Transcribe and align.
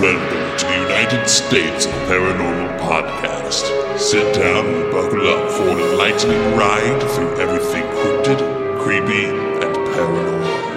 Welcome 0.00 0.58
to 0.58 0.64
the 0.66 0.72
United 0.82 1.28
States 1.28 1.86
of 1.86 1.92
Paranormal 1.92 2.78
Podcast. 2.78 3.98
Sit 3.98 4.32
down 4.34 4.66
and 4.66 4.92
buckle 4.92 5.26
up 5.26 5.50
for 5.50 5.68
an 5.70 5.78
enlightening 5.80 6.56
ride 6.56 7.02
through 7.14 7.36
everything 7.40 7.82
cryptid, 7.82 8.38
creepy, 8.80 9.24
and 9.24 9.76
paranormal. 9.88 10.68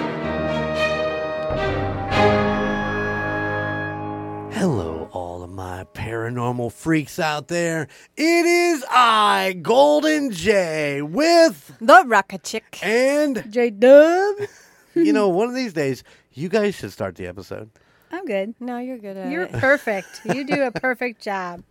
Hello, 4.52 5.08
all 5.12 5.42
of 5.44 5.50
my 5.50 5.84
paranormal 5.94 6.72
freaks 6.72 7.18
out 7.20 7.46
there. 7.48 7.86
It 8.16 8.44
is 8.46 8.84
I, 8.90 9.56
Golden 9.62 10.32
Jay, 10.32 11.00
with 11.00 11.76
The 11.80 12.02
Rocket 12.06 12.42
Chick. 12.42 12.78
and 12.82 13.44
J 13.50 13.70
Dub. 13.70 14.36
you 14.94 15.12
know, 15.12 15.28
one 15.28 15.48
of 15.48 15.54
these 15.54 15.72
days, 15.72 16.02
you 16.32 16.48
guys 16.48 16.74
should 16.74 16.90
start 16.92 17.14
the 17.14 17.26
episode. 17.26 17.70
I'm 18.12 18.26
good. 18.26 18.54
No, 18.60 18.78
you're 18.78 18.98
good 18.98 19.16
at 19.16 19.30
You're 19.30 19.44
it. 19.44 19.52
perfect. 19.52 20.20
You 20.24 20.44
do 20.44 20.62
a 20.62 20.70
perfect 20.86 21.22
job. 21.22 21.62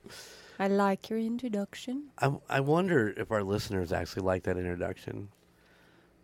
I 0.59 0.67
like 0.67 1.09
your 1.09 1.20
introduction. 1.20 2.05
I, 2.20 2.34
I 2.50 2.59
wonder 2.59 3.14
if 3.16 3.31
our 3.31 3.44
listeners 3.44 3.91
actually 3.91 4.23
like 4.23 4.44
that 4.44 4.58
introduction 4.58 5.30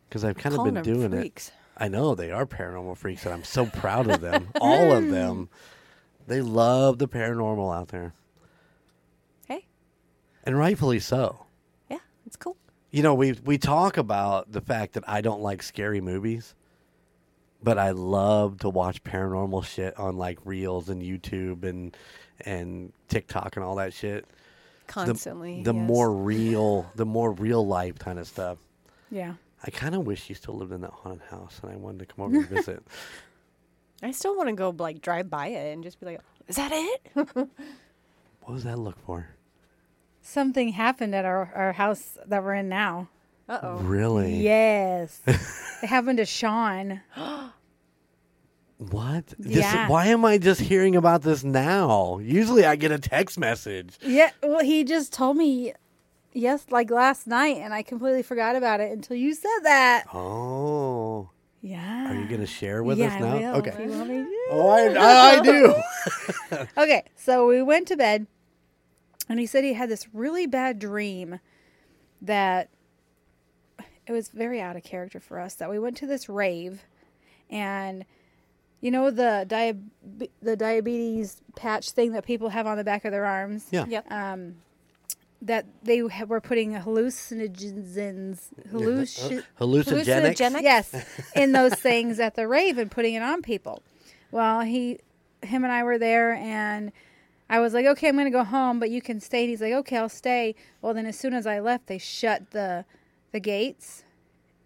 because 0.10 0.24
I've 0.24 0.38
kind 0.38 0.54
of 0.54 0.58
Calling 0.58 0.74
been 0.76 0.84
them 0.84 0.94
doing 0.94 1.12
freaks. 1.12 1.50
it. 1.50 1.54
I 1.78 1.88
know 1.88 2.16
they 2.16 2.32
are 2.32 2.46
paranormal 2.46 2.98
freaks, 2.98 3.26
and 3.26 3.34
I'm 3.34 3.44
so 3.44 3.68
proud 3.68 4.10
of 4.10 4.22
them. 4.22 4.50
all 4.62 4.92
of 4.92 5.04
mm. 5.04 5.12
them. 5.12 5.50
They 6.26 6.42
love 6.42 6.98
the 6.98 7.08
paranormal 7.08 7.74
out 7.74 7.88
there, 7.90 8.14
Hey, 9.48 9.66
and 10.44 10.58
rightfully 10.58 11.00
so. 11.00 11.46
yeah, 11.90 12.00
it's 12.26 12.36
cool. 12.36 12.58
You 12.92 13.02
know, 13.04 13.14
we 13.14 13.34
we 13.46 13.58
talk 13.58 13.96
about 13.98 14.52
the 14.52 14.60
fact 14.62 14.94
that 14.94 15.08
I 15.08 15.22
don't 15.22 15.42
like 15.42 15.64
scary 15.64 16.02
movies, 16.02 16.54
but 17.62 17.78
I 17.78 17.92
love 17.92 18.60
to 18.60 18.70
watch 18.70 19.04
paranormal 19.04 19.66
shit 19.66 19.98
on 19.98 20.18
like 20.18 20.40
Reels 20.46 20.90
and 20.90 21.02
YouTube 21.02 21.64
and 21.64 21.96
and 22.42 22.94
TikTok 23.08 23.56
and 23.56 23.66
all 23.66 23.76
that 23.76 23.94
shit. 23.94 24.26
The- 24.28 24.94
Constantly. 24.94 25.64
the, 25.64 25.74
yes. 25.74 25.88
more 25.88 26.14
real, 26.14 26.90
the 26.96 27.06
more 27.06 27.32
real 27.32 27.66
life 27.68 28.00
kind 28.00 28.20
of 28.20 28.28
stuff. 28.28 28.58
Yeah. 29.12 29.34
I 29.66 29.70
kind 29.72 29.96
of 29.96 30.06
wish 30.06 30.30
you 30.30 30.36
still 30.36 30.56
lived 30.56 30.72
in 30.72 30.82
that 30.82 30.92
haunted 30.92 31.28
house, 31.30 31.60
and 31.62 31.72
I 31.72 31.76
wanted 31.76 32.00
to 32.00 32.06
come 32.06 32.26
over 32.26 32.38
and 32.38 32.48
visit. 32.50 32.84
I 34.04 34.12
still 34.12 34.38
want 34.38 34.50
to 34.50 34.54
go 34.56 34.74
like 34.78 35.02
drive 35.02 35.30
by 35.30 35.48
it 35.48 35.74
and 35.74 35.84
just 35.84 36.00
be 36.00 36.06
like, 36.06 36.22
"Is 36.48 36.56
that 36.58 36.72
it?" 36.72 37.02
what 37.34 37.50
was 38.48 38.64
that 38.64 38.78
look 38.78 38.98
for? 39.06 39.28
Something 40.22 40.70
happened 40.70 41.16
at 41.16 41.26
our, 41.26 41.52
our 41.56 41.74
house 41.74 42.18
that 42.26 42.44
we're 42.44 42.54
in 42.56 42.70
now. 42.70 43.08
Uh 43.50 43.60
oh. 43.64 43.78
Really? 43.78 44.36
Yes. 44.42 45.22
it 45.26 45.88
happened 45.88 46.18
to 46.18 46.26
Sean. 46.26 47.02
What? 48.78 49.28
This- 49.40 49.58
Yeah. 49.58 49.88
why 49.88 50.08
am 50.08 50.24
I 50.26 50.38
just 50.38 50.62
hearing 50.62 50.96
about 50.96 51.22
this 51.24 51.44
now? 51.44 52.20
Usually, 52.20 52.66
I 52.66 52.76
get 52.76 52.92
a 52.92 53.00
text 53.00 53.38
message. 53.40 53.98
Yeah. 54.02 54.32
Well, 54.44 54.60
he 54.64 54.84
just 54.84 55.14
told 55.14 55.38
me, 55.38 55.74
yes, 56.34 56.66
like 56.70 56.92
last 56.92 57.26
night, 57.26 57.58
and 57.58 57.74
I 57.74 57.82
completely 57.82 58.22
forgot 58.22 58.56
about 58.56 58.80
it 58.82 58.92
until 58.92 59.16
you 59.18 59.34
said 59.34 59.60
that. 59.64 60.04
Oh, 60.14 61.30
Yeah. 61.62 62.12
are 62.12 62.16
you 62.16 62.28
gonna 62.28 62.46
share 62.46 62.84
with 62.84 62.98
yeah, 63.00 63.16
us 63.16 63.20
now? 63.22 63.28
I 63.38 63.40
will, 63.40 63.56
okay. 63.60 63.84
you 63.84 63.90
want 63.90 64.10
me 64.10 64.16
to. 64.18 64.36
Oh, 64.52 64.70
I, 64.70 64.88
I, 64.94 65.38
I 65.38 65.42
do. 65.42 65.76
Okay, 66.78 67.04
so 67.16 67.48
we 67.48 67.62
went 67.64 67.88
to 67.88 67.98
bed, 67.98 68.28
and 69.28 69.40
he 69.40 69.46
said 69.46 69.64
he 69.64 69.74
had 69.74 69.90
this 69.90 70.08
really 70.14 70.46
bad 70.46 70.78
dream 70.80 71.40
that 72.22 72.70
it 74.08 74.12
was 74.12 74.30
very 74.30 74.62
out 74.62 74.76
of 74.76 74.84
character 74.84 75.20
for 75.20 75.40
us. 75.40 75.56
That 75.56 75.70
we 75.70 75.80
went 75.80 75.98
to 75.98 76.08
this 76.08 76.30
rave, 76.30 76.84
and 77.50 78.06
you 78.82 78.92
know 78.92 79.12
the 79.12 79.46
diab- 79.48 80.30
the 80.42 80.56
diabetes 80.56 81.42
patch 81.56 81.92
thing 81.92 82.14
that 82.14 82.26
people 82.26 82.50
have 82.50 82.68
on 82.68 82.78
the 82.78 82.84
back 82.84 83.06
of 83.06 83.12
their 83.12 83.26
arms. 83.26 83.68
Yeah. 83.72 83.86
Yep. 83.88 84.12
Um, 84.12 84.56
that 85.40 85.66
they 85.84 86.00
ha- 86.00 86.26
were 86.26 86.42
putting 86.42 86.74
hallucinogens, 86.74 88.48
halluci- 88.72 89.44
Hallucinogenics. 89.60 90.36
Hallucinogenic? 90.36 90.62
yes, 90.64 91.06
in 91.36 91.52
those 91.52 91.74
things 91.80 92.20
at 92.20 92.36
the 92.36 92.48
rave 92.48 92.78
and 92.78 92.90
putting 92.90 93.14
it 93.14 93.22
on 93.22 93.42
people. 93.42 93.84
Well, 94.32 94.62
he, 94.62 95.00
him 95.44 95.64
and 95.64 95.72
I 95.72 95.84
were 95.84 96.00
there, 96.00 96.34
and 96.34 96.92
I 97.50 97.60
was 97.60 97.74
like, 97.74 97.86
okay, 97.86 98.08
I'm 98.10 98.16
going 98.16 98.26
to 98.26 98.32
go 98.32 98.44
home, 98.44 98.80
but 98.80 98.90
you 98.90 99.02
can 99.02 99.20
stay. 99.20 99.42
And 99.42 99.50
he's 99.50 99.62
like, 99.62 99.74
okay, 99.74 99.98
I'll 99.98 100.10
stay. 100.10 100.56
Well, 100.82 100.94
then 100.96 101.06
as 101.06 101.18
soon 101.18 101.34
as 101.34 101.46
I 101.46 101.60
left, 101.60 101.88
they 101.88 101.98
shut 102.00 102.50
the 102.52 102.86
the 103.38 103.42
gates, 103.42 104.04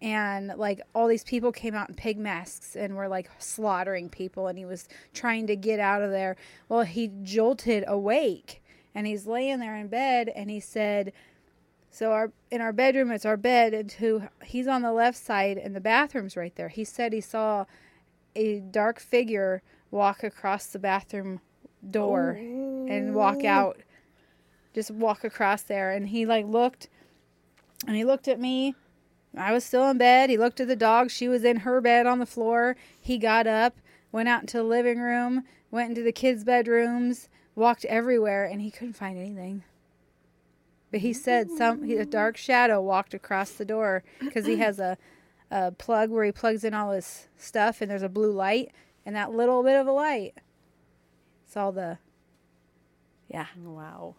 and 0.00 0.48
like 0.56 0.80
all 0.94 1.06
these 1.06 1.24
people 1.24 1.52
came 1.52 1.74
out 1.74 1.90
in 1.90 1.94
pig 1.94 2.18
masks 2.18 2.74
and 2.74 2.96
were 2.96 3.08
like 3.08 3.30
slaughtering 3.38 4.08
people, 4.08 4.46
and 4.46 4.56
he 4.56 4.64
was 4.64 4.88
trying 5.12 5.46
to 5.46 5.56
get 5.56 5.78
out 5.78 6.00
of 6.00 6.10
there. 6.10 6.36
Well, 6.68 6.82
he 6.82 7.10
jolted 7.22 7.84
awake, 7.86 8.62
and 8.94 9.06
he's 9.06 9.26
laying 9.26 9.60
there 9.60 9.76
in 9.76 9.88
bed, 9.88 10.30
and 10.34 10.50
he 10.50 10.60
said. 10.60 11.12
So 11.94 12.12
our 12.12 12.32
in 12.50 12.62
our 12.62 12.72
bedroom, 12.72 13.10
it's 13.10 13.26
our 13.26 13.36
bed, 13.36 13.74
and 13.74 13.90
to 13.90 14.28
he's 14.42 14.66
on 14.66 14.80
the 14.80 14.92
left 14.92 15.18
side, 15.18 15.58
and 15.58 15.76
the 15.76 15.80
bathroom's 15.80 16.38
right 16.38 16.56
there. 16.56 16.68
He 16.68 16.84
said 16.84 17.12
he 17.12 17.20
saw 17.20 17.66
a 18.34 18.60
dark 18.60 18.98
figure 18.98 19.60
walk 19.90 20.24
across 20.24 20.68
the 20.68 20.78
bathroom 20.78 21.42
door 21.90 22.30
and 22.30 23.14
walk 23.14 23.40
oh. 23.42 23.46
out, 23.46 23.80
just 24.74 24.90
walk 24.90 25.22
across 25.22 25.62
there. 25.62 25.90
And 25.90 26.08
he 26.08 26.24
like 26.24 26.46
looked, 26.46 26.88
and 27.86 27.96
he 27.96 28.04
looked 28.04 28.28
at 28.28 28.40
me. 28.40 28.74
I 29.36 29.52
was 29.52 29.64
still 29.64 29.88
in 29.88 29.98
bed. 29.98 30.30
He 30.30 30.36
looked 30.36 30.60
at 30.60 30.68
the 30.68 30.76
dog. 30.76 31.10
She 31.10 31.28
was 31.28 31.44
in 31.44 31.58
her 31.58 31.80
bed 31.80 32.06
on 32.06 32.18
the 32.18 32.26
floor. 32.26 32.76
He 33.00 33.18
got 33.18 33.46
up, 33.46 33.76
went 34.10 34.28
out 34.28 34.42
into 34.42 34.58
the 34.58 34.64
living 34.64 35.00
room, 35.00 35.44
went 35.70 35.90
into 35.90 36.02
the 36.02 36.12
kids' 36.12 36.44
bedrooms, 36.44 37.28
walked 37.54 37.84
everywhere, 37.86 38.44
and 38.44 38.60
he 38.60 38.70
couldn't 38.70 38.92
find 38.92 39.18
anything. 39.18 39.64
But 40.90 41.00
he 41.00 41.14
said 41.14 41.50
some 41.50 41.84
he, 41.84 41.96
a 41.96 42.04
dark 42.04 42.36
shadow 42.36 42.80
walked 42.82 43.14
across 43.14 43.52
the 43.52 43.64
door 43.64 44.04
because 44.20 44.44
he 44.44 44.56
has 44.56 44.78
a, 44.78 44.98
a 45.50 45.72
plug 45.72 46.10
where 46.10 46.24
he 46.24 46.32
plugs 46.32 46.64
in 46.64 46.74
all 46.74 46.92
his 46.92 47.28
stuff, 47.38 47.80
and 47.80 47.90
there's 47.90 48.02
a 48.02 48.10
blue 48.10 48.32
light, 48.32 48.72
and 49.06 49.16
that 49.16 49.32
little 49.32 49.62
bit 49.62 49.80
of 49.80 49.86
a 49.86 49.92
light. 49.92 50.34
It's 51.46 51.56
all 51.56 51.72
the. 51.72 51.98
Yeah. 53.28 53.46
Wow. 53.56 54.16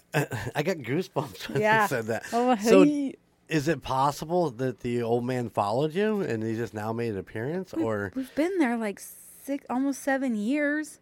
I 0.54 0.62
got 0.62 0.78
goosebumps 0.78 1.48
when 1.48 1.60
Yeah. 1.62 1.82
you 1.82 1.88
said 1.88 2.06
that. 2.06 2.24
Oh, 2.32 2.54
so, 2.56 2.84
hey. 2.84 3.14
is 3.48 3.68
it 3.68 3.82
possible 3.82 4.50
that 4.50 4.80
the 4.80 5.02
old 5.02 5.24
man 5.24 5.48
followed 5.50 5.94
you 5.94 6.20
and 6.20 6.42
he 6.42 6.54
just 6.56 6.74
now 6.74 6.92
made 6.92 7.12
an 7.12 7.18
appearance, 7.18 7.72
or 7.74 8.12
We've 8.14 8.34
been 8.34 8.58
there 8.58 8.76
like 8.76 9.00
six, 9.00 9.64
almost 9.70 10.02
seven 10.02 10.34
years. 10.34 10.98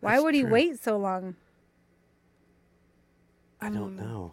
Why 0.00 0.12
That's 0.12 0.24
would 0.24 0.34
he 0.34 0.42
true. 0.42 0.50
wait 0.52 0.78
so 0.82 0.96
long? 0.96 1.36
I 3.60 3.68
Um, 3.68 3.74
don't 3.74 3.96
know. 3.96 4.32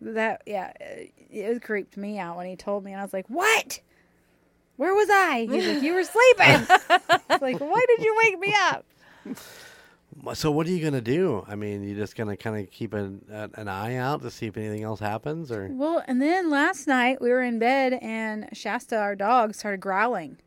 That 0.00 0.42
yeah, 0.46 0.72
it, 0.80 1.12
it 1.30 1.62
creeped 1.62 1.96
me 1.96 2.18
out 2.18 2.36
when 2.36 2.46
he 2.46 2.54
told 2.54 2.84
me, 2.84 2.92
and 2.92 3.00
I 3.00 3.04
was 3.04 3.12
like, 3.12 3.26
"What? 3.28 3.80
Where 4.76 4.94
was 4.94 5.08
I?" 5.10 5.48
He's 5.50 5.66
like, 5.66 5.82
"You 5.82 5.94
were 5.94 6.04
sleeping." 6.04 6.66
Like, 7.40 7.60
why 7.60 7.84
did 7.88 8.04
you 8.04 8.16
wake 8.24 8.38
me 8.40 8.54
up? 8.70 8.84
So, 10.34 10.50
what 10.50 10.66
are 10.66 10.70
you 10.70 10.82
gonna 10.82 11.00
do? 11.00 11.44
I 11.48 11.54
mean, 11.54 11.82
you 11.82 11.94
just 11.94 12.16
gonna 12.16 12.36
kind 12.36 12.58
of 12.64 12.70
keep 12.70 12.92
an, 12.92 13.22
an 13.30 13.68
eye 13.68 13.96
out 13.96 14.22
to 14.22 14.30
see 14.30 14.46
if 14.46 14.56
anything 14.56 14.82
else 14.82 15.00
happens, 15.00 15.50
or 15.52 15.68
Well, 15.70 16.02
and 16.06 16.20
then 16.20 16.50
last 16.50 16.86
night 16.86 17.20
we 17.20 17.30
were 17.30 17.42
in 17.42 17.58
bed, 17.58 17.94
and 18.02 18.48
Shasta, 18.52 18.96
our 18.98 19.14
dog, 19.14 19.54
started 19.54 19.80
growling, 19.80 20.38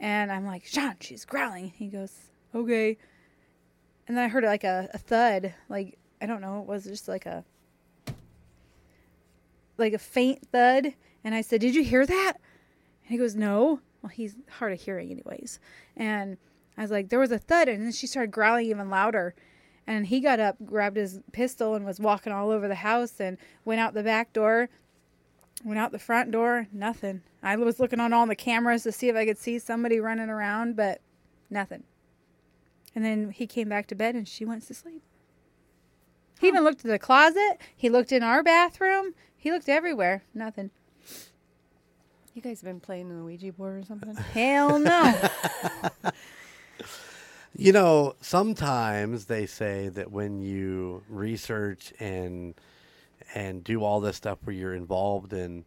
and 0.00 0.32
I'm 0.32 0.46
like, 0.46 0.64
"Sean, 0.64 0.96
she's 1.00 1.24
growling." 1.24 1.70
He 1.76 1.88
goes, 1.88 2.12
"Okay," 2.54 2.96
and 4.08 4.16
then 4.16 4.24
I 4.24 4.28
heard 4.28 4.44
like 4.44 4.64
a, 4.64 4.88
a 4.94 4.98
thud, 4.98 5.54
like 5.68 5.98
I 6.20 6.26
don't 6.26 6.40
know, 6.40 6.60
it 6.60 6.66
was 6.66 6.84
just 6.84 7.08
like 7.08 7.26
a 7.26 7.44
like 9.78 9.92
a 9.92 9.98
faint 9.98 10.46
thud, 10.50 10.94
and 11.24 11.34
I 11.34 11.40
said, 11.42 11.60
"Did 11.60 11.74
you 11.74 11.84
hear 11.84 12.06
that?" 12.06 12.34
And 13.04 13.12
he 13.12 13.18
goes, 13.18 13.34
"No." 13.34 13.80
Well, 14.02 14.10
he's 14.10 14.36
hard 14.50 14.72
of 14.72 14.80
hearing, 14.80 15.10
anyways, 15.10 15.58
and 15.96 16.36
I 16.76 16.82
was 16.82 16.90
like, 16.90 17.08
"There 17.08 17.18
was 17.18 17.32
a 17.32 17.38
thud," 17.38 17.68
and 17.68 17.84
then 17.84 17.92
she 17.92 18.06
started 18.06 18.30
growling 18.30 18.66
even 18.66 18.90
louder. 18.90 19.34
And 19.86 20.06
he 20.06 20.20
got 20.20 20.40
up, 20.40 20.56
grabbed 20.64 20.96
his 20.96 21.20
pistol, 21.32 21.74
and 21.74 21.86
was 21.86 22.00
walking 22.00 22.32
all 22.32 22.50
over 22.50 22.66
the 22.66 22.74
house 22.76 23.20
and 23.20 23.38
went 23.64 23.80
out 23.80 23.94
the 23.94 24.02
back 24.02 24.32
door, 24.32 24.68
went 25.64 25.78
out 25.78 25.92
the 25.92 25.98
front 25.98 26.30
door, 26.30 26.66
nothing. 26.72 27.22
I 27.42 27.54
was 27.56 27.78
looking 27.78 28.00
on 28.00 28.12
all 28.12 28.26
the 28.26 28.34
cameras 28.34 28.82
to 28.82 28.92
see 28.92 29.08
if 29.08 29.16
I 29.16 29.24
could 29.24 29.38
see 29.38 29.58
somebody 29.58 30.00
running 30.00 30.28
around, 30.28 30.74
but 30.74 31.00
nothing. 31.48 31.84
And 32.94 33.04
then 33.04 33.30
he 33.30 33.46
came 33.46 33.68
back 33.68 33.86
to 33.88 33.94
bed 33.94 34.14
and 34.14 34.26
she 34.26 34.44
went 34.44 34.66
to 34.66 34.74
sleep. 34.74 35.02
He 36.40 36.48
even 36.48 36.64
looked 36.64 36.84
at 36.84 36.90
the 36.90 36.98
closet. 36.98 37.58
He 37.76 37.88
looked 37.88 38.12
in 38.12 38.22
our 38.22 38.42
bathroom. 38.42 39.14
He 39.36 39.50
looked 39.50 39.68
everywhere. 39.68 40.24
Nothing. 40.34 40.70
You 42.34 42.42
guys 42.42 42.60
have 42.60 42.68
been 42.68 42.80
playing 42.80 43.08
the 43.08 43.24
Ouija 43.24 43.52
board 43.52 43.82
or 43.82 43.86
something? 43.86 44.14
Hell 44.14 44.78
no. 44.78 45.14
You 47.58 47.72
know, 47.72 48.14
sometimes 48.20 49.26
they 49.26 49.46
say 49.46 49.88
that 49.88 50.10
when 50.12 50.40
you 50.42 51.02
research 51.08 51.92
and 51.98 52.54
and 53.34 53.64
do 53.64 53.82
all 53.82 54.00
this 54.00 54.16
stuff 54.16 54.38
where 54.44 54.54
you're 54.54 54.74
involved 54.74 55.32
in 55.32 55.64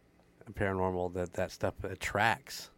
paranormal, 0.53 1.13
that 1.15 1.33
that 1.33 1.51
stuff 1.51 1.73
attracts 1.83 2.69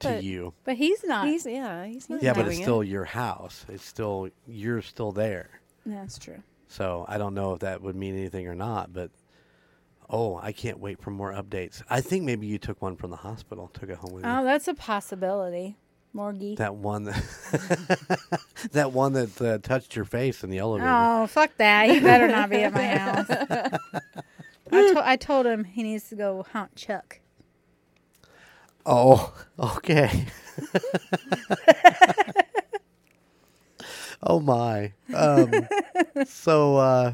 to 0.00 0.08
But- 0.08 0.24
you. 0.24 0.52
But 0.64 0.76
he's 0.76 1.02
not. 1.04 1.26
He's 1.26 1.46
yeah, 1.46 1.86
he's 1.86 2.08
not 2.10 2.22
Yeah, 2.22 2.32
but 2.34 2.42
doing 2.42 2.52
it's 2.52 2.60
it. 2.60 2.62
still 2.62 2.84
your 2.84 3.04
house. 3.04 3.64
It's 3.68 3.84
still 3.84 4.28
you're 4.46 4.82
still 4.82 5.12
there. 5.12 5.60
That's 5.86 6.18
true. 6.18 6.42
So 6.68 7.04
I 7.08 7.18
don't 7.18 7.34
know 7.34 7.52
if 7.54 7.60
that 7.60 7.82
would 7.82 7.94
mean 7.96 8.16
anything 8.16 8.48
or 8.48 8.54
not, 8.54 8.92
but 8.92 9.10
oh, 10.10 10.38
I 10.42 10.52
can't 10.52 10.78
wait 10.78 11.00
for 11.00 11.10
more 11.10 11.32
updates. 11.32 11.82
I 11.88 12.00
think 12.00 12.24
maybe 12.24 12.46
you 12.46 12.58
took 12.58 12.82
one 12.82 12.96
from 12.96 13.10
the 13.10 13.16
hospital, 13.16 13.68
took 13.72 13.88
it 13.90 13.96
home 13.96 14.12
with 14.12 14.24
you. 14.24 14.30
Oh, 14.30 14.44
that's 14.44 14.68
a 14.68 14.74
possibility. 14.74 15.76
Morgie. 16.14 16.56
That 16.56 16.76
one 16.76 17.04
that 17.04 18.20
that 18.72 18.92
one 18.92 19.12
that 19.14 19.40
uh, 19.40 19.58
touched 19.58 19.96
your 19.96 20.04
face 20.04 20.44
in 20.44 20.50
the 20.50 20.58
elevator. 20.58 20.88
Oh, 20.90 21.26
fuck 21.26 21.56
that. 21.56 21.88
He 21.90 21.98
better 22.00 22.28
not 22.28 22.50
be 22.50 22.62
at 22.62 22.72
my 22.72 22.86
house. 22.86 23.26
I, 24.70 24.92
to- 24.92 25.02
I 25.08 25.16
told 25.16 25.46
him 25.46 25.64
he 25.64 25.82
needs 25.82 26.08
to 26.10 26.16
go 26.16 26.44
hunt 26.52 26.76
Chuck. 26.76 27.20
Oh, 28.86 29.34
okay. 29.58 30.26
oh 34.22 34.40
my. 34.40 34.92
Um, 35.14 35.50
so 36.26 36.76
uh, 36.76 37.12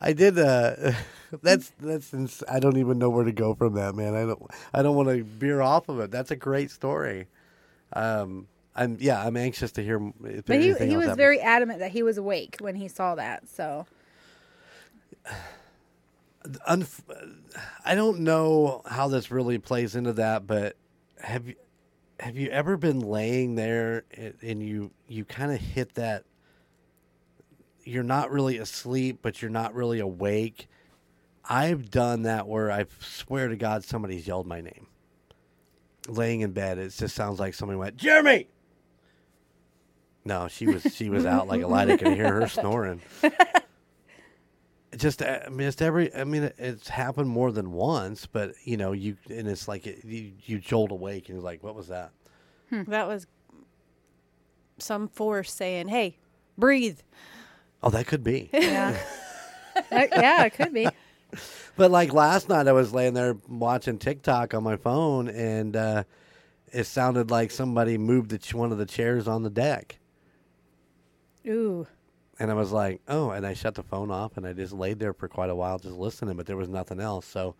I 0.00 0.12
did. 0.14 0.38
Uh, 0.38 0.92
that's 1.42 1.70
that's. 1.78 2.12
Ins- 2.14 2.42
I 2.48 2.58
don't 2.60 2.78
even 2.78 2.98
know 2.98 3.10
where 3.10 3.24
to 3.24 3.32
go 3.32 3.54
from 3.54 3.74
that, 3.74 3.94
man. 3.94 4.14
I 4.14 4.24
don't. 4.24 4.42
I 4.72 4.82
don't 4.82 4.96
want 4.96 5.08
to 5.10 5.22
veer 5.22 5.60
off 5.60 5.88
of 5.88 6.00
it. 6.00 6.10
That's 6.10 6.30
a 6.30 6.36
great 6.36 6.70
story. 6.70 7.26
Um, 7.92 8.48
I'm 8.74 8.96
yeah. 9.00 9.24
I'm 9.24 9.36
anxious 9.36 9.72
to 9.72 9.82
hear. 9.84 10.00
If 10.24 10.46
But 10.46 10.60
he, 10.60 10.72
he 10.74 10.96
was 10.96 11.06
happens. 11.06 11.16
very 11.16 11.40
adamant 11.40 11.80
that 11.80 11.90
he 11.90 12.02
was 12.02 12.16
awake 12.18 12.56
when 12.60 12.74
he 12.74 12.88
saw 12.88 13.14
that. 13.16 13.48
So 13.48 13.86
Unf- 16.68 17.02
I 17.84 17.94
don't 17.94 18.20
know 18.20 18.82
how 18.86 19.08
this 19.08 19.30
really 19.30 19.58
plays 19.58 19.94
into 19.94 20.12
that, 20.14 20.46
but 20.46 20.76
have 21.20 21.46
you 21.48 21.54
have 22.18 22.36
you 22.36 22.48
ever 22.50 22.76
been 22.76 23.00
laying 23.00 23.54
there 23.54 24.04
and, 24.16 24.34
and 24.42 24.62
you 24.62 24.90
you 25.06 25.24
kind 25.24 25.52
of 25.52 25.60
hit 25.60 25.94
that? 25.94 26.24
You're 27.84 28.04
not 28.04 28.30
really 28.30 28.58
asleep, 28.58 29.18
but 29.22 29.42
you're 29.42 29.50
not 29.50 29.74
really 29.74 29.98
awake. 30.00 30.68
I've 31.44 31.90
done 31.90 32.22
that 32.22 32.46
where 32.46 32.70
I 32.70 32.86
swear 33.00 33.48
to 33.48 33.56
God 33.56 33.84
somebody's 33.84 34.26
yelled 34.26 34.46
my 34.46 34.60
name. 34.60 34.86
Laying 36.08 36.40
in 36.40 36.52
bed, 36.52 36.78
it 36.78 36.92
just 36.92 37.14
sounds 37.14 37.38
like 37.38 37.54
somebody 37.54 37.78
went, 37.78 37.96
Jeremy. 37.96 38.48
No, 40.24 40.48
she 40.48 40.66
was 40.66 40.82
she 40.94 41.08
was 41.10 41.26
out 41.26 41.48
like 41.48 41.62
a 41.62 41.66
light. 41.66 41.90
I 41.90 41.96
could 41.96 42.14
hear 42.14 42.32
her 42.40 42.48
snoring 42.48 43.00
just 44.96 45.22
uh, 45.22 45.40
I 45.46 45.48
mean, 45.48 45.66
just 45.66 45.80
every 45.82 46.14
I 46.14 46.24
mean 46.24 46.44
it, 46.44 46.54
it's 46.58 46.88
happened 46.88 47.28
more 47.28 47.50
than 47.50 47.72
once, 47.72 48.26
but 48.26 48.54
you 48.64 48.76
know 48.76 48.92
you 48.92 49.16
and 49.30 49.48
it's 49.48 49.66
like 49.68 49.86
it, 49.86 50.04
you, 50.04 50.32
you 50.44 50.58
jolt 50.58 50.90
awake 50.90 51.28
and 51.28 51.36
you're 51.36 51.44
like, 51.44 51.62
what 51.62 51.74
was 51.74 51.88
that? 51.88 52.12
That 52.70 53.06
was 53.06 53.26
some 54.78 55.08
force 55.08 55.52
saying, 55.52 55.88
"Hey, 55.88 56.16
breathe." 56.56 57.00
Oh, 57.82 57.90
that 57.90 58.06
could 58.06 58.24
be. 58.24 58.48
yeah, 58.52 58.96
Uh, 59.76 60.06
yeah, 60.12 60.44
it 60.44 60.54
could 60.54 60.72
be. 60.72 60.88
but 61.76 61.90
like 61.90 62.12
last 62.12 62.48
night, 62.48 62.68
I 62.68 62.72
was 62.72 62.92
laying 62.92 63.14
there 63.14 63.36
watching 63.48 63.98
TikTok 63.98 64.54
on 64.54 64.62
my 64.62 64.76
phone, 64.76 65.28
and 65.28 65.74
uh, 65.76 66.04
it 66.72 66.84
sounded 66.84 67.30
like 67.30 67.50
somebody 67.50 67.98
moved 67.98 68.30
the 68.30 68.38
ch- 68.38 68.54
one 68.54 68.72
of 68.72 68.78
the 68.78 68.86
chairs 68.86 69.26
on 69.28 69.42
the 69.42 69.50
deck, 69.50 69.98
Ooh, 71.46 71.86
and 72.38 72.50
I 72.50 72.54
was 72.54 72.72
like, 72.72 73.00
oh, 73.08 73.30
and 73.30 73.46
I 73.46 73.54
shut 73.54 73.74
the 73.74 73.82
phone 73.82 74.10
off, 74.10 74.36
and 74.36 74.46
I 74.46 74.52
just 74.52 74.72
laid 74.72 74.98
there 74.98 75.12
for 75.12 75.28
quite 75.28 75.50
a 75.50 75.54
while 75.54 75.78
just 75.78 75.96
listening, 75.96 76.36
but 76.36 76.46
there 76.46 76.56
was 76.56 76.68
nothing 76.68 77.00
else, 77.00 77.26
so. 77.26 77.54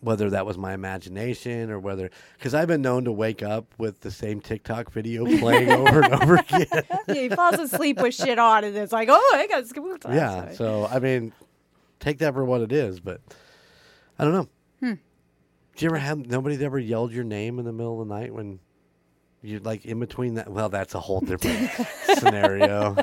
Whether 0.00 0.30
that 0.30 0.46
was 0.46 0.56
my 0.56 0.74
imagination 0.74 1.72
or 1.72 1.80
whether, 1.80 2.08
because 2.36 2.54
I've 2.54 2.68
been 2.68 2.82
known 2.82 3.02
to 3.06 3.10
wake 3.10 3.42
up 3.42 3.74
with 3.78 3.98
the 3.98 4.12
same 4.12 4.40
TikTok 4.40 4.92
video 4.92 5.24
playing 5.40 5.72
over 5.72 6.02
and 6.02 6.14
over 6.14 6.36
again. 6.36 6.66
yeah, 7.08 7.14
he 7.14 7.28
falls 7.28 7.58
asleep 7.58 8.00
with 8.00 8.14
shit 8.14 8.38
on, 8.38 8.62
and 8.62 8.76
it's 8.76 8.92
like, 8.92 9.08
"Oh, 9.10 9.34
I 9.36 9.48
got 9.48 9.66
spooked." 9.66 10.04
last 10.04 10.14
Yeah. 10.14 10.40
night." 10.44 10.54
So 10.54 10.86
I 10.86 11.00
mean, 11.00 11.32
take 12.00 12.18
that 12.18 12.34
for 12.34 12.44
what 12.44 12.60
it 12.60 12.72
is, 12.72 13.00
but 13.00 13.20
I 14.18 14.24
don't 14.24 14.32
know. 14.32 14.48
Hmm. 14.80 14.94
Did 15.74 15.82
you 15.82 15.88
ever 15.90 15.98
have 15.98 16.18
nobody 16.26 16.62
ever 16.64 16.78
yelled 16.78 17.12
your 17.12 17.24
name 17.24 17.58
in 17.58 17.64
the 17.64 17.72
middle 17.72 18.00
of 18.00 18.08
the 18.08 18.14
night 18.14 18.32
when 18.34 18.58
you're 19.42 19.60
like 19.60 19.84
in 19.86 20.00
between 20.00 20.34
that? 20.34 20.50
Well, 20.50 20.68
that's 20.68 20.94
a 20.94 21.00
whole 21.00 21.20
different 21.20 21.70
scenario. 22.18 22.96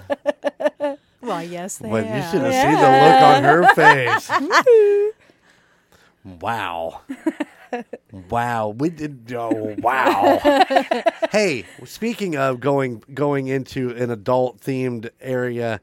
well, 1.21 1.43
yes, 1.43 1.77
they 1.77 1.89
But 1.89 2.05
you 2.05 2.11
have. 2.11 2.31
should 2.31 2.41
have 2.41 2.53
seen 2.53 2.73
the 2.73 2.89
look 3.01 3.21
on 3.21 3.43
her 3.43 3.73
face. 3.75 5.11
wow. 6.41 7.01
Wow, 8.29 8.69
we 8.77 8.89
did. 8.89 9.33
Oh, 9.33 9.75
wow. 9.79 10.39
hey, 11.31 11.65
speaking 11.83 12.37
of 12.37 12.59
going 12.61 13.03
going 13.13 13.47
into 13.47 13.89
an 13.91 14.11
adult 14.11 14.61
themed 14.61 15.09
area, 15.19 15.81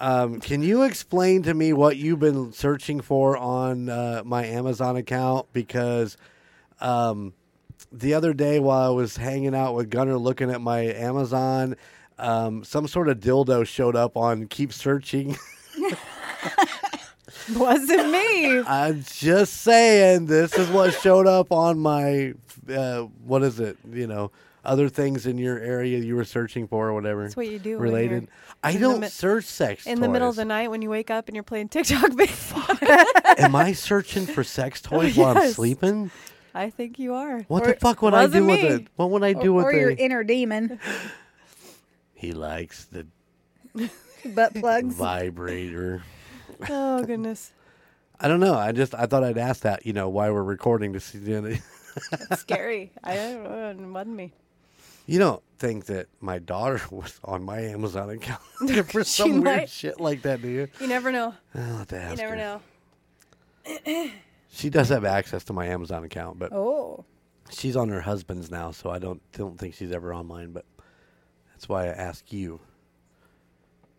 um, 0.00 0.40
can 0.40 0.62
you 0.62 0.82
explain 0.84 1.42
to 1.42 1.54
me 1.54 1.72
what 1.72 1.96
you've 1.96 2.20
been 2.20 2.52
searching 2.52 3.00
for 3.00 3.36
on 3.36 3.88
uh, 3.88 4.22
my 4.24 4.44
Amazon 4.44 4.96
account? 4.96 5.52
Because 5.52 6.16
um, 6.80 7.32
the 7.90 8.14
other 8.14 8.32
day 8.32 8.60
while 8.60 8.86
I 8.86 8.94
was 8.94 9.16
hanging 9.16 9.54
out 9.54 9.74
with 9.74 9.90
Gunner 9.90 10.16
looking 10.16 10.50
at 10.50 10.60
my 10.60 10.80
Amazon, 10.80 11.76
um, 12.18 12.64
some 12.64 12.86
sort 12.86 13.08
of 13.08 13.18
dildo 13.18 13.66
showed 13.66 13.96
up 13.96 14.16
on 14.16 14.46
Keep 14.46 14.72
Searching. 14.72 15.36
Wasn't 17.54 18.10
me. 18.10 18.60
I'm 18.60 19.02
just 19.02 19.62
saying, 19.62 20.26
this 20.26 20.52
is 20.54 20.68
what 20.68 20.92
showed 20.94 21.26
up 21.26 21.50
on 21.50 21.78
my, 21.78 22.34
uh, 22.68 23.02
what 23.24 23.42
is 23.42 23.58
it? 23.58 23.78
You 23.90 24.06
know, 24.06 24.30
other 24.64 24.88
things 24.88 25.26
in 25.26 25.38
your 25.38 25.58
area 25.58 25.98
you 25.98 26.14
were 26.16 26.24
searching 26.24 26.66
for 26.68 26.88
or 26.88 26.94
whatever. 26.94 27.22
That's 27.24 27.36
what 27.36 27.48
you 27.48 27.58
do 27.58 27.78
Related. 27.78 28.28
I 28.62 28.76
don't 28.76 29.00
mi- 29.00 29.08
search 29.08 29.44
sex 29.44 29.86
in 29.86 30.00
the 30.00 30.08
middle 30.08 30.28
of 30.28 30.36
the 30.36 30.44
night 30.44 30.70
when 30.70 30.82
you 30.82 30.90
wake 30.90 31.10
up 31.10 31.28
and 31.28 31.34
you're 31.36 31.44
playing 31.44 31.68
TikTok. 31.68 32.10
Am 33.38 33.54
I 33.54 33.72
searching 33.72 34.26
for 34.26 34.42
sex 34.44 34.80
toys 34.82 35.16
while 35.16 35.36
I'm 35.38 35.52
sleeping? 35.52 36.10
I 36.54 36.70
think 36.70 36.98
you 36.98 37.14
are. 37.14 37.40
What 37.42 37.62
Or- 37.64 37.72
the 37.72 37.78
fuck 37.80 38.02
would 38.02 38.14
I 38.14 38.22
do 38.26 38.44
wasn't 38.44 38.46
with 38.46 38.64
it? 38.80 38.86
What 38.96 39.10
would 39.10 39.22
I 39.22 39.32
do 39.32 39.52
or, 39.54 39.56
with 39.58 39.66
or 39.66 39.72
your 39.78 39.90
inner 39.90 40.24
demon 40.24 40.80
he 42.14 42.32
likes 42.32 42.86
the 42.86 43.06
butt 44.34 44.54
plugs. 44.54 44.96
vibrator. 44.96 46.02
Oh 46.68 47.04
goodness, 47.04 47.52
I 48.18 48.26
don't 48.26 48.40
know. 48.40 48.54
I 48.54 48.72
just 48.72 48.92
I 48.94 49.06
thought 49.06 49.22
I'd 49.22 49.38
ask 49.38 49.62
that. 49.62 49.86
You 49.86 49.92
know, 49.92 50.08
why 50.08 50.30
we're 50.30 50.42
recording 50.42 50.94
to 50.94 51.00
see. 51.00 51.18
the- 51.18 51.60
that's 52.10 52.40
scary. 52.42 52.92
I 53.04 53.14
don't 53.14 53.44
know. 53.44 53.70
It 53.70 53.76
wasn't 53.78 54.16
me. 54.16 54.32
You 55.08 55.18
don't 55.18 55.42
think 55.58 55.86
that 55.86 56.06
my 56.20 56.38
daughter 56.38 56.80
was 56.90 57.18
on 57.24 57.42
my 57.42 57.60
Amazon 57.60 58.10
account 58.10 58.40
for 58.90 59.02
some 59.04 59.40
weird 59.40 59.44
might. 59.44 59.70
shit 59.70 59.98
like 59.98 60.22
that, 60.22 60.42
do 60.42 60.48
you? 60.48 60.68
You 60.80 60.86
never 60.86 61.10
know. 61.10 61.34
Oh, 61.54 61.60
I'll 61.60 61.76
have 61.78 61.86
to 61.88 61.96
You 62.10 62.16
never 62.16 62.36
her. 62.36 62.36
know. 62.36 62.60
She 64.50 64.70
does 64.70 64.88
have 64.90 65.04
access 65.04 65.44
to 65.44 65.52
my 65.52 65.66
Amazon 65.66 66.04
account, 66.04 66.38
but 66.38 66.52
Oh, 66.52 67.04
she's 67.50 67.76
on 67.76 67.88
her 67.88 68.00
husband's 68.00 68.50
now, 68.50 68.70
so 68.70 68.90
I 68.90 68.98
don't 68.98 69.20
don't 69.32 69.58
think 69.58 69.74
she's 69.74 69.92
ever 69.92 70.12
on 70.12 70.26
mine. 70.26 70.52
But 70.52 70.64
that's 71.52 71.68
why 71.68 71.84
I 71.84 71.88
ask 71.88 72.32
you 72.32 72.60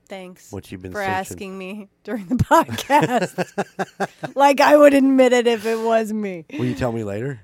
Thanks 0.08 0.52
what 0.52 0.72
you've 0.72 0.82
been 0.82 0.92
for 0.92 0.98
searching. 1.00 1.12
asking 1.14 1.58
me 1.58 1.88
during 2.04 2.26
the 2.28 2.36
podcast. 2.36 4.36
like 4.36 4.60
I 4.62 4.76
would 4.76 4.94
admit 4.96 5.34
it 5.34 5.46
if 5.48 5.66
it 5.68 5.80
was 5.80 6.12
me. 6.14 6.46
Will 6.58 6.66
you 6.66 6.76
tell 6.76 6.92
me 6.92 7.04
later? 7.04 7.42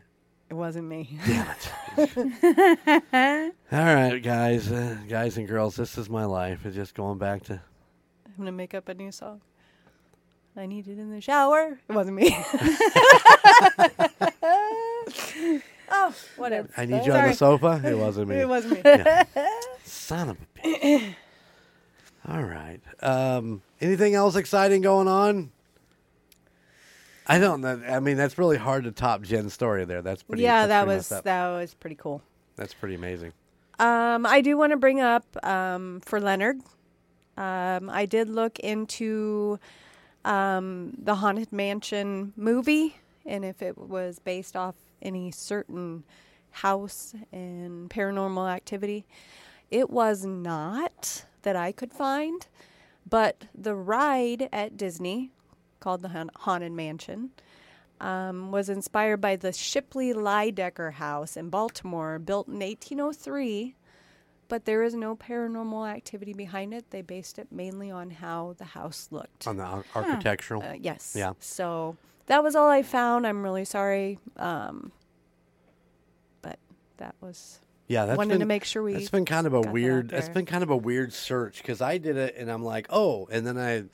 It 0.50 0.54
wasn't 0.54 0.88
me. 0.88 1.20
Damn 1.26 1.48
it! 1.50 1.72
All 3.72 3.80
right, 3.80 4.20
guys, 4.20 4.72
uh, 4.72 4.98
guys 5.10 5.38
and 5.38 5.48
girls, 5.48 5.76
this 5.76 5.98
is 5.98 6.10
my 6.10 6.26
life. 6.26 6.66
It's 6.66 6.76
just 6.76 6.94
going 6.94 7.18
back 7.18 7.44
to. 7.46 7.54
I'm 7.54 8.34
gonna 8.38 8.52
make 8.52 8.74
up 8.76 8.88
a 8.88 8.94
new 8.94 9.12
song. 9.12 9.42
I 10.56 10.68
need 10.68 10.88
it 10.88 11.00
in 11.00 11.12
the 11.12 11.20
shower. 11.20 11.80
It 11.90 11.94
wasn't 11.94 12.16
me. 12.16 12.30
oh, 15.92 16.14
whatever. 16.38 16.70
I 16.78 16.86
need 16.86 17.06
you 17.06 17.12
on 17.12 17.28
the 17.28 17.34
sofa. 17.34 17.82
It 17.84 17.98
wasn't 17.98 18.30
me. 18.30 18.36
It 18.38 18.48
wasn't 18.48 18.86
me. 18.86 18.92
Son 19.84 20.30
of 20.30 20.38
a 20.38 20.60
bitch. 20.60 21.16
All 22.28 22.44
right. 22.44 22.80
Um, 23.02 23.64
anything 23.82 24.16
else 24.16 24.38
exciting 24.38 24.82
going 24.82 25.10
on? 25.10 25.52
I 27.28 27.40
don't 27.40 27.62
know. 27.62 27.82
I 27.88 28.00
mean, 28.00 28.18
that's 28.18 28.38
really 28.38 28.58
hard 28.58 28.84
to 28.84 28.92
top 28.92 29.24
Jen's 29.24 29.54
story 29.54 29.86
there. 29.86 30.02
That's 30.02 30.24
pretty. 30.24 30.44
yeah, 30.44 30.68
that's 30.68 30.70
that 30.70 30.86
pretty 30.86 30.98
was 30.98 31.24
that 31.24 31.48
was 31.50 31.74
pretty 31.74 31.96
cool. 31.96 32.22
That's 32.56 32.74
pretty 32.74 32.96
amazing. 32.96 33.34
Um, 33.80 34.26
I 34.26 34.42
do 34.42 34.58
want 34.58 34.72
to 34.72 34.78
bring 34.78 35.02
up 35.02 35.26
um, 35.46 36.02
for 36.06 36.22
Leonard. 36.22 36.62
Um, 37.36 37.90
I 37.90 38.06
did 38.06 38.30
look 38.30 38.60
into 38.60 39.60
um, 40.24 40.94
the 40.98 41.16
Haunted 41.16 41.52
Mansion 41.52 42.32
movie 42.38 42.96
and 43.26 43.44
if 43.44 43.62
it 43.62 43.78
was 43.78 44.20
based 44.20 44.56
off 44.56 44.76
any 45.02 45.32
certain 45.32 46.04
house 46.52 47.14
and 47.34 47.90
paranormal 47.90 48.50
activity. 48.50 49.06
It 49.70 49.90
was 49.90 50.26
not 50.26 51.26
that 51.42 51.56
I 51.56 51.72
could 51.72 51.92
find, 51.92 52.48
but 53.08 53.46
the 53.54 53.76
ride 53.76 54.48
at 54.54 54.78
Disney 54.78 55.32
called 55.86 56.02
the 56.02 56.10
Haun- 56.10 56.32
Haunted 56.36 56.72
Mansion 56.72 57.30
um, 58.02 58.52
was 58.52 58.70
inspired 58.70 59.22
by 59.22 59.36
the 59.36 59.54
Shipley 59.54 60.16
Lydecker 60.16 60.94
House 60.94 61.38
in 61.38 61.50
Baltimore, 61.50 62.18
built 62.18 62.48
in 62.48 62.56
1803. 62.56 63.76
But 64.48 64.66
there 64.66 64.82
is 64.82 64.96
no 64.96 65.16
paranormal 65.16 65.88
activity 65.88 66.34
behind 66.34 66.74
it. 66.74 66.90
They 66.90 67.04
based 67.04 67.38
it 67.38 67.52
mainly 67.52 67.92
on 67.92 68.10
how 68.10 68.56
the 68.58 68.66
house 68.66 69.10
looked. 69.12 69.48
On 69.48 69.58
the 69.58 69.64
ar- 69.64 69.86
architectural. 69.96 70.64
Uh, 70.64 70.74
yes. 70.74 71.14
Yeah. 71.16 71.34
So 71.40 71.98
that 72.26 72.44
was 72.44 72.56
all 72.56 72.70
I 72.70 72.82
found. 72.82 73.28
I'm 73.28 73.44
really 73.44 73.66
sorry. 73.66 74.18
Um, 74.38 74.92
but 76.42 76.58
that 76.98 77.14
was 77.22 77.60
yeah, 77.88 78.06
that's 78.06 78.18
wanted 78.18 78.34
been, 78.34 78.40
to 78.40 78.46
make 78.48 78.66
sure 78.66 78.82
we. 78.82 78.96
It's 78.96 79.10
been 79.12 79.26
kind 79.26 79.46
of 79.46 79.54
a 79.54 79.58
got 79.58 79.64
that 79.64 79.70
out 79.70 79.74
weird. 79.74 80.14
It's 80.14 80.30
been 80.30 80.46
kind 80.46 80.64
of 80.64 80.72
a 80.72 80.78
weird 80.78 81.14
search 81.14 81.58
because 81.58 81.82
I 81.82 82.00
did 82.00 82.18
it 82.18 82.36
and 82.38 82.52
I'm 82.52 82.64
like, 82.64 82.88
oh, 82.90 83.28
and 83.32 83.46
then 83.46 83.58
I 83.58 83.86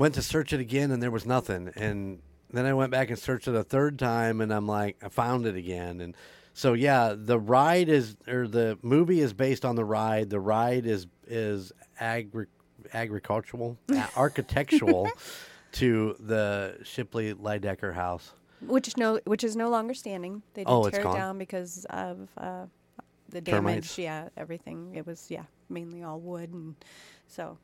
went 0.00 0.14
to 0.14 0.22
search 0.22 0.52
it 0.52 0.60
again 0.60 0.90
and 0.90 1.02
there 1.02 1.10
was 1.10 1.26
nothing, 1.26 1.70
and 1.76 2.20
then 2.50 2.64
I 2.66 2.72
went 2.74 2.90
back 2.90 3.10
and 3.10 3.18
searched 3.18 3.46
it 3.46 3.54
a 3.54 3.62
third 3.62 3.98
time 3.98 4.40
and 4.40 4.52
I'm 4.52 4.66
like, 4.66 4.96
I 5.04 5.08
found 5.10 5.46
it 5.46 5.54
again, 5.54 6.00
and 6.00 6.16
so 6.54 6.72
yeah, 6.72 7.14
the 7.16 7.38
ride 7.38 7.88
is 7.88 8.16
or 8.26 8.48
the 8.48 8.78
movie 8.82 9.20
is 9.20 9.32
based 9.32 9.64
on 9.64 9.76
the 9.76 9.84
ride. 9.84 10.30
The 10.30 10.40
ride 10.40 10.84
is 10.86 11.06
is 11.28 11.70
agri- 12.00 12.46
agricultural, 12.92 13.76
architectural 14.16 15.08
to 15.72 16.16
the 16.18 16.78
Shipley 16.82 17.34
Lydecker 17.34 17.94
house. 17.94 18.32
which 18.66 18.88
is 18.88 18.96
no, 18.96 19.20
which 19.26 19.44
is 19.44 19.54
no 19.54 19.68
longer 19.70 19.94
standing. 19.94 20.42
They 20.54 20.62
did 20.64 20.70
Oh, 20.70 20.84
it's 20.86 20.96
tear 20.96 21.04
gone? 21.04 21.14
it 21.16 21.18
down 21.18 21.38
because 21.38 21.86
of 21.90 22.28
uh, 22.36 22.66
the 23.28 23.40
Termites. 23.40 23.94
damage. 23.96 23.98
Yeah, 23.98 24.28
everything. 24.36 24.94
It 24.96 25.06
was 25.06 25.26
yeah, 25.30 25.44
mainly 25.68 26.02
all 26.02 26.18
wood, 26.18 26.52
and 26.52 26.74
so. 27.28 27.58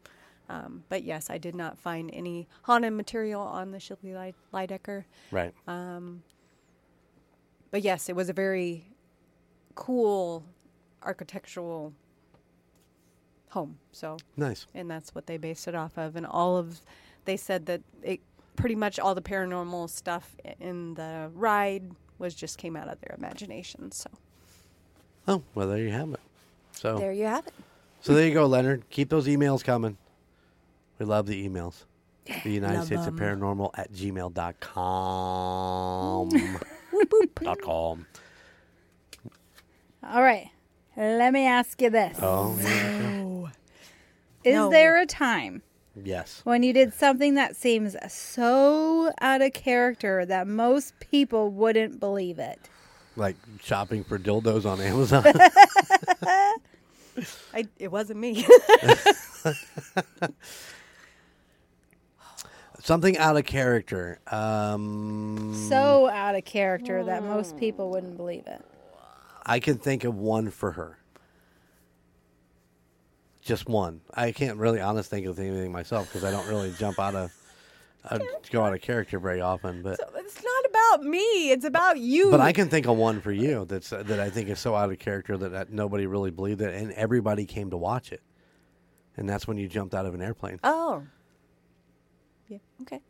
Um, 0.49 0.85
but 0.89 1.03
yes, 1.03 1.29
I 1.31 1.39
did 1.39 1.55
not 1.55 1.77
find 1.79 2.11
any 2.13 2.47
haunted 2.63 2.93
material 2.93 3.41
on 3.43 3.73
the 3.73 3.81
Shipley 3.81 4.11
Lyd- 4.11 4.35
Lydecker. 4.55 5.05
Right. 5.33 5.53
Um, 5.67 6.23
but 7.71 7.83
yes, 7.83 8.09
it 8.09 8.15
was 8.17 8.29
a 8.29 8.33
very 8.33 8.87
cool 9.75 10.45
architectural 11.03 11.93
home. 13.51 13.79
So, 13.93 14.17
Nice. 14.37 14.67
and 14.75 14.91
that's 14.91 15.15
what 15.15 15.27
they 15.27 15.37
based 15.37 15.67
it 15.69 15.75
off 15.75 15.97
of. 15.99 16.17
And 16.17 16.25
all 16.27 16.57
of, 16.57 16.81
they 17.25 17.37
said 17.37 17.67
that 17.67 17.81
it 18.03 18.21
pretty 18.55 18.75
much 18.75 18.99
all 18.99 19.15
the 19.15 19.23
paranormal 19.23 19.91
stuff 19.91 20.37
in 20.61 20.95
the 20.95 21.31
ride 21.35 21.91
was 22.19 22.35
just 22.35 22.57
came 22.59 22.77
out 22.77 22.89
of 22.89 23.01
their 23.01 23.15
imagination. 23.19 23.91
So 23.93 24.09
Oh, 25.29 25.43
well, 25.55 25.67
there 25.69 25.79
you 25.79 25.91
have 25.91 26.13
it. 26.13 26.21
So 26.73 26.99
there 26.99 27.13
you 27.13 27.25
have 27.25 27.47
it. 27.47 27.53
So 28.01 28.15
there 28.15 28.27
you 28.29 28.33
go, 28.35 28.47
Leonard. 28.47 28.89
Keep 28.91 29.09
those 29.09 29.27
emails 29.27 29.65
coming. 29.65 29.97
We 30.99 31.07
love 31.07 31.27
the 31.27 31.49
emails. 31.49 31.85
The 32.45 32.51
United 32.51 32.79
love 32.79 32.87
States 32.87 33.07
of 33.07 33.21
'em. 33.21 33.39
Paranormal 33.41 33.71
at 33.75 33.93
gmail.com. 33.93 34.35
dot 37.45 37.61
com. 37.61 38.07
All 40.03 40.23
right. 40.23 40.51
Let 40.97 41.33
me 41.33 41.47
ask 41.47 41.81
you 41.83 41.91
this. 41.91 42.17
Oh, 42.23 42.57
yeah. 42.63 43.51
Is 44.45 44.55
No. 44.55 44.71
there 44.71 44.99
a 45.01 45.05
time 45.07 45.63
yes. 46.03 46.41
when 46.45 46.63
you 46.63 46.73
did 46.73 46.95
something 46.95 47.35
that 47.35 47.55
seems 47.57 47.97
so 48.11 49.13
out 49.21 49.43
of 49.43 49.53
character 49.53 50.25
that 50.25 50.47
most 50.47 50.95
people 51.01 51.51
wouldn't 51.51 52.01
believe 52.01 52.39
it? 52.39 52.71
Like 53.17 53.37
shopping 53.63 54.05
for 54.05 54.19
dildos 54.19 54.65
on 54.65 54.81
Amazon. 54.81 55.25
I, 57.53 57.67
it 57.79 57.91
wasn't 57.91 58.21
me. 58.21 58.47
Something 62.87 63.19
out 63.19 63.37
of 63.37 63.45
character. 63.45 64.21
Um, 64.29 65.53
So 65.69 66.09
out 66.09 66.37
of 66.37 66.45
character 66.45 67.03
that 67.03 67.25
most 67.25 67.57
people 67.57 67.91
wouldn't 67.91 68.17
believe 68.17 68.47
it. 68.47 68.65
I 69.45 69.59
can 69.59 69.77
think 69.77 70.05
of 70.05 70.15
one 70.15 70.51
for 70.51 70.71
her. 70.71 70.97
Just 73.43 73.69
one. 73.69 74.03
I 74.15 74.31
can't 74.31 74.57
really 74.57 74.81
honest 74.81 75.11
think 75.11 75.27
of 75.27 75.37
anything 75.41 75.73
myself 75.73 76.07
because 76.07 76.23
I 76.23 76.31
don't 76.31 76.47
really 76.47 76.73
jump 76.79 77.01
out 77.01 77.17
of, 77.17 77.33
uh, 78.09 78.21
go 78.53 78.63
out 78.63 78.73
of 78.73 78.81
character 78.83 79.19
very 79.19 79.41
often. 79.41 79.83
But 79.83 79.99
it's 80.15 80.41
not 80.45 80.65
about 80.71 81.09
me. 81.09 81.51
It's 81.51 81.65
about 81.65 81.99
you. 81.99 82.31
But 82.31 82.41
I 82.41 82.53
can 82.53 82.69
think 82.69 82.87
of 82.87 82.97
one 82.97 83.21
for 83.21 83.33
you 83.33 83.65
that's 83.65 83.93
uh, 83.93 84.05
that 84.05 84.21
I 84.21 84.31
think 84.31 84.49
is 84.49 84.61
so 84.61 84.77
out 84.77 84.93
of 84.93 85.01
character 85.01 85.37
that, 85.37 85.51
that 85.51 85.73
nobody 85.73 86.07
really 86.07 86.31
believed 86.31 86.61
it, 86.61 86.73
and 86.73 86.93
everybody 86.93 87.47
came 87.47 87.69
to 87.71 87.77
watch 87.77 88.13
it. 88.13 88.23
And 89.17 89.29
that's 89.29 89.49
when 89.49 89.57
you 89.57 89.67
jumped 89.67 89.93
out 89.93 90.07
of 90.07 90.15
an 90.15 90.23
airplane. 90.23 90.61
Oh. 90.63 91.03
Yeah. 92.49 92.59
Okay. 92.83 93.01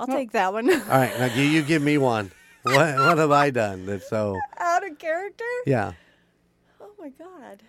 I'll 0.00 0.06
Well- 0.06 0.16
take 0.16 0.32
that 0.32 0.52
one. 0.52 0.68
All 0.70 0.78
right, 0.88 1.16
now 1.18 1.26
you, 1.26 1.42
you 1.42 1.62
give 1.62 1.82
me 1.82 1.98
one. 1.98 2.30
What 2.64 2.96
what 2.98 3.18
have 3.18 3.30
I 3.32 3.50
done 3.50 3.86
that's 3.86 4.08
so? 4.08 4.38
Out 4.58 4.88
of 4.88 4.98
character? 4.98 5.44
Yeah, 5.66 5.92
Oh 6.80 6.90
my 6.98 7.08
god. 7.10 7.62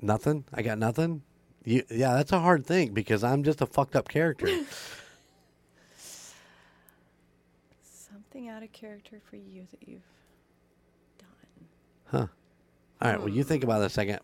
nothing. 0.00 0.44
I 0.52 0.62
got 0.62 0.78
nothing. 0.78 1.22
You, 1.64 1.84
yeah, 1.90 2.14
that's 2.14 2.32
a 2.32 2.40
hard 2.40 2.66
thing 2.66 2.92
because 2.94 3.22
I'm 3.22 3.44
just 3.44 3.60
a 3.60 3.66
fucked 3.66 3.94
up 3.94 4.08
character. 4.08 4.48
Something 7.82 8.48
out 8.48 8.62
of 8.62 8.72
character 8.72 9.20
for 9.28 9.36
you 9.36 9.66
that 9.70 9.86
you've 9.88 10.02
done. 11.18 11.28
huh? 12.06 12.26
All 13.00 13.10
right. 13.10 13.18
Well, 13.20 13.28
you 13.28 13.44
think 13.44 13.64
about 13.64 13.82
it 13.82 13.86
a 13.86 13.90
second. 13.90 14.20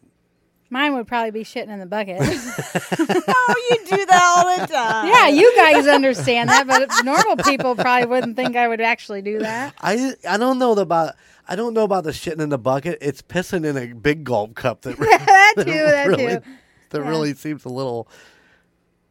Mine 0.75 0.95
would 0.95 1.07
probably 1.07 1.31
be 1.31 1.45
shitting 1.45 1.69
in 1.69 1.79
the 1.79 1.87
bucket. 1.87 2.17
oh, 2.21 3.67
you 3.71 3.77
do 3.97 4.07
that 4.07 4.35
all 4.37 4.59
the 4.59 4.67
time. 4.67 5.07
yeah, 5.09 5.29
you 5.29 5.55
guys 5.55 5.87
understand 5.87 6.51
that, 6.51 6.67
but 6.67 6.91
normal 7.05 7.37
people 7.37 7.77
probably 7.77 8.07
wouldn't 8.09 8.35
think 8.35 8.57
I 8.57 8.67
would 8.67 8.81
actually 8.81 9.23
do 9.23 9.39
that. 9.39 9.73
I 9.81 10.15
I 10.29 10.37
don't 10.37 10.59
know 10.59 10.73
about 10.73 11.15
I 11.49 11.55
don't 11.55 11.75
know 11.75 11.85
about 11.85 12.03
the 12.03 12.11
shitting 12.11 12.41
in 12.41 12.49
the 12.49 12.59
bucket. 12.59 12.99
It's 13.01 13.23
pissing 13.23 13.65
in 13.65 13.77
a 13.77 13.95
big 13.95 14.25
gulp 14.25 14.57
cup 14.57 14.81
that 14.83 14.99
that 14.99 15.55
too, 15.59 15.65
that 15.65 16.09
really, 16.09 16.27
too. 16.27 16.43
that 16.91 17.03
Yeah. 17.03 17.09
really 17.09 17.35
seems 17.35 17.65
a 17.65 17.69
little. 17.69 18.09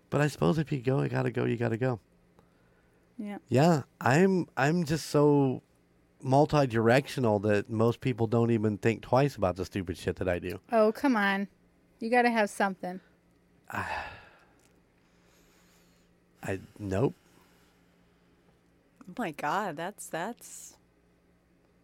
But 0.09 0.19
I 0.19 0.27
suppose 0.27 0.57
if 0.57 0.69
you 0.69 0.79
go, 0.81 1.01
you 1.01 1.07
gotta 1.07 1.31
go. 1.31 1.45
You 1.45 1.55
gotta 1.55 1.77
go. 1.77 2.01
Yeah. 3.17 3.37
Yeah, 3.47 3.83
I'm 4.01 4.47
I'm 4.57 4.83
just 4.83 5.05
so 5.09 5.61
multi-directional 6.23 7.39
that 7.39 7.69
most 7.69 8.01
people 8.01 8.27
don't 8.27 8.51
even 8.51 8.77
think 8.77 9.01
twice 9.01 9.35
about 9.35 9.55
the 9.55 9.65
stupid 9.65 9.97
shit 9.97 10.15
that 10.17 10.29
I 10.29 10.39
do. 10.39 10.59
Oh, 10.71 10.91
come 10.91 11.15
on. 11.15 11.47
You 11.99 12.09
got 12.09 12.23
to 12.23 12.31
have 12.31 12.49
something. 12.49 12.99
I 13.71 13.87
nope. 16.77 17.15
Oh 19.09 19.13
my 19.17 19.31
god, 19.31 19.77
that's 19.77 20.07
that's 20.07 20.75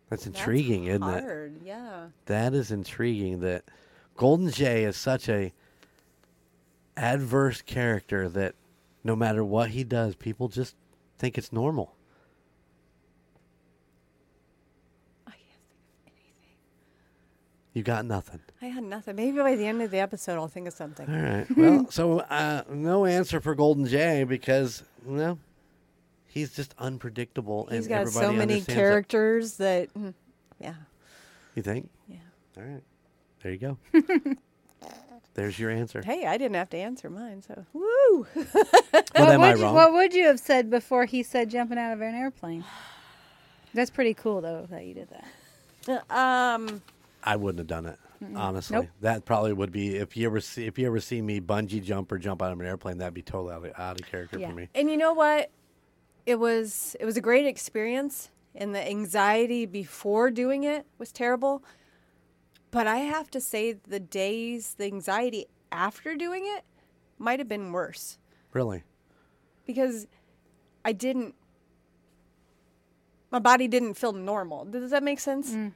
That's 0.10 0.26
that's 0.26 0.26
intriguing, 0.26 0.86
isn't 0.86 1.04
it? 1.04 1.52
Yeah. 1.64 2.08
That 2.26 2.54
is 2.54 2.72
intriguing. 2.72 3.40
That 3.40 3.64
Golden 4.18 4.52
Jay 4.52 4.84
is 4.84 4.98
such 4.98 5.30
a 5.30 5.54
adverse 6.98 7.62
character 7.62 8.28
that 8.30 8.56
no 9.04 9.16
matter 9.16 9.44
what 9.44 9.70
he 9.70 9.84
does, 9.86 10.16
people 10.16 10.50
just 10.50 10.76
think 11.18 11.38
it's 11.38 11.54
normal. 11.54 11.96
I 15.26 15.32
can't 15.32 15.42
think 16.04 16.16
of 16.18 16.22
anything. 16.26 16.58
You 17.74 17.84
got 17.84 18.06
nothing. 18.06 18.40
I 18.62 18.66
had 18.68 18.84
nothing. 18.84 19.16
Maybe 19.16 19.38
by 19.38 19.56
the 19.56 19.66
end 19.66 19.82
of 19.82 19.92
the 19.92 20.00
episode, 20.00 20.36
I'll 20.36 20.48
think 20.48 20.68
of 20.68 20.74
something. 20.74 21.08
All 21.08 21.22
right. 21.22 21.46
Well, 21.58 21.92
so 21.92 22.20
uh, 22.22 22.64
no 22.70 23.06
answer 23.06 23.40
for 23.40 23.54
Golden 23.56 23.86
Jay 23.86 24.24
because 24.24 24.84
you 25.06 25.14
no, 25.14 25.40
he's 26.28 26.54
just 26.56 26.74
unpredictable, 26.78 27.68
He's 27.70 27.82
and 27.82 27.90
got 27.90 28.02
everybody 28.02 28.26
so 28.26 28.34
many 28.34 28.62
characters 28.62 29.58
that, 29.58 29.94
mm, 29.94 30.14
yeah, 30.60 30.74
You 31.56 31.62
think? 31.62 31.90
yeah. 32.08 32.18
All 32.58 32.64
right. 32.64 32.84
There 33.44 33.52
you 33.52 33.58
go. 33.58 33.78
There's 35.36 35.58
your 35.58 35.70
answer. 35.70 36.02
Hey, 36.02 36.26
I 36.26 36.38
didn't 36.38 36.56
have 36.56 36.70
to 36.72 36.78
answer 36.78 37.10
mine, 37.10 37.42
so 37.42 37.66
woo. 37.74 38.28
Well, 39.16 39.26
what, 39.26 39.34
am 39.36 39.42
I 39.42 39.52
would 39.52 39.60
you, 39.60 39.64
wrong? 39.66 39.76
what 39.76 39.94
would 39.94 40.14
you 40.14 40.26
have 40.26 40.40
said 40.40 40.70
before 40.70 41.06
he 41.06 41.24
said 41.24 41.50
jumping 41.50 41.78
out 41.78 41.94
of 41.94 42.02
an 42.02 42.16
airplane? 42.16 42.64
That's 43.74 43.90
pretty 43.90 44.14
cool, 44.14 44.42
though, 44.42 44.68
that 44.70 44.86
you 44.86 44.94
did 44.94 45.10
that. 45.88 46.10
um, 46.16 46.82
I 47.24 47.36
wouldn't 47.36 47.60
have 47.60 47.68
done 47.68 47.86
it. 47.86 48.00
Honestly, 48.36 48.76
Nope. 48.76 48.88
that 49.02 49.24
probably 49.26 49.54
would 49.54 49.72
be 49.72 49.96
if 49.96 50.18
you 50.18 50.26
ever 50.28 50.42
see 50.42 50.66
if 50.66 50.78
you 50.78 50.86
ever 50.88 51.00
see 51.00 51.22
me 51.22 51.40
bungee 51.40 51.82
jump 51.82 52.12
or 52.12 52.18
jump 52.18 52.42
out 52.42 52.52
of 52.52 52.60
an 52.60 52.66
airplane, 52.66 52.98
that'd 52.98 53.14
be 53.14 53.22
totally 53.22 53.54
out 53.54 53.66
of, 53.66 53.80
out 53.80 54.02
of 54.02 54.08
character 54.08 54.38
Yeah. 54.38 54.50
for 54.50 54.56
me. 54.56 54.68
and 54.76 54.90
you 54.90 54.98
know 54.98 55.14
what? 55.14 55.52
It 56.26 56.36
was 56.40 56.96
it 57.00 57.06
was 57.06 57.16
a 57.18 57.22
great 57.22 57.46
experience, 57.46 58.30
and 58.54 58.76
the 58.76 58.86
anxiety 58.86 59.66
before 59.66 60.32
doing 60.32 60.64
it 60.64 60.86
was 60.98 61.12
terrible. 61.14 61.64
But 62.72 62.88
I 62.88 62.98
have 62.98 63.32
to 63.32 63.40
say, 63.42 63.72
the 63.74 64.00
days, 64.02 64.76
the 64.76 64.86
anxiety 64.86 65.48
after 65.72 66.16
doing 66.16 66.44
it, 66.46 66.64
might 67.18 67.40
have 67.40 67.48
been 67.48 67.72
worse. 67.72 68.18
Really? 68.54 68.84
because 69.66 70.08
I 70.84 70.92
didn't. 70.94 71.36
My 73.32 73.40
body 73.40 73.68
didn't 73.68 73.94
feel 73.94 74.14
normal. 74.14 74.66
Does 74.66 74.92
that 74.92 75.04
make 75.04 75.20
sense? 75.20 75.52
Mm. 75.54 75.74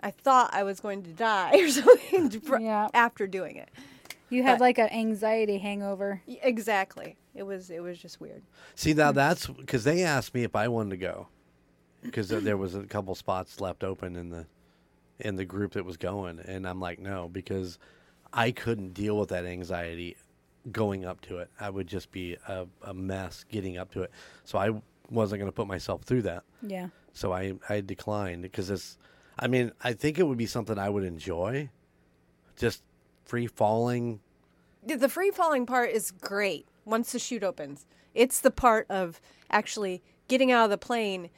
I 0.00 0.10
thought 0.12 0.50
I 0.52 0.62
was 0.62 0.80
going 0.80 1.02
to 1.04 1.10
die 1.10 1.52
or 1.60 1.68
something 1.68 2.30
Yeah. 2.60 2.88
after 2.94 3.26
doing 3.26 3.56
it. 3.56 3.68
You 4.30 4.42
had 4.42 4.58
But- 4.58 4.64
like 4.64 4.78
an 4.78 4.90
anxiety 4.92 5.58
hangover. 5.58 6.22
Exactly. 6.26 7.16
It 7.34 7.44
was 7.44 7.70
it 7.70 7.80
was 7.82 7.98
just 7.98 8.20
weird. 8.20 8.42
See 8.74 8.94
now 8.94 9.12
that's 9.12 9.46
because 9.46 9.84
they 9.84 10.02
asked 10.02 10.34
me 10.34 10.42
if 10.44 10.54
I 10.56 10.68
wanted 10.68 10.90
to 10.90 10.96
go 10.96 11.28
because 12.02 12.28
there 12.28 12.56
was 12.56 12.74
a 12.74 12.84
couple 12.84 13.14
spots 13.14 13.60
left 13.60 13.82
open 13.84 14.16
in 14.16 14.30
the 14.30 14.46
in 15.20 15.36
the 15.36 15.44
group 15.44 15.72
that 15.72 15.84
was 15.84 15.96
going, 15.96 16.38
and 16.40 16.66
I'm 16.66 16.80
like 16.80 16.98
no 17.00 17.28
because 17.28 17.78
I 18.32 18.50
couldn't 18.50 18.92
deal 18.94 19.16
with 19.18 19.30
that 19.30 19.44
anxiety 19.46 20.16
going 20.70 21.04
up 21.04 21.20
to 21.22 21.38
it. 21.38 21.50
I 21.58 21.70
would 21.70 21.86
just 21.86 22.10
be 22.12 22.36
a, 22.46 22.66
a 22.82 22.92
mess 22.94 23.44
getting 23.50 23.78
up 23.78 23.90
to 23.92 24.02
it, 24.02 24.10
so 24.44 24.58
I 24.58 24.70
wasn't 25.10 25.40
going 25.40 25.50
to 25.50 25.54
put 25.56 25.66
myself 25.66 26.02
through 26.02 26.22
that. 26.22 26.42
Yeah. 26.62 26.88
So 27.14 27.32
I 27.32 27.54
I 27.68 27.80
declined 27.80 28.42
because 28.42 28.68
it's. 28.70 28.98
I 29.38 29.46
mean, 29.46 29.72
I 29.82 29.92
think 29.92 30.18
it 30.18 30.24
would 30.24 30.38
be 30.38 30.46
something 30.46 30.78
I 30.78 30.88
would 30.88 31.04
enjoy, 31.04 31.68
just 32.56 32.82
free 33.24 33.46
falling. 33.46 34.20
The- 34.84 34.96
The 34.96 35.08
free 35.08 35.30
falling 35.30 35.66
part 35.66 35.90
is 35.90 36.10
great 36.10 36.66
once 36.84 37.12
the 37.12 37.18
chute 37.18 37.44
opens. 37.44 37.86
It's 38.14 38.40
the 38.40 38.50
part 38.50 38.86
of 38.90 39.20
actually 39.50 40.02
getting 40.28 40.50
out 40.50 40.64
of 40.64 40.70
the 40.70 40.78
plane 40.78 41.30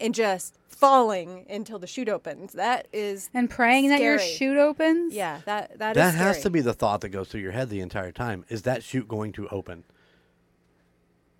and 0.00 0.14
just 0.14 0.56
falling 0.68 1.46
until 1.50 1.78
the 1.78 1.86
chute 1.86 2.08
opens. 2.08 2.52
That 2.54 2.88
is 2.92 3.30
And 3.34 3.48
praying 3.50 3.88
that 3.90 4.00
your 4.00 4.18
chute 4.18 4.56
opens. 4.56 5.12
yeah, 5.14 5.42
that 5.44 5.78
that, 5.78 5.94
That 5.94 6.14
is 6.14 6.20
has 6.20 6.42
to 6.42 6.50
be 6.50 6.60
the 6.60 6.72
thought 6.72 7.02
that 7.02 7.10
goes 7.10 7.28
through 7.28 7.42
your 7.42 7.52
head 7.52 7.68
the 7.68 7.80
entire 7.80 8.10
time. 8.10 8.44
Is 8.48 8.62
that 8.62 8.82
chute 8.82 9.06
going 9.06 9.32
to 9.32 9.48
open? 9.48 9.84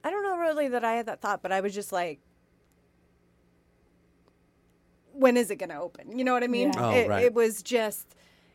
I 0.05 0.11
don't 0.11 0.23
know 0.23 0.37
really 0.39 0.69
that 0.69 0.85
I 0.85 0.93
had 0.93 1.07
that 1.07 1.21
thought, 1.21 1.43
but 1.43 1.51
I 1.53 1.61
was 1.61 1.75
just 1.75 1.93
like, 1.93 2.21
when 5.23 5.37
is 5.39 5.51
it 5.51 5.57
going 5.57 5.71
to 5.71 5.79
open? 5.81 6.19
You 6.19 6.25
know 6.25 6.33
what 6.35 6.43
I 6.43 6.49
mean? 6.49 6.73
Yeah. 6.75 6.87
Oh, 6.87 6.91
it, 6.91 7.09
right. 7.09 7.25
it 7.25 7.33
was 7.35 7.63
just, 7.63 8.07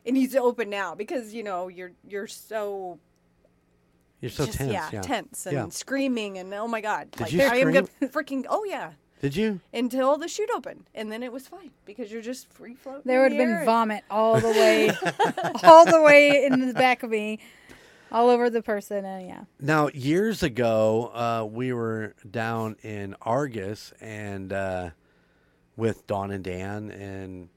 it 0.04 0.12
needs 0.12 0.32
to 0.34 0.40
open 0.40 0.70
now 0.70 0.94
because 0.94 1.34
you 1.34 1.42
know 1.42 1.68
you're 1.68 1.92
you're 2.08 2.26
so, 2.28 2.98
You're 4.20 4.30
so 4.30 4.46
just, 4.46 4.58
tense. 4.58 4.72
yeah, 4.72 4.88
Yeah, 4.92 5.00
tense 5.02 5.46
and 5.46 5.54
Yeah. 5.54 5.68
screaming 5.70 6.38
and 6.38 6.52
oh 6.54 6.68
my 6.68 6.80
god, 6.80 7.10
Did 7.12 7.20
like 7.20 7.32
you 7.32 7.42
I 7.42 7.56
am 7.56 7.72
gonna 7.72 7.86
freaking 8.02 8.44
oh 8.48 8.64
yeah 8.64 8.92
Did 9.20 9.34
you? 9.36 9.60
until 9.72 10.16
the 10.16 10.28
chute 10.28 10.50
opened 10.54 10.84
and 10.94 11.10
then 11.10 11.22
it 11.22 11.32
was 11.32 11.46
fine 11.48 11.70
because 11.84 12.10
you're 12.12 12.22
just 12.22 12.48
free 12.52 12.74
floating. 12.74 13.02
There 13.04 13.22
would 13.22 13.32
have 13.32 13.40
air 13.40 13.46
been 13.48 13.56
and- 13.56 13.66
vomit 13.66 14.04
all 14.10 14.40
the 14.40 14.48
way, 14.50 14.90
all 15.64 15.84
the 15.84 16.00
way 16.02 16.44
in 16.46 16.66
the 16.68 16.74
back 16.74 17.02
of 17.02 17.10
me, 17.10 17.38
all 18.10 18.30
over 18.30 18.48
the 18.48 18.62
person, 18.62 19.04
and 19.04 19.26
yeah. 19.28 19.44
Now, 19.60 19.88
years 19.92 20.42
ago, 20.42 21.10
uh, 21.12 21.44
we 21.44 21.72
were 21.74 22.14
down 22.30 22.76
in 22.82 23.14
Argus 23.20 23.92
and 24.00 24.50
uh, 24.52 24.90
with 25.78 26.06
Don 26.08 26.32
and 26.32 26.42
Dan, 26.44 26.90
and 26.90 27.48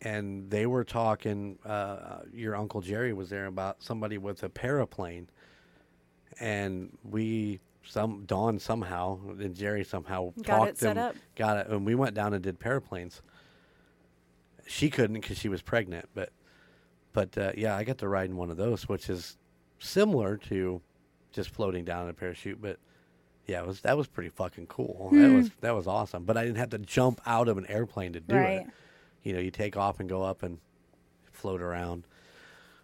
and 0.00 0.48
they 0.48 0.64
were 0.64 0.84
talking. 0.84 1.58
Uh, 1.66 2.20
your 2.32 2.56
uncle 2.56 2.80
Jerry 2.80 3.12
was 3.12 3.28
there 3.28 3.46
about 3.46 3.82
somebody 3.82 4.16
with 4.16 4.42
a 4.44 4.48
paraplane, 4.48 5.26
and 6.40 6.96
we 7.02 7.60
some 7.82 8.24
Don 8.26 8.58
somehow 8.58 9.18
and 9.28 9.54
Jerry 9.54 9.84
somehow 9.84 10.32
Got 10.42 10.46
talked 10.46 10.70
it 10.70 10.78
set 10.78 10.94
them, 10.94 11.08
up. 11.08 11.16
got 11.36 11.58
it, 11.58 11.66
and 11.66 11.84
we 11.84 11.94
went 11.94 12.14
down 12.14 12.32
and 12.32 12.42
did 12.42 12.58
paraplanes. 12.58 13.20
She 14.66 14.88
couldn't 14.88 15.20
because 15.20 15.36
she 15.36 15.50
was 15.50 15.60
pregnant, 15.60 16.08
but 16.14 16.30
but 17.12 17.36
uh, 17.36 17.52
yeah, 17.56 17.76
I 17.76 17.84
got 17.84 17.98
to 17.98 18.08
ride 18.08 18.30
in 18.30 18.36
one 18.36 18.50
of 18.50 18.56
those, 18.56 18.88
which 18.88 19.10
is 19.10 19.36
similar 19.80 20.36
to 20.48 20.80
just 21.32 21.50
floating 21.50 21.84
down 21.84 22.04
in 22.04 22.10
a 22.10 22.14
parachute. 22.14 22.62
But 22.62 22.78
yeah, 23.46 23.60
it 23.60 23.66
was 23.66 23.80
that 23.82 23.96
was 23.96 24.06
pretty 24.06 24.30
fucking 24.30 24.66
cool. 24.68 25.10
That 25.12 25.30
was 25.32 25.50
that 25.60 25.74
was 25.74 25.86
awesome. 25.86 26.24
But 26.24 26.36
I 26.36 26.44
didn't 26.44 26.58
have 26.58 26.70
to 26.70 26.78
jump 26.78 27.20
out 27.26 27.48
of 27.48 27.58
an 27.58 27.66
airplane 27.66 28.12
to 28.14 28.20
do 28.20 28.34
Right. 28.34 28.60
it. 28.60 28.66
You 29.22 29.32
know, 29.32 29.40
you 29.40 29.50
take 29.50 29.76
off 29.76 30.00
and 30.00 30.08
go 30.08 30.22
up 30.22 30.42
and 30.42 30.58
float 31.32 31.60
around. 31.60 32.06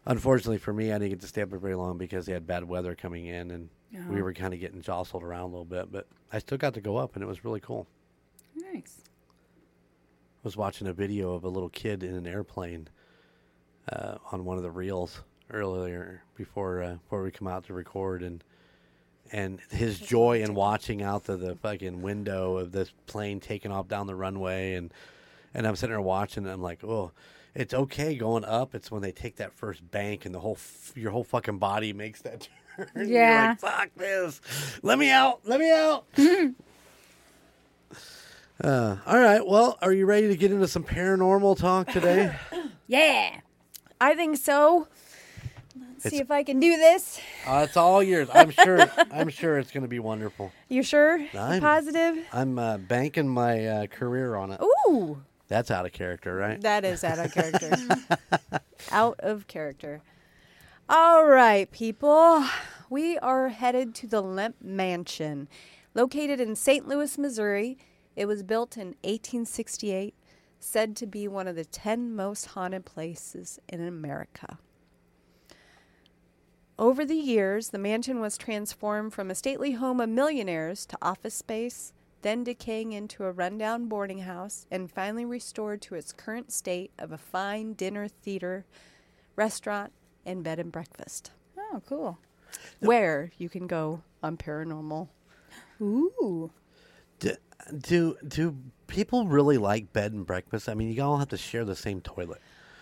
Unfortunately 0.07 0.59
for 0.59 0.73
me, 0.73 0.91
I 0.93 0.99
didn't 0.99 1.11
get 1.11 1.21
to 1.21 1.27
stay 1.27 1.43
up 1.43 1.51
there 1.51 1.59
very 1.59 1.75
long 1.75 1.99
because 1.99 2.27
they 2.27 2.33
had 2.33 2.47
bad 2.47 2.65
weather 2.65 2.95
coming 2.95 3.27
in, 3.27 3.51
and 3.51 3.69
we 4.09 4.21
Oh. 4.21 4.25
were 4.25 4.33
kind 4.33 4.55
of 4.55 4.61
getting 4.61 4.81
jostled 4.81 5.23
around 5.23 5.43
a 5.43 5.47
little 5.47 5.65
bit. 5.65 5.93
But 5.93 6.07
I 6.33 6.39
still 6.39 6.57
got 6.59 6.75
to 6.75 6.81
go 6.81 6.97
up, 6.97 7.15
and 7.15 7.23
it 7.23 7.27
was 7.27 7.45
really 7.45 7.61
cool. 7.61 7.87
Nice. 8.55 9.03
I 9.57 10.41
was 10.45 10.57
watching 10.57 10.87
a 10.87 10.93
video 10.95 11.35
of 11.35 11.45
a 11.45 11.49
little 11.49 11.69
kid 11.69 12.03
in 12.03 12.15
an 12.15 12.27
airplane 12.27 12.89
uh, 13.93 14.17
on 14.33 14.45
one 14.47 14.57
of 14.57 14.63
the 14.63 14.71
reels 14.71 15.23
earlier 15.51 16.23
before 16.35 16.83
uh, 16.83 16.95
before 16.95 17.23
we 17.23 17.31
come 17.31 17.49
out 17.49 17.65
to 17.65 17.75
record, 17.75 18.23
and 18.23 18.43
and 19.33 19.61
his 19.71 19.99
joy 19.99 20.43
in 20.43 20.55
watching 20.55 21.03
out 21.03 21.25
the, 21.25 21.37
the 21.37 21.55
fucking 21.57 22.03
window 22.03 22.57
of 22.57 22.73
this 22.73 22.93
plane 23.07 23.41
taking 23.41 23.71
off 23.73 23.89
down 23.89 24.07
the 24.07 24.15
runway, 24.15 24.75
and 24.75 24.93
and 25.55 25.67
I'm 25.67 25.77
sitting 25.77 25.93
there 25.93 26.01
watching, 26.01 26.45
and 26.45 26.53
I'm 26.53 26.63
like, 26.63 26.83
oh. 26.85 27.13
It's 27.53 27.75
okay 27.75 28.15
going 28.15 28.45
up. 28.45 28.77
It's 28.77 28.93
when 28.93 29.03
they 29.03 29.11
take 29.11 29.35
that 29.39 29.53
first 29.53 29.91
bank 29.91 30.25
and 30.25 30.33
the 30.33 30.39
whole 30.39 30.53
f- 30.55 30.93
your 30.95 31.11
whole 31.11 31.25
fucking 31.25 31.59
body 31.59 31.93
makes 31.93 32.23
that 32.23 32.47
turn. 32.77 32.87
You're 32.95 33.05
Yeah. 33.07 33.49
like, 33.49 33.59
fuck 33.59 33.89
this. 33.97 34.41
Let 34.85 35.01
me 35.01 35.11
out. 35.11 35.41
Let 35.45 35.59
me 35.59 35.73
out. 35.73 36.05
Uh, 38.63 38.97
all 39.07 39.19
right. 39.19 39.45
Well, 39.47 39.79
are 39.81 39.93
you 39.93 40.05
ready 40.07 40.29
to 40.29 40.37
get 40.37 40.53
into 40.53 40.69
some 40.69 40.85
paranormal 40.85 41.59
talk 41.59 41.89
today? 41.89 42.35
Yeah. 42.87 43.39
I 44.01 44.15
think 44.17 44.37
so. 44.37 44.89
See 46.01 46.19
if 46.19 46.31
I 46.31 46.43
can 46.43 46.59
do 46.61 46.77
this. 46.77 47.21
uh, 47.47 47.65
it's 47.69 47.77
all 47.77 48.03
yours. 48.03 48.29
I'm 48.33 48.51
sure. 48.51 48.91
I'm 49.13 49.29
sure 49.29 49.59
it's 49.59 49.71
going 49.71 49.83
to 49.83 49.89
be 49.89 49.99
wonderful. 49.99 50.53
You 50.69 50.83
sure? 50.83 51.19
I'm- 51.35 51.61
Positive? 51.61 52.25
I'm 52.33 52.59
uh, 52.59 52.79
banking 52.79 53.29
my 53.29 53.67
uh, 53.67 53.87
career 53.87 54.35
on 54.37 54.53
it. 54.53 54.61
Ooh. 54.89 55.23
That's 55.49 55.71
out 55.71 55.85
of 55.85 55.93
character, 55.93 56.35
right? 56.37 56.61
That 56.61 56.85
is 56.85 57.03
out 57.03 57.19
of 57.19 57.33
character. 57.35 57.77
out 58.93 59.17
of 59.21 59.47
character. 59.49 60.01
All 60.89 61.25
right, 61.27 61.71
people. 61.71 62.45
We 62.89 63.19
are 63.19 63.49
headed 63.49 63.95
to 63.97 64.07
the 64.07 64.21
Lemp 64.23 64.57
Mansion. 64.63 65.49
Located 65.95 66.41
in 66.41 66.55
St. 66.55 66.87
Louis, 66.87 67.19
Missouri, 67.19 67.79
it 68.15 68.27
was 68.27 68.43
built 68.45 68.77
in 68.77 68.89
1868, 69.03 70.15
said 70.61 70.95
to 70.97 71.07
be 71.07 71.27
one 71.27 71.49
of 71.49 71.57
the 71.57 71.65
10 71.65 72.15
most 72.15 72.47
haunted 72.47 72.85
places 72.85 73.59
in 73.69 73.85
America. 73.87 74.59
Over 76.81 77.05
the 77.05 77.15
years, 77.15 77.69
the 77.69 77.79
mansion 77.79 78.21
was 78.21 78.39
transformed 78.39 79.13
from 79.13 79.31
a 79.31 79.35
stately 79.35 79.73
home 79.73 80.01
of 80.01 80.09
millionaires 80.09 80.87
to 80.87 80.97
office 81.03 81.35
space, 81.35 81.93
then 82.23 82.43
decaying 82.43 82.93
into 82.93 83.25
a 83.25 83.33
rundown 83.33 83.85
boarding 83.87 84.21
house, 84.21 84.67
and 84.71 84.91
finally 84.91 85.27
restored 85.27 85.83
to 85.83 85.95
its 85.95 86.11
current 86.15 86.51
state 86.51 86.91
of 86.99 87.13
a 87.13 87.19
fine 87.19 87.75
dinner 87.75 88.09
theater, 88.09 88.65
restaurant, 89.37 89.93
and 90.25 90.43
bed 90.43 90.59
and 90.59 90.73
breakfast, 90.73 91.33
Oh, 91.59 91.83
cool. 91.87 92.19
where 92.81 93.31
you 93.37 93.51
can 93.51 93.67
go 93.67 94.01
on 94.23 94.39
paranormal. 94.39 95.09
Ooh. 95.83 96.51
Do, 97.19 97.35
do 97.79 98.17
do 98.27 98.57
people 98.87 99.27
really 99.27 99.59
like 99.59 99.93
bed 99.93 100.15
and 100.15 100.25
breakfast? 100.25 100.67
I 100.67 100.73
mean, 100.73 100.91
you 100.91 101.03
all 101.03 101.19
have 101.19 101.29
to 101.29 101.37
share 101.37 101.67
the 101.67 101.77
same 101.77 102.01
toilet. 102.01 102.41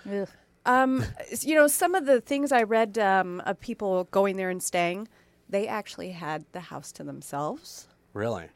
Ugh. 0.08 0.28
Um, 0.68 1.04
you 1.40 1.54
know, 1.56 1.66
some 1.66 1.94
of 1.96 2.06
the 2.06 2.20
things 2.20 2.52
I 2.52 2.62
read 2.62 2.98
um, 2.98 3.40
of 3.46 3.58
people 3.60 4.04
going 4.10 4.36
there 4.36 4.50
and 4.50 4.62
staying, 4.62 5.08
they 5.48 5.66
actually 5.66 6.10
had 6.12 6.44
the 6.52 6.60
house 6.60 6.92
to 6.92 7.04
themselves. 7.04 7.88
Really? 8.14 8.46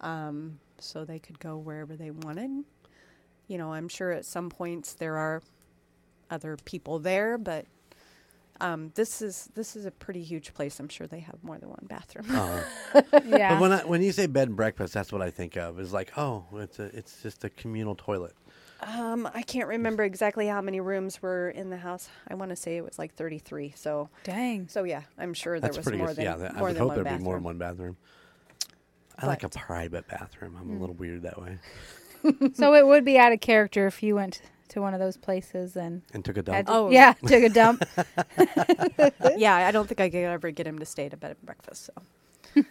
um, 0.00 0.58
so 0.78 1.04
they 1.04 1.18
could 1.18 1.38
go 1.38 1.56
wherever 1.58 1.94
they 1.96 2.10
wanted. 2.10 2.64
You 3.48 3.58
know, 3.58 3.72
I'm 3.72 3.88
sure 3.88 4.12
at 4.12 4.24
some 4.24 4.48
points 4.48 4.94
there 4.94 5.16
are 5.18 5.42
other 6.30 6.56
people 6.64 6.98
there, 6.98 7.36
but 7.36 7.66
um, 8.60 8.92
this 8.94 9.22
is 9.22 9.50
this 9.54 9.76
is 9.76 9.86
a 9.86 9.90
pretty 9.90 10.22
huge 10.22 10.54
place. 10.54 10.78
I'm 10.80 10.88
sure 10.88 11.06
they 11.06 11.20
have 11.20 11.36
more 11.42 11.58
than 11.58 11.68
one 11.70 11.86
bathroom. 11.88 12.26
Oh. 12.30 12.64
Yeah. 13.26 13.54
But 13.54 13.60
when 13.60 13.72
I, 13.72 13.84
when 13.84 14.02
you 14.02 14.12
say 14.12 14.26
bed 14.26 14.48
and 14.48 14.56
breakfast, 14.56 14.94
that's 14.94 15.12
what 15.12 15.22
I 15.22 15.30
think 15.30 15.56
of. 15.56 15.78
Is 15.78 15.92
like, 15.92 16.16
oh, 16.18 16.44
it's 16.54 16.78
a 16.78 16.84
it's 16.96 17.22
just 17.22 17.44
a 17.44 17.50
communal 17.50 17.94
toilet. 17.94 18.34
Um, 18.82 19.28
I 19.34 19.42
can't 19.42 19.68
remember 19.68 20.04
exactly 20.04 20.46
how 20.46 20.60
many 20.60 20.80
rooms 20.80 21.20
were 21.22 21.50
in 21.50 21.70
the 21.70 21.76
house. 21.76 22.08
I 22.28 22.34
want 22.34 22.50
to 22.50 22.56
say 22.56 22.76
it 22.76 22.84
was 22.84 22.98
like 22.98 23.14
33. 23.14 23.72
So, 23.76 24.08
Dang. 24.24 24.68
so 24.68 24.84
yeah, 24.84 25.02
I'm 25.18 25.34
sure 25.34 25.60
That's 25.60 25.74
there 25.76 25.80
was 25.80 25.84
pretty 25.84 25.98
more 25.98 26.08
good. 26.08 26.16
than 26.16 26.24
yeah, 26.24 26.36
that, 26.36 26.54
I 26.54 26.58
more 26.58 26.68
would 26.68 26.76
than 26.76 26.80
hope 26.80 26.88
one 26.88 26.94
there'd 26.96 27.04
bathroom. 27.04 27.18
be 27.20 27.24
more 27.24 27.34
than 27.34 27.44
one 27.44 27.58
bathroom. 27.58 27.96
I 29.18 29.26
like 29.26 29.42
a 29.42 29.48
But- 29.48 29.60
private 29.60 30.08
bathroom. 30.08 30.56
I'm 30.60 30.76
a 30.76 30.80
little 30.80 30.94
weird 30.94 31.22
that 31.22 31.40
way. 31.40 31.58
so 32.54 32.74
it 32.74 32.86
would 32.86 33.04
be 33.04 33.18
out 33.18 33.32
of 33.32 33.40
character 33.40 33.86
if 33.86 34.02
you 34.02 34.14
went 34.14 34.40
to 34.68 34.80
one 34.80 34.94
of 34.94 35.00
those 35.00 35.16
places 35.16 35.76
and 35.76 36.02
And 36.14 36.24
took 36.24 36.36
a 36.36 36.40
had 36.40 36.44
dump. 36.44 36.66
to- 36.68 36.72
Oh. 36.72 36.90
yeah, 36.90 37.12
took 37.14 37.42
a 37.42 37.48
dump. 37.48 37.82
yeah, 39.36 39.56
I 39.56 39.70
don't 39.72 39.86
think 39.88 40.00
I 40.00 40.08
could 40.10 40.18
ever 40.24 40.50
get 40.50 40.66
him 40.66 40.78
to 40.78 40.86
stay 40.86 41.06
at 41.06 41.12
a 41.12 41.16
bed 41.16 41.32
and 41.32 41.42
breakfast. 41.46 41.86
So 41.86 41.92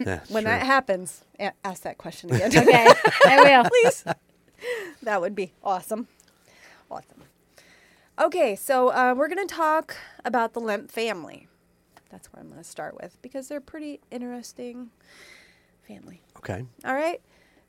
Yeah, 0.00 0.20
when 0.28 0.42
sure. 0.44 0.50
that 0.52 0.62
happens, 0.66 1.24
a- 1.38 1.52
ask 1.64 1.82
that 1.82 1.98
question 1.98 2.32
again. 2.32 2.50
okay, 2.56 2.86
I 3.26 3.40
will. 3.62 3.70
please. 3.70 4.04
that 5.02 5.20
would 5.20 5.34
be 5.34 5.52
awesome. 5.62 6.08
Awesome. 6.90 7.22
Okay, 8.18 8.54
so 8.54 8.88
uh, 8.88 9.14
we're 9.16 9.28
going 9.28 9.46
to 9.46 9.54
talk 9.54 9.96
about 10.24 10.52
the 10.52 10.60
Lemp 10.60 10.90
family. 10.90 11.48
That's 12.10 12.32
where 12.32 12.42
I'm 12.42 12.48
going 12.48 12.62
to 12.62 12.68
start 12.68 12.96
with 13.00 13.16
because 13.22 13.48
they're 13.48 13.58
a 13.58 13.62
pretty 13.62 14.00
interesting 14.10 14.90
family. 15.86 16.20
Okay. 16.38 16.64
All 16.84 16.94
right. 16.94 17.20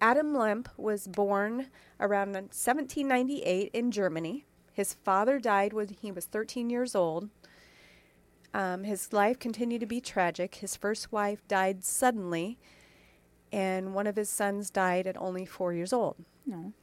Adam 0.01 0.33
Lemp 0.33 0.67
was 0.77 1.07
born 1.07 1.67
around 1.99 2.33
1798 2.33 3.69
in 3.71 3.91
Germany. 3.91 4.45
His 4.73 4.95
father 4.95 5.39
died 5.39 5.73
when 5.73 5.89
he 5.89 6.11
was 6.11 6.25
13 6.25 6.69
years 6.69 6.95
old. 6.95 7.29
Um, 8.53 8.83
his 8.83 9.13
life 9.13 9.39
continued 9.39 9.81
to 9.81 9.85
be 9.85 10.01
tragic. 10.01 10.55
His 10.55 10.75
first 10.75 11.11
wife 11.11 11.47
died 11.47 11.83
suddenly, 11.83 12.57
and 13.51 13.93
one 13.93 14.07
of 14.07 14.15
his 14.15 14.29
sons 14.29 14.69
died 14.69 15.07
at 15.07 15.15
only 15.17 15.45
four 15.45 15.71
years 15.71 15.93
old. 15.93 16.15
No. 16.45 16.73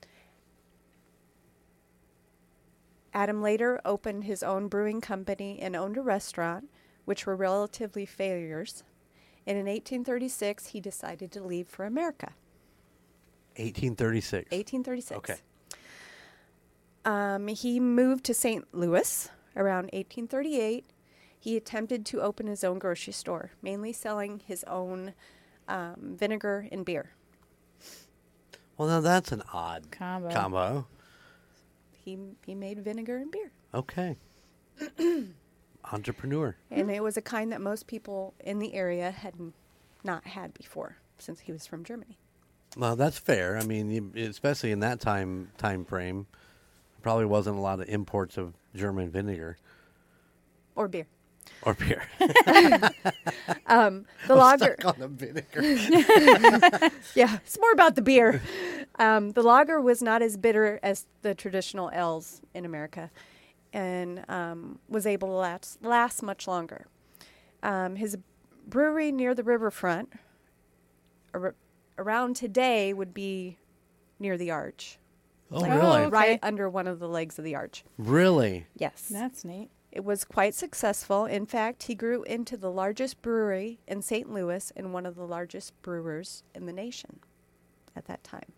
Adam 3.14 3.42
later 3.42 3.80
opened 3.84 4.24
his 4.24 4.42
own 4.42 4.68
brewing 4.68 5.00
company 5.00 5.58
and 5.60 5.74
owned 5.74 5.96
a 5.96 6.02
restaurant, 6.02 6.68
which 7.04 7.26
were 7.26 7.34
relatively 7.34 8.06
failures. 8.06 8.84
And 9.46 9.56
in 9.56 9.66
1836, 9.66 10.66
he 10.68 10.80
decided 10.80 11.32
to 11.32 11.42
leave 11.42 11.66
for 11.66 11.84
America. 11.84 12.34
1836. 13.56 14.50
1836. 14.52 15.18
Okay. 15.18 15.40
Um, 17.04 17.48
he 17.48 17.80
moved 17.80 18.24
to 18.26 18.34
St. 18.34 18.66
Louis 18.72 19.30
around 19.56 19.84
1838. 19.84 20.84
He 21.40 21.56
attempted 21.56 22.04
to 22.06 22.20
open 22.20 22.46
his 22.46 22.62
own 22.62 22.78
grocery 22.78 23.12
store, 23.12 23.52
mainly 23.62 23.92
selling 23.92 24.42
his 24.46 24.64
own 24.64 25.14
um, 25.66 26.14
vinegar 26.18 26.68
and 26.70 26.84
beer. 26.84 27.12
Well, 28.78 28.88
now 28.88 29.00
that's 29.00 29.32
an 29.32 29.42
odd 29.52 29.90
Combo. 29.90 30.30
combo. 30.30 30.86
He, 32.04 32.16
he 32.46 32.54
made 32.54 32.78
vinegar 32.82 33.18
and 33.18 33.30
beer. 33.30 33.50
Okay. 33.74 34.16
Entrepreneur. 35.92 36.56
And 36.70 36.90
it 36.90 37.02
was 37.02 37.16
a 37.16 37.22
kind 37.22 37.50
that 37.52 37.60
most 37.60 37.86
people 37.86 38.34
in 38.40 38.58
the 38.60 38.74
area 38.74 39.10
had 39.10 39.34
not 40.04 40.24
had 40.26 40.54
before 40.54 40.96
since 41.18 41.40
he 41.40 41.52
was 41.52 41.66
from 41.66 41.84
Germany. 41.84 42.16
Well, 42.76 42.94
that's 42.96 43.18
fair. 43.18 43.56
I 43.58 43.64
mean, 43.64 44.12
especially 44.16 44.70
in 44.70 44.80
that 44.80 45.00
time 45.00 45.50
time 45.58 45.84
frame, 45.84 46.26
probably 47.02 47.24
wasn't 47.24 47.56
a 47.56 47.60
lot 47.60 47.80
of 47.80 47.88
imports 47.88 48.36
of 48.36 48.54
German 48.74 49.10
vinegar 49.10 49.56
Or 50.76 50.86
beer. 50.88 51.06
or 51.62 51.74
beer. 51.74 52.02
Um, 53.66 54.06
the 54.26 54.34
lager. 54.34 54.76
Stuck 54.78 54.94
on 54.94 55.00
the 55.00 55.08
vinegar. 55.08 55.60
Yeah, 57.14 57.36
it's 57.44 57.58
more 57.60 57.72
about 57.72 57.94
the 57.96 58.02
beer. 58.02 58.40
Um, 58.98 59.30
the 59.32 59.42
lager 59.42 59.80
was 59.80 60.02
not 60.02 60.22
as 60.22 60.36
bitter 60.36 60.78
as 60.82 61.06
the 61.22 61.34
traditional 61.34 61.90
ales 61.92 62.40
in 62.54 62.64
America 62.64 63.10
and 63.72 64.24
um, 64.28 64.78
was 64.88 65.06
able 65.06 65.28
to 65.28 65.34
last, 65.34 65.82
last 65.84 66.22
much 66.22 66.46
longer. 66.48 66.86
Um, 67.62 67.96
his 67.96 68.16
brewery 68.66 69.12
near 69.12 69.34
the 69.34 69.42
riverfront 69.44 70.12
ar- 71.34 71.54
around 71.98 72.36
today 72.36 72.92
would 72.94 73.12
be 73.12 73.58
near 74.18 74.36
the 74.38 74.50
arch, 74.50 74.98
Oh, 75.50 75.60
Like, 75.60 75.72
really? 75.72 75.98
okay. 76.02 76.06
right 76.08 76.38
under 76.42 76.68
one 76.68 76.86
of 76.86 76.98
the 76.98 77.08
legs 77.08 77.38
of 77.38 77.44
the 77.44 77.54
arch. 77.54 77.84
Really? 77.98 78.66
Yes. 78.76 79.08
That's 79.10 79.44
neat. 79.44 79.70
It 79.90 80.04
was 80.04 80.24
quite 80.24 80.54
successful. 80.54 81.24
In 81.24 81.46
fact, 81.46 81.84
he 81.84 81.94
grew 81.94 82.22
into 82.24 82.56
the 82.56 82.70
largest 82.70 83.22
brewery 83.22 83.80
in 83.86 84.02
St. 84.02 84.32
Louis 84.32 84.72
and 84.76 84.92
one 84.92 85.06
of 85.06 85.14
the 85.16 85.26
largest 85.26 85.80
brewers 85.82 86.42
in 86.54 86.66
the 86.66 86.72
nation 86.72 87.20
at 87.96 88.04
that 88.04 88.22
time. 88.22 88.52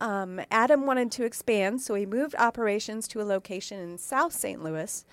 Um, 0.00 0.40
Adam 0.50 0.86
wanted 0.86 1.10
to 1.12 1.24
expand, 1.24 1.80
so 1.80 1.94
he 1.94 2.06
moved 2.06 2.34
operations 2.36 3.06
to 3.08 3.20
a 3.20 3.24
location 3.24 3.78
in 3.78 3.98
South 3.98 4.32
St. 4.32 4.62
Louis 4.62 5.04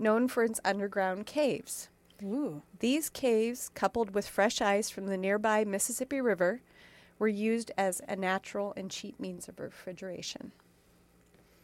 known 0.00 0.28
for 0.28 0.44
its 0.44 0.60
underground 0.64 1.26
caves. 1.26 1.88
Ooh. 2.22 2.62
These 2.78 3.10
caves, 3.10 3.70
coupled 3.74 4.14
with 4.14 4.28
fresh 4.28 4.60
ice 4.60 4.90
from 4.90 5.06
the 5.06 5.16
nearby 5.16 5.64
Mississippi 5.64 6.20
River, 6.20 6.60
were 7.18 7.28
used 7.28 7.72
as 7.76 8.00
a 8.08 8.16
natural 8.16 8.72
and 8.76 8.90
cheap 8.90 9.18
means 9.18 9.48
of 9.48 9.58
refrigeration. 9.58 10.52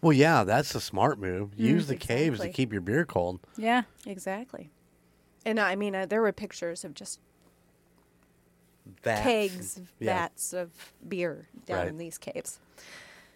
Well, 0.05 0.13
yeah, 0.13 0.45
that's 0.45 0.75
a 0.75 0.81
smart 0.81 1.19
move. 1.19 1.53
Use 1.59 1.87
the 1.87 1.97
caves 1.97 2.39
to 2.41 2.51
keep 2.51 2.73
your 2.73 2.83
beer 2.83 3.05
cold. 3.07 3.41
Yeah. 3.57 3.83
Exactly. 4.07 4.71
And 5.47 5.59
I 5.59 5.77
mean, 5.77 5.95
uh, 5.95 6.05
there 6.07 6.21
were 6.21 6.31
pictures 6.33 6.85
of 6.85 6.95
just 6.95 7.21
Vats. 9.03 9.23
kegs, 9.23 9.81
Yeah. 9.99 10.15
vats 10.15 10.53
of 10.53 10.93
beer 11.09 11.49
down 11.67 11.79
Right. 11.79 11.89
in 11.89 11.97
these 11.99 12.19
caves. 12.19 12.59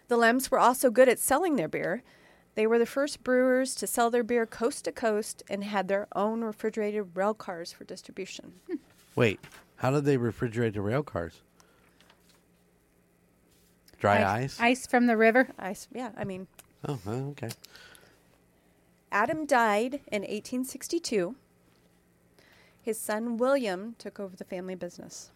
The 0.09 0.17
Lemps 0.17 0.51
were 0.51 0.59
also 0.59 0.89
good 0.91 1.09
at 1.09 1.17
selling 1.19 1.55
their 1.55 1.67
beer. 1.67 2.03
They 2.55 2.67
were 2.67 2.77
the 2.79 2.85
first 2.85 3.23
brewers 3.23 3.73
to 3.75 3.87
sell 3.87 4.09
their 4.11 4.23
beer 4.23 4.45
coast 4.45 4.85
to 4.85 4.91
coast 4.91 5.41
and 5.49 5.63
had 5.63 5.87
their 5.87 6.07
own 6.15 6.41
refrigerated 6.43 7.15
rail 7.15 7.33
cars 7.33 7.71
for 7.71 7.83
distribution. 7.83 8.53
Wait, 9.15 9.39
how 9.77 9.89
did 9.91 10.05
they 10.05 10.17
refrigerate 10.17 10.73
the 10.73 10.81
rail 10.81 11.01
cars? 11.03 11.41
Dry 13.99 14.23
ice? 14.43 14.59
Ice 14.59 14.87
from 14.87 15.07
the 15.07 15.17
river. 15.17 15.49
Ice, 15.59 15.87
yeah, 15.93 16.11
I 16.17 16.23
mean, 16.23 16.47
Oh, 16.87 16.97
well, 17.05 17.29
okay. 17.31 17.49
Adam 19.11 19.45
died 19.45 19.95
in 20.11 20.21
1862. 20.21 21.35
His 22.81 22.97
son 22.99 23.37
William 23.37 23.95
took 23.97 24.19
over 24.19 24.35
the 24.35 24.45
family 24.45 24.75
business. 24.75 25.31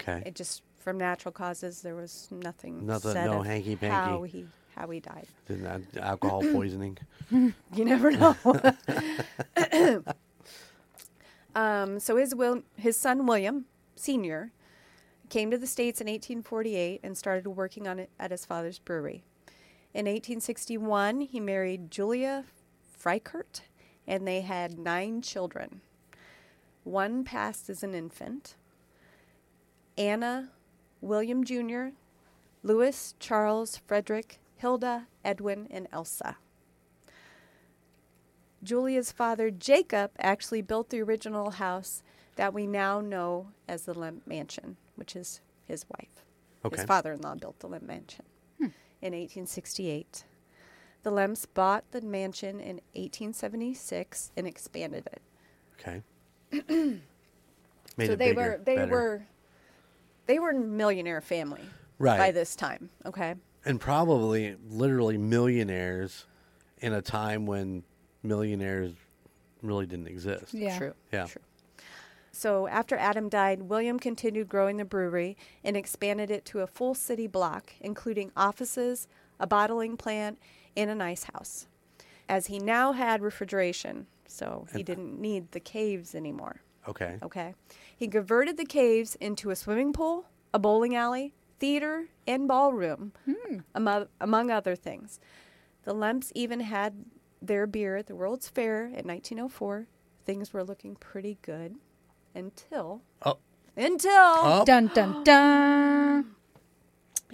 Okay. 0.00 0.22
It 0.26 0.34
just 0.34 0.62
from 0.78 0.98
natural 0.98 1.32
causes 1.32 1.80
there 1.82 1.94
was 1.96 2.28
nothing 2.30 2.86
Nothing- 2.86 3.12
said 3.12 3.26
no 3.26 3.40
of 3.40 3.46
hanky-panky. 3.46 3.94
how 3.94 4.22
he 4.22 4.46
how 4.76 4.88
he 4.90 5.00
died. 5.00 5.26
Didn't 5.48 5.96
alcohol 5.98 6.42
poisoning? 6.52 6.98
You 7.30 7.52
never 7.84 8.10
know. 8.10 8.36
um, 11.54 11.98
so 12.00 12.16
his 12.16 12.34
will 12.34 12.62
his 12.76 12.96
son 12.96 13.26
William 13.26 13.64
Senior 13.96 14.52
came 15.28 15.50
to 15.50 15.58
the 15.58 15.66
states 15.66 16.00
in 16.00 16.06
1848 16.06 17.00
and 17.02 17.16
started 17.16 17.48
working 17.48 17.88
on 17.88 17.98
it 17.98 18.10
at 18.18 18.30
his 18.30 18.44
father's 18.44 18.78
brewery. 18.78 19.24
In 19.92 20.06
1861, 20.06 21.22
he 21.22 21.40
married 21.40 21.90
Julia 21.90 22.44
Feickert, 22.98 23.62
and 24.06 24.26
they 24.26 24.40
had 24.40 24.78
nine 24.78 25.22
children. 25.22 25.80
One 26.82 27.24
passed 27.24 27.70
as 27.70 27.82
an 27.82 27.94
infant. 27.94 28.56
Anna, 29.96 30.50
William 31.00 31.44
Jr., 31.44 31.88
Louis, 32.62 33.14
Charles, 33.18 33.76
Frederick, 33.86 34.40
Hilda, 34.56 35.06
Edwin, 35.24 35.68
and 35.70 35.86
Elsa. 35.92 36.36
Julia's 38.62 39.12
father, 39.12 39.50
Jacob, 39.50 40.10
actually 40.18 40.62
built 40.62 40.88
the 40.88 41.02
original 41.02 41.50
house 41.50 42.02
that 42.36 42.52
we 42.52 42.66
now 42.66 43.00
know 43.00 43.48
as 43.68 43.82
the 43.84 43.94
Lemp 43.94 44.26
Mansion, 44.26 44.76
which 44.96 45.16
is 45.16 45.40
his 45.64 45.84
wife. 45.88 46.24
Okay. 46.64 46.76
His 46.76 46.84
father 46.86 47.12
in 47.12 47.20
law 47.20 47.34
built 47.34 47.58
the 47.60 47.68
Lemp 47.68 47.84
Mansion 47.84 48.24
hmm. 48.58 48.64
in 49.02 49.12
1868. 49.12 50.24
The 51.02 51.10
Lemps 51.10 51.46
bought 51.52 51.84
the 51.90 52.00
mansion 52.00 52.60
in 52.60 52.76
1876 52.94 54.32
and 54.36 54.46
expanded 54.46 55.06
it. 55.12 55.22
Okay. 55.78 56.02
Made 57.96 58.06
so 58.06 58.12
it 58.12 58.16
they 58.16 58.30
bigger, 58.30 58.40
were 58.40 58.60
they 58.64 58.76
better. 58.76 58.90
were 58.90 59.22
they 60.26 60.38
were 60.38 60.50
a 60.50 60.58
millionaire 60.58 61.20
family 61.20 61.60
Right. 61.98 62.18
by 62.18 62.30
this 62.30 62.56
time. 62.56 62.88
Okay. 63.04 63.34
and 63.66 63.78
probably 63.80 64.56
literally 64.70 65.18
millionaires 65.18 66.24
in 66.78 66.92
a 66.94 67.02
time 67.02 67.46
when 67.46 67.84
millionaires 68.22 68.92
really 69.62 69.86
didn't 69.86 70.08
exist. 70.08 70.52
Yeah. 70.54 70.78
True. 70.78 70.94
Yeah. 71.12 71.26
True. 71.26 71.42
So 72.34 72.66
after 72.66 72.96
Adam 72.96 73.28
died, 73.28 73.62
William 73.62 74.00
continued 74.00 74.48
growing 74.48 74.76
the 74.76 74.84
brewery 74.84 75.36
and 75.62 75.76
expanded 75.76 76.32
it 76.32 76.44
to 76.46 76.60
a 76.60 76.66
full 76.66 76.94
city 76.94 77.28
block, 77.28 77.72
including 77.80 78.32
offices, 78.36 79.06
a 79.38 79.46
bottling 79.46 79.96
plant, 79.96 80.38
and 80.76 80.90
an 80.90 81.00
ice 81.00 81.24
house. 81.32 81.68
As 82.28 82.48
he 82.48 82.58
now 82.58 82.90
had 82.90 83.22
refrigeration, 83.22 84.08
so 84.26 84.66
he 84.74 84.80
uh, 84.80 84.84
didn't 84.84 85.20
need 85.20 85.52
the 85.52 85.60
caves 85.60 86.12
anymore. 86.12 86.60
Okay. 86.88 87.18
Okay. 87.22 87.54
He 87.96 88.08
converted 88.08 88.56
the 88.56 88.64
caves 88.64 89.14
into 89.16 89.50
a 89.50 89.56
swimming 89.56 89.92
pool, 89.92 90.26
a 90.52 90.58
bowling 90.58 90.96
alley, 90.96 91.34
theater, 91.60 92.08
and 92.26 92.48
ballroom, 92.48 93.12
hmm. 93.26 93.58
among, 93.76 94.08
among 94.20 94.50
other 94.50 94.74
things. 94.74 95.20
The 95.84 95.94
Lemps 95.94 96.32
even 96.34 96.60
had 96.60 97.04
their 97.40 97.68
beer 97.68 97.96
at 97.96 98.08
the 98.08 98.16
World's 98.16 98.48
Fair 98.48 98.86
in 98.86 99.06
1904. 99.06 99.86
Things 100.24 100.52
were 100.52 100.64
looking 100.64 100.96
pretty 100.96 101.38
good 101.40 101.76
until 102.34 103.02
Oh. 103.22 103.38
until 103.76 104.10
Oh. 104.12 104.64
Dun 104.66 104.88
dun 104.88 105.22
dun. 105.24 106.34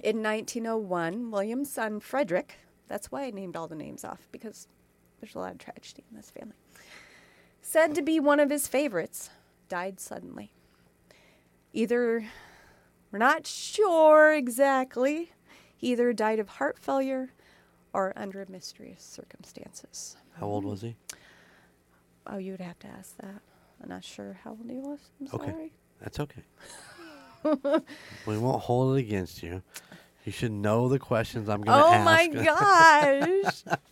in 0.03 0.21
1901, 0.23 1.31
William's 1.31 1.71
son 1.71 1.99
Frederick. 1.99 2.57
That's 2.87 3.11
why 3.11 3.23
I 3.23 3.29
named 3.31 3.55
all 3.55 3.67
the 3.67 3.75
names 3.75 4.03
off 4.03 4.27
because 4.31 4.67
there's 5.19 5.35
a 5.35 5.39
lot 5.39 5.51
of 5.53 5.57
tragedy 5.59 6.03
in 6.09 6.17
this 6.17 6.29
family. 6.31 6.55
Said 7.61 7.93
to 7.95 8.01
be 8.01 8.19
one 8.19 8.39
of 8.39 8.49
his 8.49 8.67
favorites, 8.67 9.29
died 9.69 9.99
suddenly. 9.99 10.51
Either 11.73 12.25
we're 13.11 13.19
not 13.19 13.45
sure 13.47 14.33
exactly. 14.33 15.31
He 15.77 15.91
either 15.93 16.11
died 16.13 16.39
of 16.39 16.49
heart 16.49 16.77
failure 16.79 17.31
or 17.93 18.13
under 18.15 18.45
mysterious 18.49 19.03
circumstances. 19.03 20.17
How 20.37 20.47
old 20.47 20.65
was 20.65 20.81
he? 20.81 20.95
Oh, 22.27 22.37
you 22.37 22.51
would 22.51 22.61
have 22.61 22.79
to 22.79 22.87
ask 22.87 23.15
that. 23.17 23.41
I'm 23.81 23.89
not 23.89 24.03
sure 24.03 24.39
how 24.43 24.51
old 24.51 24.69
he 24.69 24.77
was. 24.77 24.99
I'm 25.19 25.27
Okay. 25.33 25.51
sorry. 25.51 25.73
That's 26.01 26.19
okay. 26.19 26.43
we 28.25 28.37
won't 28.37 28.61
hold 28.63 28.97
it 28.97 29.01
against 29.01 29.41
you. 29.43 29.61
You 30.25 30.31
should 30.31 30.51
know 30.51 30.87
the 30.87 30.99
questions 30.99 31.49
I'm 31.49 31.61
going 31.61 31.77
to 31.79 31.85
oh 31.85 31.91
ask. 31.93 32.29
Oh 32.35 32.49
ask. 32.49 33.65
my 33.65 33.73
gosh. 33.73 33.79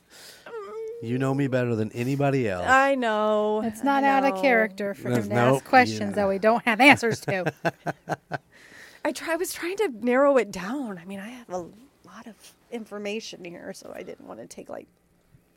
You 1.02 1.18
know 1.18 1.34
me 1.34 1.48
better 1.48 1.76
than 1.78 1.94
anybody 1.94 2.50
else. 2.50 2.66
I 2.68 2.96
know. 2.96 3.62
It's 3.64 3.86
not 3.86 4.04
I 4.04 4.10
out 4.10 4.26
of 4.26 4.36
know. 4.36 4.42
character 4.42 4.94
for 4.94 5.04
That's- 5.04 5.24
him 5.28 5.30
to 5.30 5.36
nope, 5.36 5.56
ask 5.56 5.64
questions 5.66 6.10
yeah. 6.10 6.16
that 6.16 6.28
we 6.28 6.40
don't 6.40 6.62
have 6.66 6.82
answers 6.82 7.22
to. 7.22 7.54
I 9.06 9.14
try. 9.14 9.34
I 9.34 9.36
was 9.38 9.54
trying 9.54 9.78
to 9.78 9.94
narrow 10.02 10.36
it 10.36 10.52
down. 10.52 10.98
I 10.98 11.06
mean, 11.06 11.22
I 11.22 11.30
have 11.30 11.48
a 11.52 11.58
lot 12.06 12.28
of 12.28 12.36
information 12.70 13.46
here, 13.46 13.72
so 13.74 13.94
I 13.96 14.04
didn't 14.04 14.28
want 14.28 14.42
to 14.42 14.46
take 14.48 14.68
like 14.68 14.88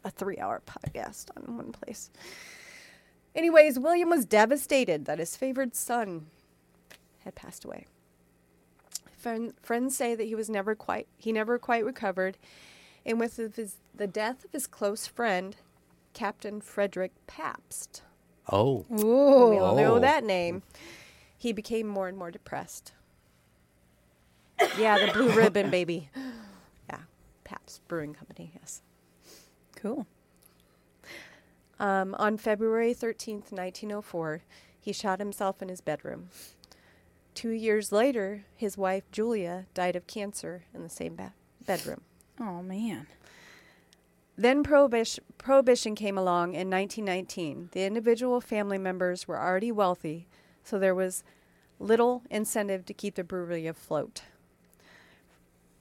a 0.05 0.11
three-hour 0.11 0.63
podcast 0.65 1.27
on 1.37 1.57
one 1.57 1.73
place. 1.73 2.11
Anyways, 3.35 3.79
William 3.79 4.11
was 4.11 4.25
devastated 4.27 5.05
that 5.07 5.19
his 5.19 5.37
favored 5.37 5.75
son 5.75 6.27
had 7.25 7.35
passed 7.35 7.65
away. 7.65 7.87
Friend, 9.17 9.55
friends 9.63 9.97
say 9.97 10.15
that 10.15 10.25
he 10.27 10.35
was 10.35 10.51
never 10.51 10.75
quite 10.75 11.07
he 11.17 11.33
never 11.33 11.59
quite 11.59 11.85
recovered, 11.85 12.37
and 13.07 13.21
with 13.21 13.37
his, 13.37 13.77
the 13.95 14.07
death 14.09 14.45
of 14.45 14.53
his 14.53 14.67
close 14.67 15.07
friend, 15.07 15.57
Captain 16.13 16.61
Frederick 16.61 17.13
Pabst, 17.29 18.03
oh, 18.51 18.85
we 18.89 19.03
Ooh. 19.05 19.59
all 19.61 19.77
know 19.77 19.95
Oh. 19.95 19.99
that 20.01 20.25
name, 20.25 20.63
he 21.39 21.53
became 21.53 21.87
more 21.87 22.09
and 22.09 22.19
more 22.19 22.33
depressed. 22.33 22.93
yeah, 24.79 25.05
the 25.07 25.13
blue 25.13 25.31
ribbon 25.33 25.71
baby. 25.71 26.11
Yeah, 26.91 26.99
Pabst 27.45 27.81
Brewing 27.89 28.13
Company. 28.15 28.53
Yes. 28.61 28.83
Cool. 29.77 30.07
Um, 31.83 32.15
on 32.17 32.39
February 32.39 32.95
13th, 32.95 33.51
1904, 33.51 34.43
he 34.81 34.93
shot 34.93 35.19
himself 35.19 35.61
in 35.61 35.69
his 35.69 35.81
bedroom. 35.81 36.29
Two 37.35 37.51
years 37.51 37.91
later, 37.91 38.45
his 38.55 38.79
wife, 38.79 39.03
Julia, 39.11 39.67
died 39.75 39.97
of 39.97 40.07
cancer 40.07 40.63
in 40.73 40.85
the 40.85 40.89
same 40.89 41.17
ba- 41.17 41.35
bedroom. 41.67 42.03
Oh 42.39 42.63
man. 42.63 43.09
Then 44.37 44.63
prohibition, 44.63 45.25
prohibition 45.39 45.97
came 45.97 46.17
along 46.17 46.55
in 46.55 46.71
1919. 46.71 47.71
The 47.73 47.83
individual 47.83 48.41
family 48.41 48.79
members 48.79 49.27
were 49.27 49.41
already 49.41 49.73
wealthy, 49.73 50.29
so 50.63 50.79
there 50.79 50.95
was 50.95 51.25
little 51.81 52.23
incentive 52.31 52.87
to 52.87 52.95
keep 52.95 53.17
the 53.17 53.25
brewery 53.25 53.67
afloat. 53.67 54.23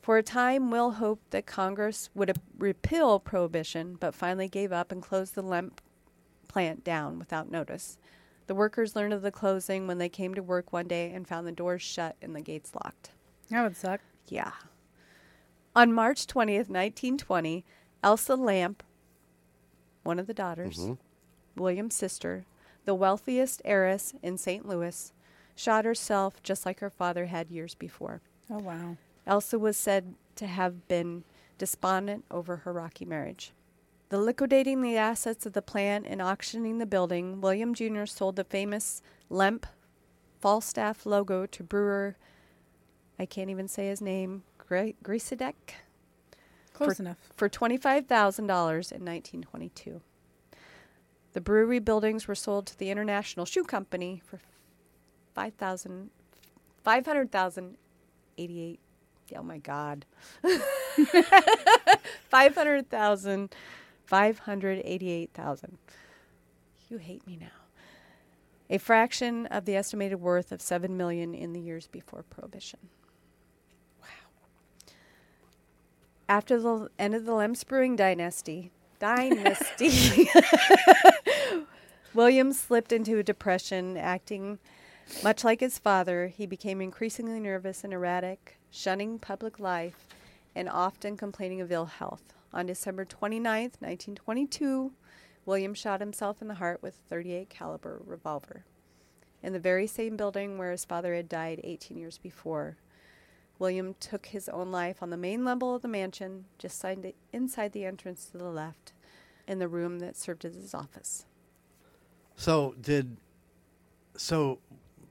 For 0.01 0.17
a 0.17 0.23
time, 0.23 0.71
Will 0.71 0.93
hoped 0.93 1.29
that 1.29 1.45
Congress 1.45 2.09
would 2.15 2.31
ap- 2.31 2.39
repeal 2.57 3.19
prohibition, 3.19 3.97
but 3.99 4.15
finally 4.15 4.47
gave 4.47 4.71
up 4.71 4.91
and 4.91 4.99
closed 4.99 5.35
the 5.35 5.43
Lemp 5.43 5.79
plant 6.51 6.83
down 6.83 7.17
without 7.17 7.49
notice. 7.49 7.97
The 8.47 8.55
workers 8.55 8.93
learned 8.93 9.13
of 9.13 9.21
the 9.21 9.31
closing 9.31 9.87
when 9.87 9.99
they 9.99 10.09
came 10.09 10.33
to 10.33 10.43
work 10.43 10.73
one 10.73 10.87
day 10.87 11.13
and 11.13 11.25
found 11.25 11.47
the 11.47 11.53
doors 11.53 11.81
shut 11.81 12.17
and 12.21 12.35
the 12.35 12.41
gates 12.41 12.73
locked. 12.75 13.11
That 13.49 13.63
would 13.63 13.77
suck. 13.77 14.01
Yeah. 14.27 14.51
On 15.73 15.93
March 15.93 16.27
20th, 16.27 16.67
1920, 16.67 17.63
Elsa 18.03 18.35
Lemp, 18.35 18.83
one 20.03 20.19
of 20.19 20.27
the 20.27 20.33
daughters, 20.33 20.79
mm-hmm. 20.79 21.61
William's 21.61 21.95
sister, 21.95 22.45
the 22.83 22.95
wealthiest 22.95 23.61
heiress 23.63 24.13
in 24.21 24.37
St. 24.37 24.67
Louis, 24.67 25.13
shot 25.55 25.85
herself 25.85 26.43
just 26.43 26.65
like 26.65 26.81
her 26.81 26.89
father 26.89 27.27
had 27.27 27.49
years 27.49 27.75
before. 27.75 28.19
Oh 28.49 28.59
wow. 28.59 28.97
Elsa 29.25 29.57
was 29.57 29.77
said 29.77 30.15
to 30.35 30.47
have 30.47 30.89
been 30.89 31.23
despondent 31.57 32.25
over 32.29 32.57
her 32.57 32.73
rocky 32.73 33.05
marriage. 33.05 33.53
The 34.12 34.19
liquidating 34.19 34.82
the 34.82 34.97
assets 34.97 35.45
of 35.45 35.54
the 35.54 35.62
plant 35.62 36.06
and 36.06 36.21
auctioning 36.21 36.80
the 36.80 36.86
building, 36.86 37.39
William 37.39 37.74
Jr. 37.74 38.04
sold 38.06 38.36
the 38.36 38.43
famous 38.43 39.02
Lemp 39.30 39.65
Falstaff 40.41 41.06
logo 41.06 41.45
to 41.45 41.63
brewer, 41.63 42.17
I 43.17 43.26
can't 43.26 43.50
even 43.50 43.69
say 43.69 43.88
his 43.88 44.02
name, 44.02 44.43
Gre- 44.58 44.89
Close 46.74 46.97
For- 46.97 47.02
enough. 47.04 47.30
for 47.38 47.47
$25,000 47.47 48.38
in 48.39 48.50
1922. 49.06 50.02
The 51.32 51.39
brewery 51.41 51.80
buildings 51.80 52.28
were 52.28 52.36
sold 52.36 52.65
to 52.67 52.78
the 52.78 52.89
International 52.89 53.45
Shoe 53.45 53.63
Company 53.63 54.21
for 54.26 54.41
5,000 55.36 56.10
500,088 56.84 58.80
Oh 59.38 59.43
my 59.43 59.60
god. 59.60 60.06
500,000 62.30 63.56
588,000. 64.05 65.77
You 66.89 66.97
hate 66.97 67.25
me 67.25 67.37
now. 67.39 67.47
A 68.69 68.77
fraction 68.77 69.47
of 69.47 69.65
the 69.65 69.75
estimated 69.75 70.21
worth 70.21 70.51
of 70.51 70.61
7 70.61 70.95
million 70.95 71.33
in 71.33 71.53
the 71.53 71.59
years 71.59 71.87
before 71.87 72.23
prohibition. 72.23 72.79
Wow. 74.01 74.07
After 76.29 76.59
the 76.59 76.89
end 76.97 77.13
of 77.13 77.25
the 77.25 77.33
Lemps 77.33 77.65
Brewing 77.65 77.95
dynasty, 77.95 78.71
dynasty, 78.99 80.29
William 82.13 82.53
slipped 82.53 82.91
into 82.91 83.17
a 83.17 83.23
depression, 83.23 83.97
acting 83.97 84.59
much 85.23 85.43
like 85.43 85.59
his 85.59 85.77
father. 85.77 86.27
He 86.27 86.45
became 86.45 86.81
increasingly 86.81 87.39
nervous 87.39 87.83
and 87.83 87.93
erratic, 87.93 88.57
shunning 88.69 89.19
public 89.19 89.59
life, 89.59 90.07
and 90.55 90.69
often 90.69 91.17
complaining 91.17 91.61
of 91.61 91.71
ill 91.71 91.85
health. 91.85 92.33
On 92.53 92.65
December 92.65 93.05
29, 93.05 93.63
1922, 93.79 94.91
William 95.45 95.73
shot 95.73 96.01
himself 96.01 96.41
in 96.41 96.47
the 96.47 96.55
heart 96.55 96.83
with 96.83 96.95
a 96.95 97.09
38 97.09 97.49
caliber 97.49 98.01
revolver. 98.05 98.65
In 99.41 99.53
the 99.53 99.59
very 99.59 99.87
same 99.87 100.17
building 100.17 100.57
where 100.57 100.71
his 100.71 100.85
father 100.85 101.15
had 101.15 101.29
died 101.29 101.61
18 101.63 101.97
years 101.97 102.17
before, 102.17 102.77
William 103.57 103.95
took 103.99 104.27
his 104.27 104.49
own 104.49 104.71
life 104.71 105.01
on 105.01 105.11
the 105.11 105.17
main 105.17 105.45
level 105.45 105.75
of 105.75 105.81
the 105.81 105.87
mansion, 105.87 106.45
just 106.57 106.83
inside 107.31 107.71
the 107.71 107.85
entrance 107.85 108.25
to 108.25 108.37
the 108.37 108.49
left, 108.49 108.93
in 109.47 109.59
the 109.59 109.67
room 109.67 109.99
that 109.99 110.17
served 110.17 110.45
as 110.45 110.55
his 110.55 110.73
office. 110.73 111.25
so 112.35 112.75
did 112.81 113.17
so. 114.15 114.59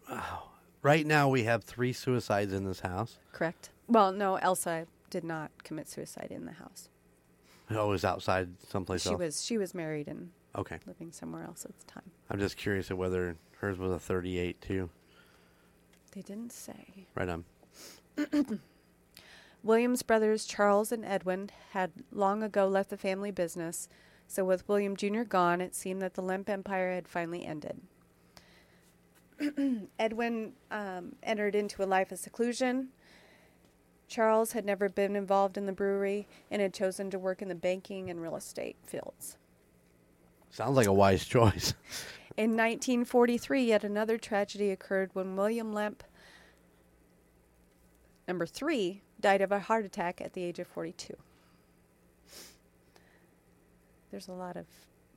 Uh, 0.08 0.20
right 0.82 1.06
now 1.06 1.28
we 1.28 1.44
have 1.44 1.64
three 1.64 1.92
suicides 1.92 2.52
in 2.52 2.64
this 2.64 2.80
house. 2.80 3.18
Correct? 3.32 3.70
Well, 3.86 4.12
no, 4.12 4.36
Elsa 4.36 4.86
did 5.10 5.24
not 5.24 5.50
commit 5.64 5.88
suicide 5.88 6.28
in 6.30 6.44
the 6.44 6.52
house. 6.52 6.88
Oh, 7.70 7.88
it 7.88 7.90
was 7.90 8.04
outside 8.04 8.48
someplace 8.68 9.02
she 9.02 9.10
else. 9.10 9.18
was 9.18 9.44
she 9.44 9.58
was 9.58 9.74
married 9.74 10.08
and 10.08 10.30
okay. 10.56 10.78
living 10.86 11.12
somewhere 11.12 11.44
else 11.44 11.64
at 11.64 11.78
the 11.78 11.84
time. 11.86 12.10
I'm 12.30 12.40
just 12.40 12.56
curious 12.56 12.90
of 12.90 12.98
whether 12.98 13.36
hers 13.58 13.78
was 13.78 13.92
a 13.92 13.98
38 13.98 14.60
too. 14.60 14.90
They 16.12 16.22
didn't 16.22 16.52
say. 16.52 17.06
Right 17.14 17.28
on. 17.28 17.44
William's 19.62 20.02
brothers 20.02 20.44
Charles 20.46 20.90
and 20.90 21.04
Edwin 21.04 21.50
had 21.72 21.92
long 22.10 22.42
ago 22.42 22.66
left 22.66 22.90
the 22.90 22.96
family 22.96 23.30
business, 23.30 23.88
so 24.26 24.44
with 24.44 24.66
William 24.68 24.96
Jr. 24.96 25.22
gone, 25.22 25.60
it 25.60 25.74
seemed 25.74 26.02
that 26.02 26.14
the 26.14 26.22
Lemp 26.22 26.48
Empire 26.48 26.94
had 26.94 27.06
finally 27.06 27.44
ended. 27.44 27.80
Edwin 29.98 30.52
um, 30.70 31.14
entered 31.22 31.54
into 31.54 31.82
a 31.82 31.86
life 31.86 32.10
of 32.10 32.18
seclusion. 32.18 32.88
Charles 34.10 34.52
had 34.52 34.64
never 34.64 34.88
been 34.88 35.14
involved 35.14 35.56
in 35.56 35.66
the 35.66 35.72
brewery 35.72 36.26
and 36.50 36.60
had 36.60 36.74
chosen 36.74 37.10
to 37.10 37.18
work 37.18 37.40
in 37.40 37.48
the 37.48 37.54
banking 37.54 38.10
and 38.10 38.20
real 38.20 38.34
estate 38.34 38.76
fields. 38.84 39.38
Sounds 40.50 40.76
like 40.76 40.88
a 40.88 40.92
wise 40.92 41.24
choice. 41.24 41.74
In 42.36 42.50
1943, 42.50 43.64
yet 43.64 43.84
another 43.84 44.18
tragedy 44.18 44.70
occurred 44.70 45.10
when 45.12 45.36
William 45.36 45.72
Lemp, 45.72 46.02
number 48.26 48.46
three, 48.46 49.02
died 49.20 49.42
of 49.42 49.52
a 49.52 49.60
heart 49.60 49.84
attack 49.84 50.20
at 50.20 50.32
the 50.32 50.42
age 50.42 50.58
of 50.58 50.66
42. 50.66 51.14
There's 54.10 54.26
a 54.26 54.32
lot 54.32 54.56
of 54.56 54.66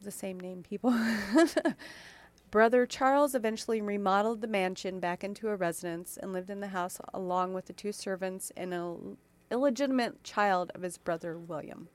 the 0.03 0.11
same 0.11 0.39
name 0.39 0.61
people. 0.61 0.91
Brother 2.53 2.85
Charles 2.85 3.33
eventually 3.33 3.81
remodeled 3.81 4.41
the 4.41 4.47
mansion 4.47 4.99
back 4.99 5.23
into 5.23 5.49
a 5.49 5.55
residence 5.55 6.17
and 6.21 6.31
lived 6.31 6.51
in 6.51 6.59
the 6.59 6.67
house 6.67 7.01
along 7.11 7.55
with 7.55 7.65
the 7.65 7.73
two 7.73 7.91
servants 7.91 8.51
and 8.55 8.75
an 8.75 9.17
illegitimate 9.49 10.23
child 10.23 10.71
of 10.75 10.83
his 10.83 10.99
brother 10.99 11.35
William. 11.35 11.87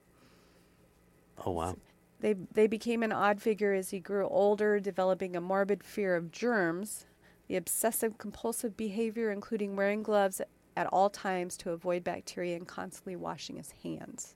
Oh 1.47 1.53
wow. 1.53 1.77
They 2.19 2.33
they 2.33 2.67
became 2.67 3.05
an 3.05 3.13
odd 3.13 3.41
figure 3.41 3.73
as 3.73 3.91
he 3.91 4.01
grew 4.01 4.27
older, 4.27 4.81
developing 4.81 5.37
a 5.37 5.41
morbid 5.41 5.85
fear 5.85 6.17
of 6.17 6.33
germs, 6.33 7.07
the 7.47 7.55
obsessive 7.55 8.19
compulsive 8.19 8.77
behavior 8.77 9.31
including 9.31 9.77
wearing 9.77 10.03
gloves 10.03 10.41
at 10.77 10.89
all 10.89 11.09
times 11.09 11.57
to 11.59 11.71
avoid 11.71 12.03
bacteria 12.03 12.57
and 12.57 12.67
constantly 12.67 13.15
washing 13.15 13.59
his 13.59 13.75
hands. 13.85 14.35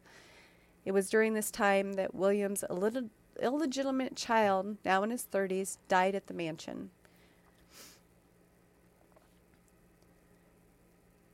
It 0.85 0.93
was 0.93 1.11
during 1.11 1.35
this 1.35 1.51
time 1.51 1.95
that 1.95 2.15
William's 2.15 2.63
illit- 2.71 3.11
illegitimate 3.43 4.17
child, 4.17 4.77
now 4.85 5.03
in 5.03 5.11
his 5.11 5.27
30s, 5.31 5.79
died 5.89 6.15
at 6.15 6.27
the 6.29 6.35
mansion. 6.35 6.91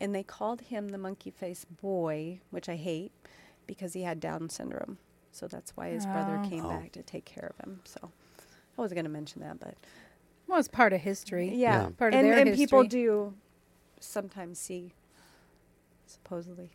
And 0.01 0.15
they 0.15 0.23
called 0.23 0.61
him 0.63 0.89
the 0.89 0.99
monkey 0.99 1.31
face 1.31 1.65
boy, 1.65 2.41
which 2.51 2.69
I 2.69 2.77
hate 2.77 3.13
because 3.67 3.93
he 3.95 4.03
had 4.03 4.21
Down 4.21 4.49
syndrome. 4.49 4.99
So 5.33 5.47
that's 5.49 5.77
why 5.77 5.91
his 5.91 6.07
brother 6.07 6.41
Oh. 6.43 6.49
came 6.49 6.65
Oh. 6.65 6.69
back 6.71 6.93
to 6.93 7.03
take 7.03 7.25
care 7.25 7.53
of 7.59 7.65
him. 7.65 7.81
So 7.85 7.99
I 8.03 8.81
wasn't 8.81 8.97
going 8.97 9.05
to 9.05 9.11
mention 9.11 9.43
that, 9.43 9.59
but 9.61 9.75
Well, 10.47 10.59
it's 10.59 10.69
part 10.69 10.93
of 10.93 11.01
history. 11.01 11.49
yeah. 11.55 11.83
Yeah. 11.85 11.91
Part 11.91 12.15
of 12.15 12.21
and 12.21 12.29
their 12.29 12.39
and 12.39 12.55
people 12.55 12.85
do 12.85 13.35
sometimes 14.01 14.59
see, 14.59 14.95
supposedly. 16.07 16.71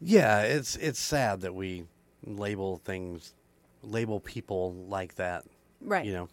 Yeah, 0.00 0.42
it's 0.42 0.76
it's 0.76 0.98
sad 0.98 1.40
that 1.42 1.54
we 1.54 1.86
label 2.26 2.78
things, 2.78 3.34
label 3.82 4.20
people 4.20 4.74
like 4.88 5.14
that. 5.16 5.44
Right. 5.80 6.04
You 6.04 6.12
know. 6.12 6.28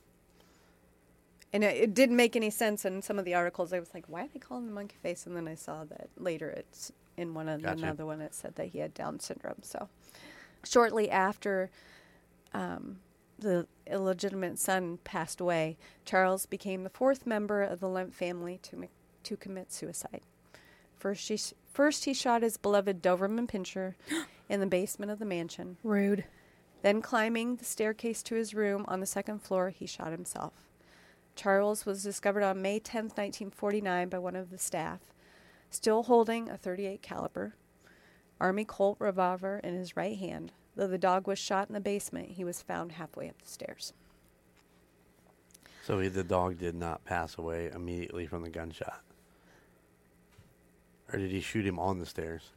And 1.52 1.64
it, 1.64 1.78
it 1.78 1.94
didn't 1.94 2.16
make 2.16 2.36
any 2.36 2.50
sense 2.50 2.84
in 2.84 3.02
some 3.02 3.20
of 3.20 3.26
the 3.26 3.36
articles. 3.36 3.74
I 3.74 3.80
was 3.80 3.94
like, 3.94 4.06
why 4.08 4.24
are 4.24 4.28
they 4.34 4.40
calling 4.40 4.66
him 4.68 4.74
monkey 4.74 4.96
face? 5.02 5.26
And 5.28 5.36
then 5.36 5.48
I 5.48 5.56
saw 5.56 5.84
that 5.86 6.10
later 6.18 6.50
it's 6.50 6.92
in 7.16 7.34
one 7.36 7.48
of 7.48 7.62
Gotcha. 7.62 7.84
another 7.84 8.06
one 8.06 8.22
it 8.22 8.34
said 8.34 8.56
that 8.56 8.68
he 8.68 8.80
had 8.80 8.94
Down 8.94 9.20
syndrome. 9.20 9.62
So 9.62 9.88
shortly 10.64 11.12
after 11.12 11.70
um, 12.54 12.98
the 13.38 13.68
illegitimate 13.86 14.58
son 14.58 14.98
passed 15.04 15.40
away, 15.40 15.78
Charles 16.06 16.48
became 16.48 16.84
the 16.84 16.90
fourth 16.90 17.28
member 17.28 17.62
of 17.62 17.80
the 17.80 17.90
Lemp 17.90 18.14
family 18.14 18.60
to 18.64 18.88
to 19.24 19.38
commit 19.38 19.72
suicide. 19.72 20.22
First, 20.98 21.28
he, 21.30 21.36
s- 21.36 21.54
first 21.72 22.06
he 22.06 22.14
shot 22.14 22.42
his 22.44 22.58
beloved 22.58 23.02
Doberman 23.02 23.48
Pinscher 23.48 23.94
in 24.54 24.60
the 24.60 24.68
basement 24.68 25.12
of 25.12 25.18
the 25.18 25.26
mansion. 25.26 25.78
Rude. 25.84 26.26
Then, 26.84 27.02
climbing 27.02 27.56
the 27.56 27.66
staircase 27.66 28.22
to 28.24 28.36
his 28.36 28.54
room 28.54 28.86
on 28.88 29.00
the 29.00 29.08
second 29.08 29.42
floor, 29.42 29.72
he 29.72 29.88
shot 29.88 30.12
himself. 30.12 30.54
Charles 31.36 31.88
was 31.88 32.04
discovered 32.04 32.44
on 32.44 32.62
May 32.62 32.78
10, 32.78 33.06
1949, 33.06 34.10
by 34.10 34.20
one 34.20 34.36
of 34.36 34.52
the 34.52 34.60
staff, 34.60 35.00
still 35.72 36.04
holding 36.04 36.50
a 36.50 36.58
38 36.58 37.02
caliber 37.02 37.56
Army 38.40 38.64
Colt 38.64 38.98
revolver 39.00 39.60
in 39.64 39.74
his 39.74 39.98
right 39.98 40.20
hand. 40.20 40.52
Though 40.76 40.88
the 40.88 41.00
dog 41.00 41.26
was 41.28 41.40
shot 41.40 41.68
in 41.68 41.74
the 41.74 41.80
basement, 41.80 42.30
he 42.30 42.44
was 42.44 42.62
found 42.62 42.92
halfway 42.92 43.30
up 43.30 43.42
the 43.42 43.50
stairs. 43.50 43.94
So 45.84 46.00
he, 46.00 46.10
the 46.10 46.24
dog 46.24 46.60
did 46.60 46.76
not 46.76 47.06
pass 47.06 47.40
away 47.40 47.72
immediately 47.74 48.28
from 48.28 48.44
the 48.44 48.50
gunshot. 48.50 49.02
Or 51.12 51.18
did 51.18 51.32
he 51.32 51.42
shoot 51.42 51.66
him 51.66 51.80
on 51.80 51.98
the 51.98 52.06
stairs? 52.06 52.52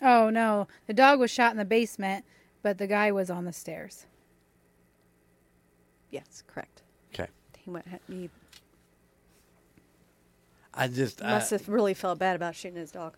Oh 0.00 0.30
no, 0.30 0.68
the 0.86 0.94
dog 0.94 1.18
was 1.18 1.30
shot 1.30 1.52
in 1.52 1.58
the 1.58 1.64
basement, 1.64 2.24
but 2.62 2.78
the 2.78 2.86
guy 2.86 3.10
was 3.12 3.30
on 3.30 3.44
the 3.44 3.52
stairs. 3.52 4.06
Yes, 6.10 6.42
correct. 6.46 6.82
Okay. 7.12 7.28
He 7.58 7.70
went. 7.70 7.86
He 8.08 8.30
I 10.78 10.86
just 10.86 11.22
I, 11.22 11.30
must 11.30 11.50
have 11.50 11.68
really 11.68 11.94
felt 11.94 12.20
bad 12.20 12.36
about 12.36 12.54
shooting 12.54 12.78
his 12.78 12.92
dog. 12.92 13.16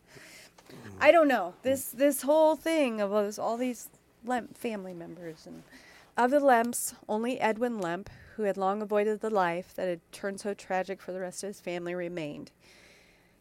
I 1.00 1.12
don't 1.12 1.28
know. 1.28 1.54
This 1.62 1.90
this 1.90 2.22
whole 2.22 2.56
thing 2.56 3.00
of 3.00 3.10
those, 3.10 3.38
all 3.38 3.56
these 3.56 3.90
Lemp 4.24 4.56
family 4.56 4.94
members 4.94 5.46
and 5.46 5.62
of 6.16 6.30
the 6.30 6.40
Lemps, 6.40 6.94
only 7.08 7.40
Edwin 7.40 7.78
Lemp, 7.78 8.10
who 8.36 8.44
had 8.44 8.56
long 8.56 8.82
avoided 8.82 9.20
the 9.20 9.30
life 9.30 9.74
that 9.74 9.88
had 9.88 10.00
turned 10.12 10.40
so 10.40 10.54
tragic 10.54 11.00
for 11.00 11.12
the 11.12 11.20
rest 11.20 11.42
of 11.42 11.48
his 11.48 11.60
family, 11.60 11.94
remained. 11.94 12.50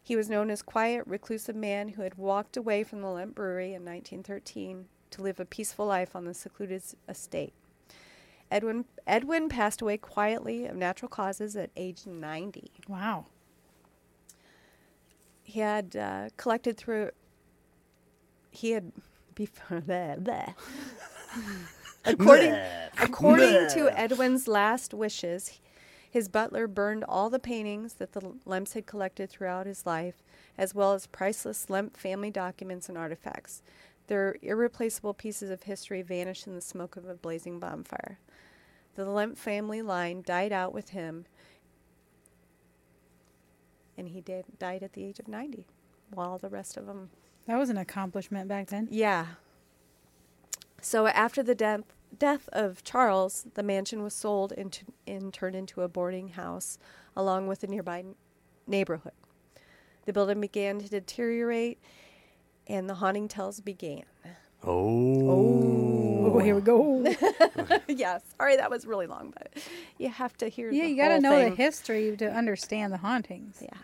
He 0.02 0.16
was 0.16 0.28
known 0.30 0.50
as 0.50 0.62
quiet, 0.62 1.04
reclusive 1.06 1.54
man 1.56 1.90
who 1.90 2.02
had 2.02 2.16
walked 2.16 2.56
away 2.56 2.82
from 2.84 3.00
the 3.00 3.08
Lemp 3.08 3.34
Brewery 3.34 3.74
in 3.74 3.84
1913 3.84 4.86
to 5.10 5.22
live 5.22 5.38
a 5.40 5.44
peaceful 5.44 5.86
life 5.86 6.16
on 6.16 6.24
the 6.24 6.34
secluded 6.34 6.82
estate. 7.08 7.52
Edwin 8.50 8.84
Edwin 9.06 9.48
passed 9.48 9.80
away 9.80 9.96
quietly 9.96 10.66
of 10.66 10.74
natural 10.74 11.08
causes 11.08 11.54
at 11.54 11.70
age 11.76 12.04
90 12.06 12.70
Wow. 12.88 13.26
he 15.44 15.60
had 15.60 15.94
uh, 15.94 16.28
collected 16.36 16.76
through 16.76 17.10
he 18.50 18.72
had 18.72 18.90
before 19.36 19.80
that 19.80 20.54
according 22.04 22.56
according 23.00 23.68
to 23.68 23.88
edwin's 23.96 24.48
last 24.48 24.92
wishes 24.92 25.60
his 26.10 26.28
butler 26.28 26.66
burned 26.66 27.04
all 27.04 27.30
the 27.30 27.38
paintings 27.38 27.94
that 27.94 28.12
the 28.12 28.32
lemps 28.44 28.72
had 28.72 28.84
collected 28.86 29.30
throughout 29.30 29.66
his 29.66 29.86
life 29.86 30.22
as 30.58 30.74
well 30.74 30.92
as 30.92 31.06
priceless 31.06 31.70
lemp 31.70 31.96
family 31.96 32.30
documents 32.30 32.88
and 32.88 32.98
artifacts. 32.98 33.62
Their 34.08 34.36
irreplaceable 34.42 35.14
pieces 35.14 35.50
of 35.50 35.62
history 35.62 36.02
vanished 36.02 36.46
in 36.48 36.54
the 36.56 36.60
smoke 36.60 36.96
of 36.96 37.08
a 37.08 37.14
blazing 37.14 37.60
bonfire. 37.60 38.18
The 38.96 39.04
lemp 39.04 39.38
family 39.38 39.82
line 39.82 40.22
died 40.26 40.50
out 40.52 40.74
with 40.74 40.90
him 40.90 41.26
and 43.96 44.08
he 44.08 44.20
did 44.20 44.44
died 44.58 44.82
at 44.82 44.94
the 44.94 45.04
age 45.04 45.18
of 45.20 45.28
90 45.28 45.66
while 46.12 46.38
the 46.38 46.48
rest 46.48 46.76
of 46.76 46.86
them 46.86 47.10
That 47.46 47.56
was 47.58 47.70
an 47.70 47.76
accomplishment 47.78 48.48
back 48.48 48.66
then. 48.68 48.88
yeah. 48.90 49.26
So 50.82 51.06
after 51.06 51.42
the 51.42 51.54
death 51.54 51.82
death 52.18 52.48
of 52.52 52.82
charles 52.84 53.46
the 53.54 53.62
mansion 53.62 54.02
was 54.02 54.14
sold 54.14 54.52
into 54.52 54.84
and 55.06 55.32
turned 55.32 55.56
into 55.56 55.82
a 55.82 55.88
boarding 55.88 56.28
house 56.28 56.78
along 57.16 57.46
with 57.46 57.60
the 57.60 57.66
nearby 57.66 58.00
n- 58.00 58.14
neighborhood 58.66 59.12
the 60.06 60.12
building 60.12 60.40
began 60.40 60.78
to 60.78 60.88
deteriorate 60.88 61.78
and 62.66 62.88
the 62.88 62.94
haunting 62.94 63.28
tales 63.28 63.60
began 63.60 64.04
oh. 64.64 66.00
Oh, 66.32 66.38
here 66.38 66.54
we 66.54 66.60
go. 66.60 67.02
yeah 67.88 68.18
sorry 68.38 68.56
that 68.56 68.70
was 68.70 68.86
really 68.86 69.06
long 69.06 69.32
but 69.36 69.52
you 69.98 70.08
have 70.08 70.36
to 70.38 70.48
hear 70.48 70.70
yeah, 70.70 70.84
the 70.84 70.90
you 70.90 70.96
got 70.96 71.08
to 71.08 71.14
whole 71.14 71.22
know 71.22 71.50
the 71.50 71.56
history 71.56 72.16
to 72.16 72.30
understand 72.30 72.92
the 72.92 72.98
hauntings. 72.98 73.60
Yeah. 73.60 73.78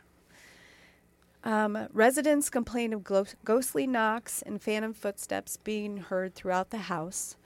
Um, 1.45 1.89
residents 1.93 2.51
complained 2.51 2.93
of 2.93 3.05
glo- 3.05 3.27
ghostly 3.45 3.87
knocks 3.87 4.43
and 4.43 4.61
phantom 4.61 4.93
footsteps 4.93 5.57
being 5.57 5.99
heard 5.99 6.35
throughout 6.35 6.71
the 6.71 6.79
house. 6.79 7.37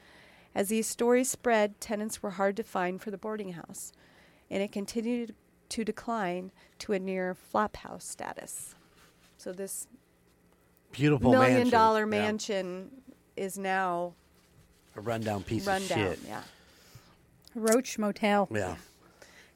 As 0.54 0.68
these 0.68 0.86
stories 0.86 1.30
spread, 1.30 1.80
tenants 1.80 2.22
were 2.22 2.30
hard 2.30 2.56
to 2.56 2.62
find 2.64 3.00
for 3.00 3.10
the 3.10 3.18
boarding 3.18 3.52
house, 3.52 3.92
and 4.50 4.62
it 4.62 4.72
continued 4.72 5.34
to 5.70 5.84
decline 5.84 6.50
to 6.80 6.92
a 6.92 6.98
near 6.98 7.34
flop 7.34 7.76
house 7.76 8.04
status. 8.04 8.74
So 9.38 9.52
this 9.52 9.86
Beautiful 10.92 11.30
million 11.30 11.54
mansion. 11.54 11.70
dollar 11.70 12.00
Yeah. 12.00 12.04
mansion 12.06 12.90
is 13.36 13.56
now 13.56 14.14
A 14.96 15.00
rundown 15.00 15.44
piece 15.44 15.66
run 15.66 15.82
of 15.82 15.88
shit. 15.88 16.18
Yeah. 16.26 16.42
Roach 17.54 17.96
Motel. 17.98 18.48
Yeah. 18.50 18.76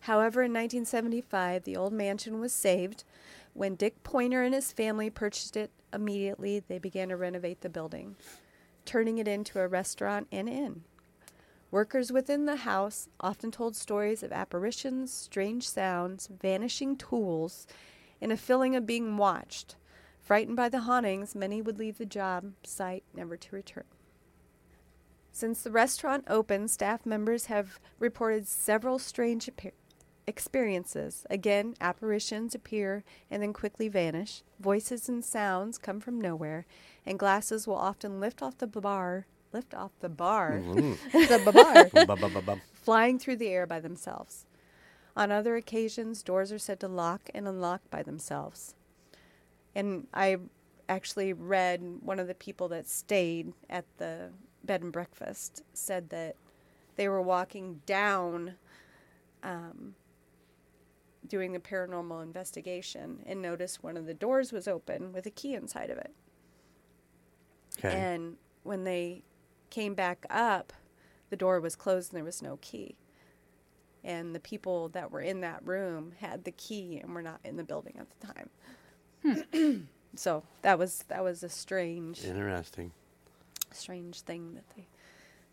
However, 0.01 0.43
in 0.43 0.53
1975, 0.53 1.65
the 1.65 1.77
old 1.77 1.93
mansion 1.93 2.39
was 2.39 2.53
saved. 2.53 3.03
When 3.53 3.75
Dick 3.75 4.03
Pointer 4.05 4.43
and 4.43 4.55
his 4.55 4.71
family 4.73 5.11
purchased 5.11 5.57
it 5.57 5.71
immediately, 5.93 6.61
they 6.61 6.79
began 6.79 7.09
to 7.09 7.17
renovate 7.17 7.63
the 7.63 7.69
building, 7.69 8.17
turning 8.85 9.19
it 9.19 9.29
into 9.29 9.61
a 9.61 9.69
restaurant 9.69 10.29
and 10.31 10.49
inn. 10.49 10.85
Workers 11.71 12.13
within 12.13 12.47
the 12.47 12.57
house 12.57 13.09
often 13.19 13.51
told 13.51 13.75
stories 13.75 14.23
of 14.23 14.33
apparitions, 14.33 15.13
strange 15.13 15.69
sounds, 15.69 16.29
vanishing 16.29 16.97
tools, 16.97 17.67
and 18.21 18.31
a 18.31 18.37
feeling 18.37 18.77
of 18.77 18.87
being 18.87 19.17
watched. 19.17 19.77
Frightened 20.21 20.57
by 20.57 20.69
the 20.69 20.81
hauntings, 20.81 21.35
many 21.35 21.61
would 21.61 21.79
leave 21.79 21.99
the 21.99 22.07
job 22.07 22.53
site 22.63 23.05
never 23.13 23.37
to 23.37 23.57
return. 23.57 23.85
Since 25.33 25.63
the 25.63 25.73
restaurant 25.73 26.25
opened, 26.29 26.71
staff 26.71 27.05
members 27.05 27.47
have 27.47 27.81
reported 27.99 28.47
several 28.47 29.01
strange 29.01 29.49
appear- 29.49 29.73
experiences. 30.27 31.27
Again, 31.31 31.75
apparitions 31.81 32.55
appear 32.55 33.05
and 33.31 33.43
then 33.43 33.53
quickly 33.53 33.89
vanish. 33.89 34.43
Voices 34.61 35.09
and 35.09 35.25
sounds 35.25 35.79
come 35.79 36.01
from 36.01 36.21
nowhere, 36.21 36.67
and 37.05 37.19
glasses 37.19 37.67
will 37.67 37.77
often 37.77 38.21
lift 38.21 38.43
off 38.43 38.59
the 38.59 38.67
bar, 38.67 39.27
lift 39.53 39.75
off 39.75 39.93
the 40.01 40.09
bar, 40.09 40.61
the 41.13 41.53
bar, 41.53 42.59
flying 42.73 43.19
through 43.19 43.37
the 43.37 43.49
air 43.49 43.67
by 43.67 43.81
themselves. 43.81 44.47
On 45.17 45.31
other 45.31 45.57
occasions, 45.57 46.23
doors 46.23 46.51
are 46.51 46.59
said 46.59 46.81
to 46.81 46.89
lock 46.89 47.31
and 47.33 47.47
unlock 47.47 47.83
by 47.91 48.03
themselves. 48.03 48.75
And 49.75 50.07
I 50.13 50.39
actually 50.89 51.33
read 51.33 51.81
one 52.01 52.19
of 52.19 52.27
the 52.27 52.35
people 52.35 52.69
that 52.69 52.89
stayed 52.89 53.53
at 53.71 53.85
the 53.99 54.31
bed 54.65 54.83
and 54.83 54.93
breakfast 54.93 55.63
said 55.73 56.11
that 56.11 56.37
they 56.97 57.09
were 57.09 57.23
walking 57.23 57.81
down 57.87 58.55
um, 59.43 59.95
doing 61.27 61.57
a 61.57 61.61
paranormal 61.61 62.23
investigation 62.23 63.21
and 63.27 63.41
noticed 63.41 63.83
one 63.83 63.97
of 63.97 64.07
the 64.07 64.15
doors 64.15 64.53
was 64.53 64.69
open 64.69 65.13
with 65.13 65.27
a 65.27 65.31
key 65.31 65.55
inside 65.55 65.91
of 65.91 65.99
it. 65.99 66.13
Okay. 67.79 67.95
And 67.95 68.37
when 68.63 68.85
they 68.85 69.23
came 69.71 69.95
back 69.95 70.27
up, 70.31 70.73
the 71.31 71.37
door 71.37 71.61
was 71.61 71.75
closed 71.77 72.13
and 72.13 72.17
there 72.17 72.25
was 72.25 72.43
no 72.43 72.59
key. 72.61 72.97
And 74.03 74.35
the 74.35 74.41
people 74.41 74.91
that 74.91 75.11
were 75.11 75.21
in 75.23 75.41
that 75.41 75.67
room 75.67 76.13
had 76.19 76.45
the 76.45 76.51
key 76.53 77.01
and 77.03 77.15
were 77.15 77.23
not 77.23 77.41
in 77.43 77.57
the 77.57 77.65
building 77.65 77.97
at 77.99 78.07
the 78.21 78.27
time. 78.27 78.51
Hmm. 79.53 79.77
so 80.15 80.43
that 80.63 80.79
was 80.79 81.05
that 81.09 81.25
was 81.25 81.43
a 81.43 81.49
strange 81.49 82.23
Interesting. 82.25 82.93
strange 83.73 84.21
thing 84.21 84.55
that 84.55 84.69
they 84.77 84.87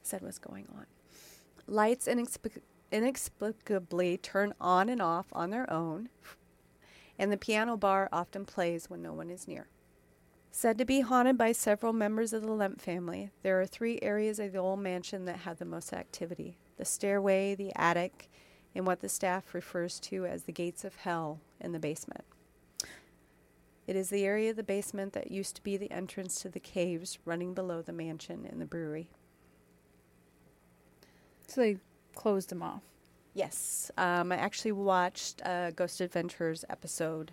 said 0.03 0.22
was 0.22 0.38
going 0.38 0.67
on. 0.76 0.86
Lights 1.67 2.07
inexplic- 2.07 2.61
inexplicably 2.91 4.17
turn 4.17 4.53
on 4.59 4.89
and 4.89 5.01
off 5.01 5.27
on 5.31 5.49
their 5.49 5.71
own, 5.71 6.09
and 7.17 7.31
the 7.31 7.37
piano 7.37 7.77
bar 7.77 8.09
often 8.11 8.45
plays 8.45 8.89
when 8.89 9.01
no 9.01 9.13
one 9.13 9.29
is 9.29 9.47
near. 9.47 9.67
Said 10.51 10.77
to 10.77 10.85
be 10.85 10.99
haunted 10.99 11.37
by 11.37 11.53
several 11.53 11.93
members 11.93 12.33
of 12.33 12.41
the 12.41 12.51
Lemp 12.51 12.81
family, 12.81 13.31
there 13.41 13.61
are 13.61 13.65
three 13.65 13.99
areas 14.01 14.37
of 14.37 14.51
the 14.51 14.57
old 14.57 14.79
mansion 14.79 15.25
that 15.25 15.39
have 15.39 15.59
the 15.59 15.65
most 15.65 15.93
activity 15.93 16.57
the 16.77 16.85
stairway, 16.85 17.53
the 17.53 17.71
attic, 17.75 18.27
and 18.73 18.87
what 18.87 19.01
the 19.01 19.09
staff 19.09 19.53
refers 19.53 19.99
to 19.99 20.25
as 20.25 20.43
the 20.43 20.51
gates 20.51 20.83
of 20.83 20.95
hell 20.95 21.39
in 21.59 21.71
the 21.73 21.79
basement. 21.79 22.23
It 23.85 23.95
is 23.95 24.09
the 24.09 24.25
area 24.25 24.49
of 24.49 24.55
the 24.55 24.63
basement 24.63 25.13
that 25.13 25.31
used 25.31 25.55
to 25.57 25.63
be 25.63 25.77
the 25.77 25.91
entrance 25.91 26.41
to 26.41 26.49
the 26.49 26.59
caves 26.59 27.19
running 27.23 27.53
below 27.53 27.81
the 27.81 27.93
mansion 27.93 28.47
and 28.49 28.59
the 28.59 28.65
brewery. 28.65 29.09
So 31.47 31.61
they 31.61 31.77
closed 32.16 32.49
them 32.49 32.62
off. 32.64 32.82
Yes, 33.34 33.89
um, 33.97 34.32
I 34.32 34.36
actually 34.38 34.74
watched 34.74 35.41
a 35.45 35.72
Ghost 35.76 36.01
Adventures 36.01 36.66
episode 36.70 37.32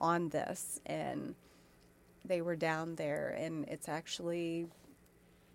on 0.00 0.28
this, 0.28 0.78
and 0.84 1.34
they 2.24 2.42
were 2.42 2.56
down 2.56 2.96
there, 2.96 3.34
and 3.38 3.66
it's 3.66 3.88
actually 3.88 4.66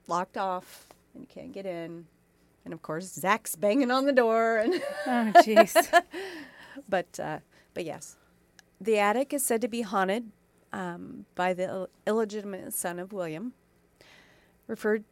locked 0.07 0.35
off, 0.37 0.87
and 1.13 1.21
you 1.21 1.27
can't 1.27 1.51
get 1.51 1.65
in. 1.67 2.07
And 2.65 2.73
of 2.73 2.81
course, 2.81 3.05
Zach's 3.13 3.55
banging 3.55 3.91
on 3.91 4.05
the 4.05 4.13
door, 4.13 4.57
and 4.57 4.73
Oh, 5.05 5.31
jeez. 5.43 5.75
but 6.89 7.19
uh, 7.19 7.39
but 7.75 7.85
yes, 7.85 8.15
the 8.81 8.97
attic 8.97 9.31
is 9.33 9.45
said 9.45 9.61
to 9.61 9.67
be 9.67 9.81
haunted 9.81 10.31
um, 10.71 11.25
by 11.35 11.53
the 11.53 11.65
Ill- 11.65 11.89
illegitimate 12.07 12.73
son 12.73 12.97
of 12.99 13.13
William. 13.13 13.53
Referred, 14.67 15.03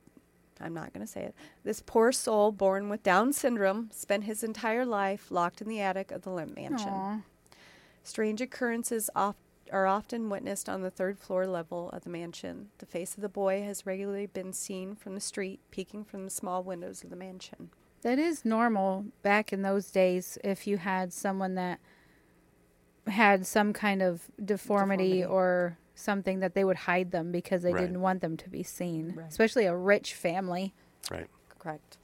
I'm 0.62 0.74
not 0.74 0.94
going 0.94 1.06
to 1.06 1.12
say 1.12 1.22
it. 1.24 1.36
This 1.64 1.82
poor 1.86 2.12
soul, 2.12 2.52
born 2.52 2.90
with 2.90 3.04
Down 3.04 3.34
syndrome, 3.34 3.90
spent 3.92 4.24
his 4.26 4.44
entire 4.44 4.86
life 4.86 5.32
locked 5.32 5.62
in 5.62 5.68
the 5.68 5.82
attic 5.82 6.12
of 6.12 6.22
the 6.22 6.30
Lemp 6.30 6.56
Mansion. 6.56 6.90
Aw. 6.90 7.20
Strange 8.04 8.42
occurrences 8.42 9.10
oft- 9.16 9.38
are 9.72 9.86
often 9.88 10.30
witnessed 10.30 10.68
on 10.68 10.82
the 10.82 10.90
third 10.92 11.18
floor 11.18 11.46
level 11.48 11.90
of 11.92 12.04
the 12.04 12.10
mansion. 12.10 12.70
The 12.80 12.86
face 12.86 13.16
of 13.16 13.22
the 13.22 13.30
boy 13.30 13.64
has 13.64 13.86
regularly 13.86 14.26
been 14.26 14.54
seen 14.54 14.96
from 14.96 15.14
the 15.16 15.22
street, 15.22 15.60
peeking 15.72 16.04
from 16.04 16.24
the 16.26 16.30
small 16.32 16.64
windows 16.64 17.04
of 17.04 17.10
the 17.10 17.16
mansion. 17.16 17.70
That 18.02 18.18
is 18.20 18.44
normal 18.44 19.06
back 19.22 19.54
in 19.54 19.62
those 19.62 19.92
days 19.92 20.38
if 20.44 20.66
you 20.68 20.78
had 20.78 21.14
someone 21.14 21.56
that 21.56 21.80
had 23.08 23.46
some 23.46 23.74
kind 23.74 24.02
of 24.02 24.24
deformity, 24.44 25.22
Deformity. 25.22 25.26
or 25.26 25.78
something 26.02 26.40
that 26.40 26.54
they 26.56 26.64
would 26.64 26.78
hide 26.78 27.12
them 27.12 27.32
because 27.32 27.62
they 27.64 27.74
Right. 27.74 27.82
didn't 27.82 28.02
want 28.02 28.22
them 28.22 28.36
to 28.38 28.50
be 28.50 28.64
seen, 28.64 29.14
Right. 29.16 29.28
especially 29.28 29.66
a 29.66 29.76
rich 29.76 30.14
family. 30.14 30.74
Right. 31.10 31.30
Correct. 31.60 31.98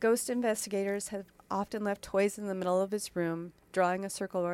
Ghost 0.00 0.28
investigators 0.30 1.08
have 1.08 1.26
often 1.50 1.84
left 1.84 2.02
toys 2.02 2.38
in 2.38 2.46
the 2.46 2.54
middle 2.54 2.80
of 2.80 2.90
his 2.90 3.14
room, 3.14 3.52
drawing 3.72 4.04
a 4.04 4.10
circle 4.10 4.44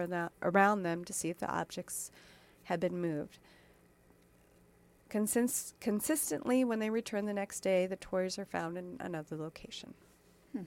around, 0.43 0.83
them 0.83 1.05
to 1.05 1.13
see 1.13 1.31
if 1.31 1.39
the 1.39 1.49
objects 1.49 2.11
had 2.65 2.81
been 2.81 3.01
moved. 3.01 3.39
Consist- 5.09 5.75
consistently, 5.81 6.65
when 6.65 6.81
they 6.81 6.91
return 6.91 7.25
the 7.25 7.33
next 7.33 7.61
day, 7.61 7.87
the 7.87 7.97
toys 7.97 8.39
are 8.39 8.45
found 8.45 8.77
in 8.77 8.99
another 9.01 9.37
location. 9.37 9.95
Hmm. 10.53 10.65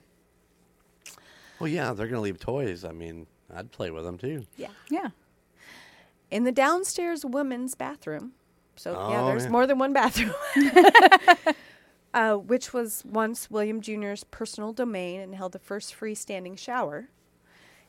Well, 1.60 1.68
yeah, 1.68 1.92
they're 1.92 2.08
gonna 2.08 2.20
leave 2.22 2.40
toys. 2.40 2.84
I 2.84 2.90
mean, 2.90 3.28
I'd 3.54 3.70
play 3.70 3.90
with 3.92 4.02
them 4.04 4.18
too. 4.18 4.46
Yeah. 4.56 4.70
Yeah. 4.90 5.10
In 6.32 6.44
the 6.44 6.52
downstairs 6.52 7.24
women's 7.24 7.74
bathroom, 7.74 8.32
so 8.74 8.92
yeah, 8.92 9.22
Oh, 9.22 9.26
there's 9.26 9.44
yeah. 9.44 9.50
more 9.50 9.66
than 9.66 9.78
one 9.78 9.92
bathroom, 9.92 10.32
uh, 12.14 12.34
which 12.36 12.72
was 12.72 13.04
once 13.04 13.50
William 13.50 13.80
Jr.'s 13.82 14.24
personal 14.24 14.72
domain 14.72 15.20
and 15.20 15.34
held 15.34 15.52
the 15.52 15.58
first 15.58 15.94
freestanding 15.94 16.58
shower 16.58 17.08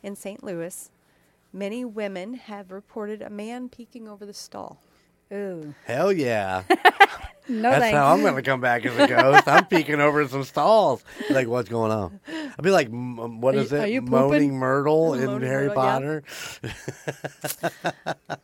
in 0.04 0.16
St. 0.18 0.44
Louis. 0.44 0.92
Many 1.54 1.86
women 1.86 2.34
have 2.34 2.72
reported 2.72 3.22
a 3.22 3.30
man 3.30 3.70
peeking 3.70 4.08
over 4.10 4.26
the 4.26 4.34
stall. 4.34 4.82
Ooh. 5.32 5.74
Hell 5.86 6.12
yeah. 6.12 6.64
No 7.50 7.70
That's 7.70 7.82
thanks. 7.82 7.98
how 7.98 8.14
I'm 8.14 8.22
gonna 8.24 8.42
come 8.42 8.62
back 8.62 8.86
as 8.86 8.98
a 8.98 9.08
ghost. 9.08 9.48
I'm 9.48 9.66
peeking 9.68 10.00
over 10.00 10.26
some 10.28 10.44
stalls. 10.46 11.04
Like, 11.30 11.48
what's 11.48 11.68
going 11.70 11.92
on? 11.92 12.20
I'll 12.28 12.64
be 12.64 12.72
like, 12.72 12.88
m- 12.88 13.20
um, 13.20 13.42
what 13.42 13.56
Are 13.56 13.60
is 13.60 13.72
you- 13.72 13.78
are 13.80 13.86
it? 13.86 13.92
you 13.92 14.02
Moaning? 14.02 14.56
Myrtle 14.58 15.14
in 15.14 15.26
Moaning 15.26 15.48
Harry 15.50 15.68
Myrtle, 15.68 15.84
yeah. 15.84 15.92
Potter. 15.92 16.24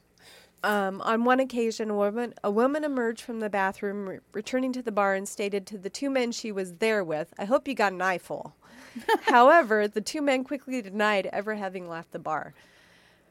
Um, 0.61 0.99
on 1.03 1.23
one 1.23 1.39
occasion, 1.39 1.89
a 1.89 1.95
woman, 1.95 2.33
a 2.43 2.51
woman 2.51 2.83
emerged 2.83 3.21
from 3.21 3.39
the 3.39 3.49
bathroom, 3.49 4.09
re- 4.09 4.19
returning 4.33 4.73
to 4.73 4.81
the 4.81 4.91
bar, 4.91 5.13
and 5.15 5.25
stated 5.25 5.65
to 5.67 5.77
the 5.77 5.89
two 5.89 6.09
men 6.09 6.33
she 6.33 6.51
was 6.51 6.73
there 6.75 7.01
with, 7.01 7.33
"I 7.39 7.45
hope 7.45 7.65
you 7.65 7.73
got 7.73 7.93
an 7.93 8.01
eyeful." 8.01 8.55
However, 9.21 9.87
the 9.87 10.01
two 10.01 10.21
men 10.21 10.43
quickly 10.43 10.81
denied 10.81 11.27
ever 11.27 11.55
having 11.55 11.87
left 11.87 12.11
the 12.11 12.19
bar, 12.19 12.53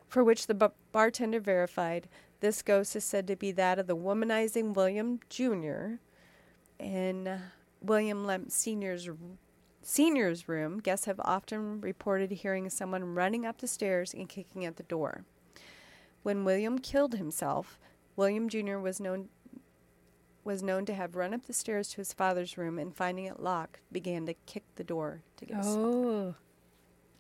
for 0.08 0.24
which 0.24 0.46
the 0.46 0.54
bu- 0.54 0.70
bartender 0.90 1.38
verified. 1.38 2.08
This 2.41 2.62
ghost 2.62 2.95
is 2.95 3.05
said 3.05 3.26
to 3.26 3.36
be 3.36 3.51
that 3.53 3.78
of 3.78 3.86
the 3.86 3.97
womanizing 3.97 4.74
William 4.74 5.20
Jr. 5.28 5.95
In 6.78 7.41
William 7.82 8.24
Lemp 8.24 8.51
Sr.'s 8.53 9.09
senior's 9.82 10.49
room, 10.49 10.78
guests 10.80 11.07
have 11.07 11.20
often 11.24 11.80
reported 11.80 12.30
hearing 12.30 12.68
someone 12.70 13.14
running 13.14 13.45
up 13.45 13.59
the 13.59 13.66
stairs 13.66 14.14
and 14.14 14.28
kicking 14.28 14.64
at 14.64 14.76
the 14.76 14.82
door. 14.84 15.24
When 16.22 16.45
William 16.45 16.78
killed 16.78 17.14
himself, 17.14 17.78
William 18.16 18.49
Jr. 18.49 18.78
was 18.78 19.01
known 19.01 19.28
was 20.45 20.62
known 20.62 20.86
to 20.86 20.95
have 20.95 21.14
run 21.14 21.34
up 21.34 21.45
the 21.47 21.53
stairs 21.53 21.91
to 21.91 21.97
his 21.99 22.14
father's 22.14 22.57
room 22.57 22.78
and 22.78 22.97
finding 22.97 23.26
it 23.26 23.39
locked, 23.39 23.80
began 23.93 24.24
to 24.24 24.32
kick 24.47 24.62
the 24.76 24.84
door 24.84 25.20
to 25.36 25.45
get 25.45 25.59
his- 25.59 25.66
Oh. 25.66 26.36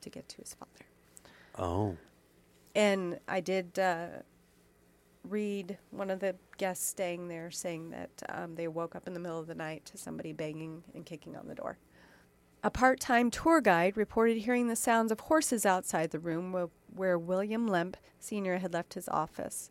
to 0.00 0.08
get 0.08 0.28
to 0.30 0.36
his 0.38 0.54
father. 0.54 0.86
Oh, 1.56 1.98
And 2.74 3.20
I 3.28 3.40
did 3.40 3.78
uh, 3.78 4.22
read 5.28 5.78
one 5.90 6.10
of 6.10 6.20
the 6.20 6.34
guests 6.56 6.86
staying 6.86 7.28
there 7.28 7.50
saying 7.50 7.90
that 7.90 8.10
um, 8.28 8.54
they 8.54 8.68
woke 8.68 8.94
up 8.94 9.06
in 9.06 9.14
the 9.14 9.20
middle 9.20 9.38
of 9.38 9.46
the 9.46 9.54
night 9.54 9.84
to 9.86 9.98
somebody 9.98 10.32
banging 10.32 10.82
and 10.94 11.04
kicking 11.06 11.36
on 11.36 11.46
the 11.46 11.54
door. 11.54 11.78
A 12.62 12.70
part 12.70 12.98
time 12.98 13.30
tour 13.30 13.60
guide 13.60 13.96
reported 13.96 14.38
hearing 14.38 14.68
the 14.68 14.76
sounds 14.76 15.12
of 15.12 15.20
horses 15.20 15.64
outside 15.64 16.10
the 16.10 16.18
room 16.18 16.52
where, 16.52 16.68
where 16.94 17.18
William 17.18 17.68
Lemp 17.68 17.96
Sr. 18.18 18.58
had 18.58 18.72
left 18.72 18.94
his 18.94 19.08
office, 19.08 19.70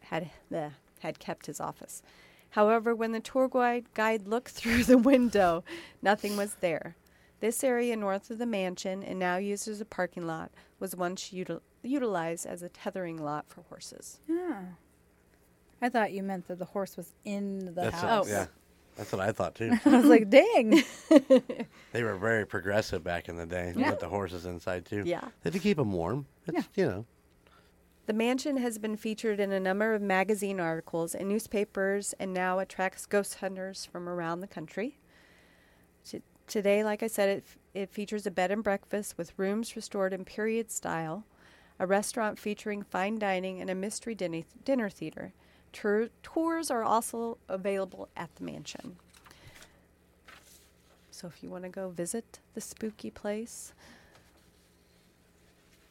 had, 0.00 0.30
uh, 0.52 0.70
had 1.00 1.18
kept 1.20 1.46
his 1.46 1.60
office. 1.60 2.02
However, 2.50 2.94
when 2.94 3.12
the 3.12 3.20
tour 3.20 3.48
guide, 3.48 3.86
guide 3.94 4.26
looked 4.26 4.50
through 4.52 4.84
the 4.84 4.98
window, 4.98 5.64
nothing 6.02 6.36
was 6.36 6.56
there. 6.56 6.96
This 7.40 7.62
area 7.62 7.96
north 7.96 8.30
of 8.30 8.38
the 8.38 8.46
mansion, 8.46 9.02
and 9.02 9.18
now 9.18 9.36
used 9.36 9.68
as 9.68 9.80
a 9.80 9.84
parking 9.84 10.26
lot, 10.26 10.50
was 10.80 10.96
once 10.96 11.30
util- 11.30 11.60
utilized 11.84 12.46
as 12.46 12.62
a 12.62 12.68
tethering 12.68 13.16
lot 13.22 13.44
for 13.48 13.62
horses. 13.68 14.20
Yeah. 14.28 14.62
I 15.82 15.88
thought 15.88 16.12
you 16.12 16.22
meant 16.22 16.48
that 16.48 16.58
the 16.58 16.64
horse 16.64 16.96
was 16.96 17.12
in 17.24 17.66
the 17.66 17.72
that's 17.72 18.00
house. 18.00 18.28
a, 18.28 18.30
yeah. 18.30 18.46
That's 18.96 19.10
what 19.12 19.20
I 19.20 19.32
thought 19.32 19.54
too. 19.54 19.72
I 19.84 19.88
was 19.96 20.06
like, 20.06 20.30
dang. 20.30 20.82
they 21.92 22.02
were 22.02 22.16
very 22.16 22.46
progressive 22.46 23.02
back 23.04 23.28
in 23.28 23.36
the 23.36 23.46
day 23.46 23.72
Yeah. 23.76 23.90
with 23.90 24.00
the 24.00 24.08
horses 24.08 24.46
inside 24.46 24.86
too. 24.86 25.02
Yeah. 25.04 25.20
They 25.20 25.28
had 25.50 25.52
to 25.54 25.58
keep 25.58 25.76
them 25.76 25.92
warm. 25.92 26.26
It's, 26.46 26.68
you 26.74 26.86
know. 26.86 27.06
The 28.06 28.12
mansion 28.12 28.58
has 28.58 28.78
been 28.78 28.96
featured 28.96 29.40
in 29.40 29.50
a 29.50 29.58
number 29.60 29.94
of 29.94 30.02
magazine 30.02 30.60
articles 30.60 31.14
and 31.14 31.28
newspapers 31.28 32.14
and 32.20 32.32
now 32.34 32.58
attracts 32.58 33.06
ghost 33.06 33.36
hunters 33.36 33.84
from 33.90 34.08
around 34.08 34.40
the 34.40 34.46
country. 34.46 34.98
T- 36.06 36.20
today, 36.46 36.84
like 36.84 37.02
I 37.02 37.06
said, 37.06 37.28
it, 37.30 37.44
f- 37.46 37.58
it 37.72 37.90
features 37.90 38.26
a 38.26 38.30
bed 38.30 38.50
and 38.50 38.62
breakfast 38.62 39.16
with 39.16 39.32
rooms 39.38 39.74
restored 39.74 40.12
in 40.12 40.24
period 40.26 40.70
style, 40.70 41.24
a 41.78 41.86
restaurant 41.86 42.38
featuring 42.38 42.82
fine 42.82 43.18
dining, 43.18 43.60
and 43.60 43.68
a 43.70 43.74
mystery 43.74 44.14
dinner, 44.14 44.90
theater. 44.90 45.32
Tour, 45.72 46.08
tours 46.22 46.70
are 46.70 46.84
also 46.84 47.38
available 47.48 48.08
at 48.16 48.34
the 48.36 48.44
mansion. 48.44 48.96
So 51.10 51.26
if 51.28 51.42
you 51.42 51.50
want 51.50 51.64
to 51.64 51.70
go 51.70 51.88
visit 51.90 52.38
the 52.54 52.60
spooky 52.60 53.10
place, 53.10 53.72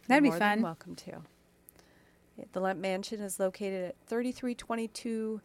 That'd 0.07 0.23
be 0.23 0.31
fun. 0.31 0.61
welcome 0.61 0.95
to. 0.95 1.23
The 2.51 2.59
Lemp 2.59 2.79
Mansion 2.79 3.21
is 3.21 3.39
located 3.39 3.89
at 3.89 3.95
3322 4.07 5.39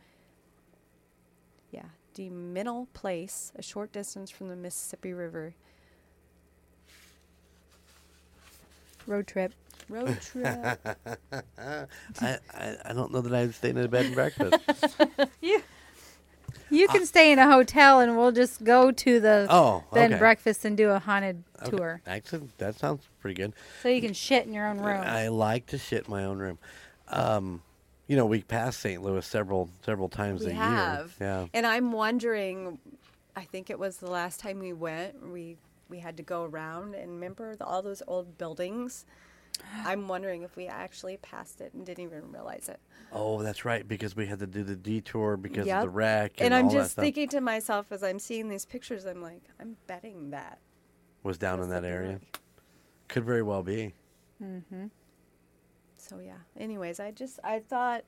yeah, 1.70 1.82
DeMenil 2.14 2.86
Place, 2.92 3.52
a 3.56 3.62
short 3.62 3.92
distance 3.92 4.30
from 4.30 4.48
the 4.48 4.56
Mississippi 4.56 5.12
River. 5.12 5.54
Road 9.06 9.26
trip. 9.26 9.52
Road 9.88 10.20
trip. 10.20 10.46
I, 11.58 12.38
I, 12.54 12.76
I 12.84 12.92
don't 12.92 13.12
know 13.12 13.20
that 13.20 13.34
I'd 13.34 13.54
stay 13.54 13.70
in 13.70 13.78
a 13.78 13.88
bed 13.88 14.06
and 14.06 14.14
breakfast. 14.14 14.58
You 15.40 15.62
you 16.70 16.86
can 16.88 17.06
stay 17.06 17.32
in 17.32 17.38
a 17.38 17.50
hotel 17.50 18.00
and 18.00 18.16
we'll 18.16 18.32
just 18.32 18.62
go 18.62 18.90
to 18.90 19.20
the 19.20 19.46
oh, 19.48 19.84
bed 19.92 20.04
and 20.04 20.14
okay. 20.14 20.18
breakfast 20.18 20.64
and 20.64 20.76
do 20.76 20.90
a 20.90 20.98
haunted 20.98 21.42
Okay. 21.62 21.76
tour. 21.76 22.02
Actually, 22.06 22.48
that 22.58 22.78
sounds 22.78 23.08
pretty 23.20 23.34
good. 23.34 23.54
So 23.82 23.88
you 23.88 24.00
can 24.00 24.12
shit 24.12 24.46
in 24.46 24.52
your 24.52 24.66
own 24.66 24.78
room. 24.78 25.02
I 25.02 25.28
like 25.28 25.66
to 25.66 25.78
shit 25.78 26.06
in 26.06 26.10
my 26.10 26.24
own 26.24 26.38
room. 26.38 26.58
Um, 27.08 27.62
you 28.06 28.16
know, 28.16 28.26
we 28.26 28.42
passed 28.42 28.80
St. 28.80 29.02
Louis 29.02 29.24
several 29.24 29.70
several 29.82 30.08
times 30.08 30.44
we 30.44 30.52
a 30.52 30.54
have. 30.54 31.14
year. 31.20 31.28
Yeah. 31.28 31.46
And 31.54 31.66
I'm 31.66 31.92
wondering, 31.92 32.78
I 33.34 33.42
think 33.42 33.70
it 33.70 33.78
was 33.78 33.98
the 33.98 34.10
last 34.10 34.40
time 34.40 34.58
we 34.58 34.72
went, 34.72 35.30
we 35.30 35.56
we 35.88 35.98
had 36.00 36.16
to 36.18 36.22
go 36.22 36.44
around 36.44 36.94
and 36.94 37.12
remember 37.12 37.56
the, 37.56 37.64
all 37.64 37.82
those 37.82 38.02
old 38.06 38.36
buildings. 38.38 39.04
I'm 39.84 40.08
wondering 40.08 40.42
if 40.42 40.56
we 40.56 40.66
actually 40.66 41.16
passed 41.18 41.60
it 41.60 41.72
and 41.74 41.84
didn't 41.84 42.04
even 42.04 42.32
realize 42.32 42.68
it. 42.68 42.80
Oh, 43.12 43.42
that's 43.42 43.64
right, 43.64 43.86
because 43.86 44.16
we 44.16 44.26
had 44.26 44.38
to 44.40 44.46
do 44.46 44.62
the 44.62 44.76
detour 44.76 45.36
because 45.36 45.66
Yep. 45.66 45.76
of 45.76 45.82
the 45.82 45.90
wreck. 45.90 46.32
And, 46.38 46.46
And 46.46 46.54
I'm 46.54 46.70
just 46.70 46.96
thinking 46.96 47.28
to 47.30 47.40
myself 47.40 47.90
as 47.92 48.02
I'm 48.02 48.18
seeing 48.18 48.48
these 48.48 48.64
pictures, 48.66 49.04
I'm 49.04 49.22
like, 49.22 49.42
I'm 49.60 49.76
betting 49.86 50.30
that. 50.30 50.58
was 51.22 51.38
down 51.38 51.60
in 51.60 51.68
that 51.70 51.84
area. 51.84 52.12
brewery. 52.18 52.20
Could 53.08 53.24
very 53.24 53.42
well 53.42 53.62
be. 53.62 53.94
Mm-hmm. 54.42 54.86
so 55.96 56.18
yeah. 56.20 56.36
Anyways, 56.56 57.00
I 57.00 57.10
just 57.10 57.40
I 57.42 57.58
thought 57.58 58.04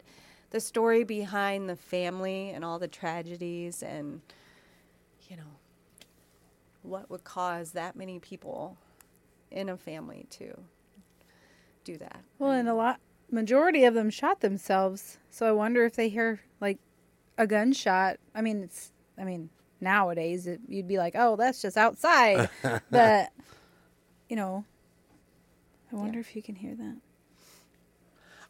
the 0.50 0.60
story 0.60 1.02
behind 1.04 1.68
the 1.68 1.76
family 1.76 2.50
and 2.50 2.64
all 2.64 2.78
the 2.78 2.88
tragedies 2.88 3.82
and 3.82 4.20
you 5.28 5.36
know 5.36 5.58
what 6.82 7.10
would 7.10 7.24
cause 7.24 7.72
that 7.72 7.96
many 7.96 8.18
people 8.18 8.76
in 9.50 9.68
a 9.68 9.76
family 9.76 10.26
to 10.30 10.54
do 11.84 11.96
that. 11.98 12.20
Well, 12.38 12.52
and 12.52 12.68
a 12.68 12.74
lot, 12.74 13.00
majority 13.30 13.84
of 13.84 13.94
them 13.94 14.10
shot 14.10 14.40
themselves. 14.40 15.18
So 15.30 15.46
I 15.46 15.52
wonder 15.52 15.84
if 15.84 15.94
they 15.94 16.08
hear 16.08 16.40
like 16.60 16.78
a 17.38 17.46
gunshot. 17.46 18.18
I 18.34 18.42
mean, 18.42 18.62
it's, 18.62 18.92
I 19.18 19.24
mean, 19.24 19.50
nowadays 19.80 20.46
it, 20.46 20.60
you'd 20.68 20.88
be 20.88 20.98
like, 20.98 21.14
oh, 21.16 21.36
that's 21.36 21.62
just 21.62 21.76
outside. 21.76 22.48
but, 22.90 23.30
you 24.28 24.36
know, 24.36 24.64
I 25.92 25.96
wonder 25.96 26.20
if 26.20 26.36
you 26.36 26.42
can 26.42 26.54
hear 26.54 26.74
that. 26.74 26.96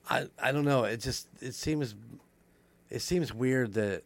I 0.09 0.27
I 0.43 0.53
don't 0.53 0.65
know. 0.65 0.85
It 0.85 0.99
just 0.99 1.29
it 1.41 1.55
seems 1.55 1.95
it 2.91 3.01
seems 3.01 3.33
weird 3.33 3.75
that 3.75 4.03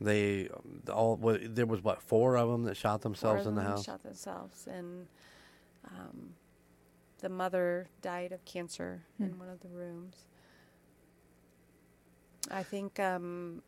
they 0.00 0.48
all 0.90 1.16
what, 1.16 1.54
there 1.54 1.66
was 1.66 1.84
what 1.84 2.02
four 2.02 2.36
of 2.36 2.48
them 2.48 2.64
that 2.64 2.76
shot 2.76 3.02
Four 3.02 3.10
themselves 3.10 3.42
of 3.42 3.48
in 3.48 3.54
the 3.54 3.62
house. 3.62 3.84
Shot 3.84 4.02
themselves, 4.02 4.66
and 4.66 5.06
um, 5.86 6.30
the 7.20 7.28
mother 7.28 7.88
died 8.02 8.32
of 8.32 8.44
cancer 8.44 9.02
in 9.18 9.38
one 9.38 9.48
of 9.48 9.60
the 9.60 9.68
rooms. 9.68 10.24
I 12.50 12.62
think 12.62 12.98
um, 12.98 13.62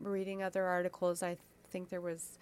reading 0.00 0.42
other 0.42 0.64
articles, 0.64 1.22
I 1.22 1.36
think 1.70 1.88
there 1.88 2.00
was 2.00 2.38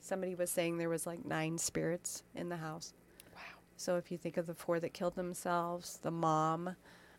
somebody 0.00 0.34
was 0.34 0.50
saying 0.50 0.78
there 0.78 0.88
was 0.88 1.06
like 1.06 1.24
nine 1.24 1.58
spirits 1.58 2.22
in 2.34 2.48
the 2.48 2.56
house. 2.56 2.94
Wow! 3.34 3.40
So 3.76 3.96
if 3.96 4.10
you 4.10 4.18
think 4.18 4.36
of 4.36 4.46
the 4.46 4.54
four 4.54 4.80
that 4.80 4.94
killed 4.94 5.16
themselves, 5.16 5.98
the 6.02 6.10
mom, 6.10 6.76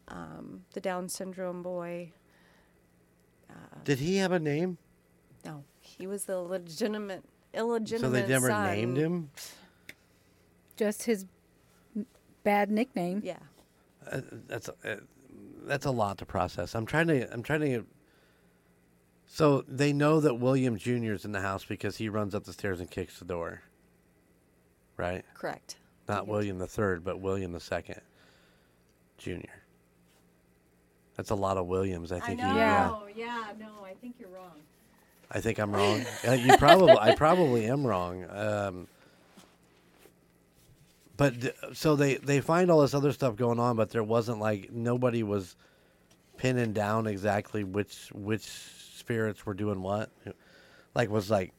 um, 0.07 0.63
the 0.73 0.79
Down 0.79 1.09
syndrome 1.09 1.61
boy. 1.61 2.11
Did 3.83 3.99
he 3.99 4.17
have 4.17 4.31
a 4.33 4.39
name? 4.39 4.77
No, 5.45 5.63
he 5.79 6.07
was 6.07 6.25
the 6.25 6.39
legitimate, 6.39 7.23
illegitimate. 7.53 8.01
so 8.01 8.09
they 8.09 8.27
never 8.27 8.49
son. 8.49 8.65
named 8.75 8.97
him. 8.97 9.29
Just 10.75 11.03
his 11.03 11.23
n- 11.23 11.29
bad 12.47 12.71
nickname. 12.71 13.21
Yeah. 13.25 13.37
Uh, 14.09 14.21
that's 14.47 14.69
uh, 14.69 14.95
that's 15.65 15.85
a 15.85 15.91
lot 15.91 16.17
to 16.19 16.25
process. 16.25 16.73
I'm 16.75 16.85
trying 16.85 17.07
to 17.07 17.31
I'm 17.33 17.43
trying 17.43 17.59
to. 17.61 17.85
So 19.25 19.65
they 19.67 19.91
know 19.91 20.21
that 20.21 20.35
William 20.35 20.77
Jr. 20.77 21.11
is 21.11 21.25
in 21.25 21.33
the 21.33 21.41
house 21.41 21.65
because 21.65 21.97
he 21.97 22.07
runs 22.07 22.33
up 22.33 22.45
the 22.45 22.53
stairs 22.53 22.79
and 22.79 22.89
kicks 22.89 23.19
the 23.19 23.25
door. 23.25 23.61
Right, 24.95 25.25
Correct. 25.33 25.75
not 26.07 26.23
Yes. 26.23 26.27
William 26.31 26.57
the 26.57 26.67
third, 26.67 27.03
but 27.03 27.19
William 27.19 27.51
the 27.51 27.59
second, 27.59 28.01
Jr. 29.17 29.51
That's 31.17 31.29
a 31.29 31.35
lot 31.35 31.57
of 31.57 31.65
Williams. 31.67 32.11
I 32.11 32.19
think. 32.21 32.39
you- 32.39 32.45
Yeah. 32.47 32.97
Yeah. 33.15 33.51
No, 33.59 33.83
I 33.85 33.93
think 34.01 34.15
you're 34.19 34.29
wrong. 34.29 34.61
I 35.29 35.41
think 35.41 35.59
I'm 35.59 35.75
wrong. 35.75 36.05
Uh, 36.27 36.31
you 36.31 36.55
probably, 36.57 36.91
I 36.97 37.13
probably 37.15 37.65
am 37.65 37.85
wrong. 37.85 38.23
Um, 38.29 38.87
but 41.17 41.33
so 41.75 41.95
they 41.95 42.15
they 42.15 42.39
find 42.41 42.69
all 42.71 42.81
this 42.81 42.93
other 42.93 43.11
stuff 43.11 43.35
going 43.35 43.59
on, 43.59 43.75
but 43.75 43.89
there 43.89 44.03
wasn't 44.03 44.39
like 44.39 44.71
nobody 44.71 45.23
was 45.23 45.55
pinning 46.37 46.71
down 46.73 47.07
exactly 47.07 47.63
which 47.63 48.09
which 48.13 48.43
spirits 48.43 49.45
were 49.45 49.53
doing 49.55 49.81
what. 49.81 50.09
Like 50.95 51.09
was 51.09 51.29
like 51.29 51.53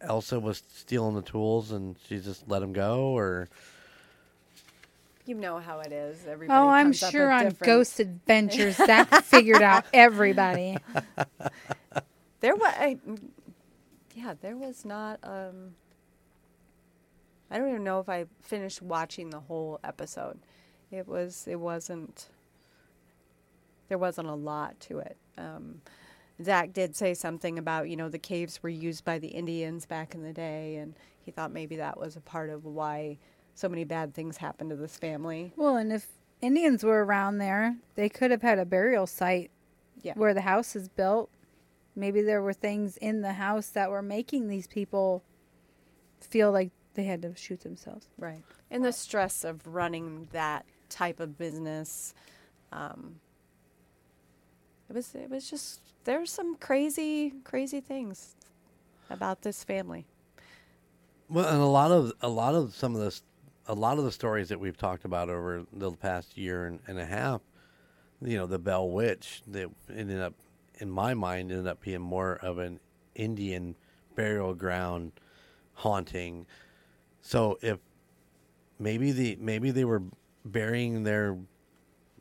Elsa 0.00 0.40
was 0.40 0.62
stealing 0.74 1.14
the 1.14 1.22
tools 1.22 1.70
and 1.72 1.96
she 2.08 2.18
just 2.18 2.48
let 2.48 2.62
him 2.62 2.72
go, 2.72 3.16
or 3.16 3.48
You 5.26 5.34
know 5.34 5.58
how 5.58 5.80
it 5.80 5.92
is. 5.92 6.26
Everybody 6.26 6.58
Oh, 6.58 6.68
I'm 6.68 6.86
comes 6.86 7.02
up 7.02 7.10
sure 7.12 7.30
on 7.30 7.44
different- 7.44 7.60
Ghost 7.66 8.00
Adventures 8.00 8.76
that 8.78 9.24
figured 9.24 9.62
out 9.62 9.84
everybody. 9.92 10.76
There 12.40 12.54
was, 12.54 12.74
I, 12.76 12.98
yeah, 14.14 14.34
there 14.42 14.56
was 14.56 14.84
not. 14.84 15.18
Um, 15.22 15.74
I 17.50 17.58
don't 17.58 17.68
even 17.70 17.84
know 17.84 18.00
if 18.00 18.08
I 18.08 18.26
finished 18.40 18.82
watching 18.82 19.30
the 19.30 19.40
whole 19.40 19.78
episode. 19.84 20.38
It 20.90 21.06
was. 21.06 21.46
It 21.48 21.56
wasn't. 21.60 22.28
There 23.88 23.98
wasn't 23.98 24.28
a 24.28 24.34
lot 24.34 24.80
to 24.80 24.98
it. 24.98 25.16
Um, 25.36 25.82
Zach 26.42 26.72
did 26.72 26.96
say 26.96 27.14
something 27.14 27.58
about 27.58 27.88
you 27.88 27.96
know 27.96 28.08
the 28.08 28.18
caves 28.18 28.62
were 28.62 28.68
used 28.68 29.04
by 29.04 29.18
the 29.18 29.28
Indians 29.28 29.86
back 29.86 30.14
in 30.14 30.22
the 30.22 30.32
day, 30.32 30.76
and 30.76 30.94
he 31.24 31.30
thought 31.30 31.52
maybe 31.52 31.76
that 31.76 31.98
was 31.98 32.16
a 32.16 32.20
part 32.20 32.50
of 32.50 32.64
why 32.64 33.18
so 33.54 33.68
many 33.68 33.84
bad 33.84 34.14
things 34.14 34.38
happened 34.38 34.70
to 34.70 34.76
this 34.76 34.96
family. 34.96 35.52
Well, 35.56 35.76
and 35.76 35.92
if 35.92 36.08
Indians 36.40 36.82
were 36.82 37.04
around 37.04 37.38
there, 37.38 37.76
they 37.94 38.08
could 38.08 38.30
have 38.30 38.42
had 38.42 38.58
a 38.58 38.64
burial 38.64 39.06
site 39.06 39.50
Yeah. 40.02 40.14
where 40.16 40.34
the 40.34 40.40
house 40.40 40.74
is 40.74 40.88
built. 40.88 41.30
Maybe 41.94 42.20
there 42.20 42.42
were 42.42 42.52
things 42.52 42.96
in 42.96 43.20
the 43.20 43.34
house 43.34 43.68
that 43.68 43.90
were 43.90 44.02
making 44.02 44.48
these 44.48 44.66
people 44.66 45.22
feel 46.20 46.50
like 46.50 46.72
they 46.94 47.04
had 47.04 47.22
to 47.22 47.34
shoot 47.36 47.60
themselves. 47.60 48.08
Right. 48.18 48.42
And 48.70 48.84
the 48.84 48.92
stress 48.92 49.44
of 49.44 49.66
running 49.66 50.28
that 50.32 50.64
type 50.88 51.20
of 51.20 51.36
business. 51.36 52.14
Um, 52.72 53.16
it 54.88 54.94
was 54.94 55.14
it 55.14 55.30
was 55.30 55.48
just 55.48 55.80
there's 56.04 56.30
some 56.30 56.56
crazy 56.56 57.32
crazy 57.42 57.80
things 57.80 58.36
about 59.10 59.42
this 59.42 59.64
family. 59.64 60.06
Well, 61.28 61.48
and 61.48 61.60
a 61.60 61.66
lot 61.66 61.90
of 61.90 62.12
a 62.20 62.28
lot 62.28 62.54
of 62.54 62.74
some 62.74 62.94
of 62.94 63.00
this, 63.00 63.22
a 63.66 63.74
lot 63.74 63.98
of 63.98 64.04
the 64.04 64.12
stories 64.12 64.48
that 64.50 64.60
we've 64.60 64.76
talked 64.76 65.04
about 65.04 65.30
over 65.30 65.64
the 65.72 65.92
past 65.92 66.36
year 66.36 66.66
and, 66.66 66.80
and 66.86 66.98
a 66.98 67.06
half, 67.06 67.40
you 68.20 68.36
know, 68.36 68.46
the 68.46 68.58
Bell 68.58 68.88
Witch 68.88 69.42
that 69.48 69.68
ended 69.94 70.20
up, 70.20 70.34
in 70.78 70.90
my 70.90 71.14
mind, 71.14 71.50
ended 71.50 71.66
up 71.66 71.80
being 71.80 72.02
more 72.02 72.36
of 72.36 72.58
an 72.58 72.78
Indian 73.14 73.74
burial 74.14 74.54
ground 74.54 75.12
haunting. 75.72 76.46
So 77.26 77.58
if 77.62 77.78
maybe 78.78 79.10
the 79.10 79.36
maybe 79.40 79.70
they 79.70 79.84
were 79.86 80.02
burying 80.44 81.04
their 81.04 81.38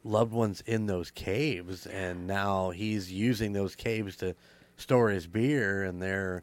loved 0.06 0.32
ones 0.32 0.64
in 0.66 0.86
those 0.86 1.12
caves, 1.12 1.86
and 1.86 2.26
now 2.26 2.70
he's 2.70 3.12
using 3.12 3.52
those 3.52 3.76
caves 3.76 4.16
to 4.18 4.34
store 4.78 5.10
his 5.10 5.28
beer, 5.28 5.84
and 5.84 6.02
they're 6.02 6.42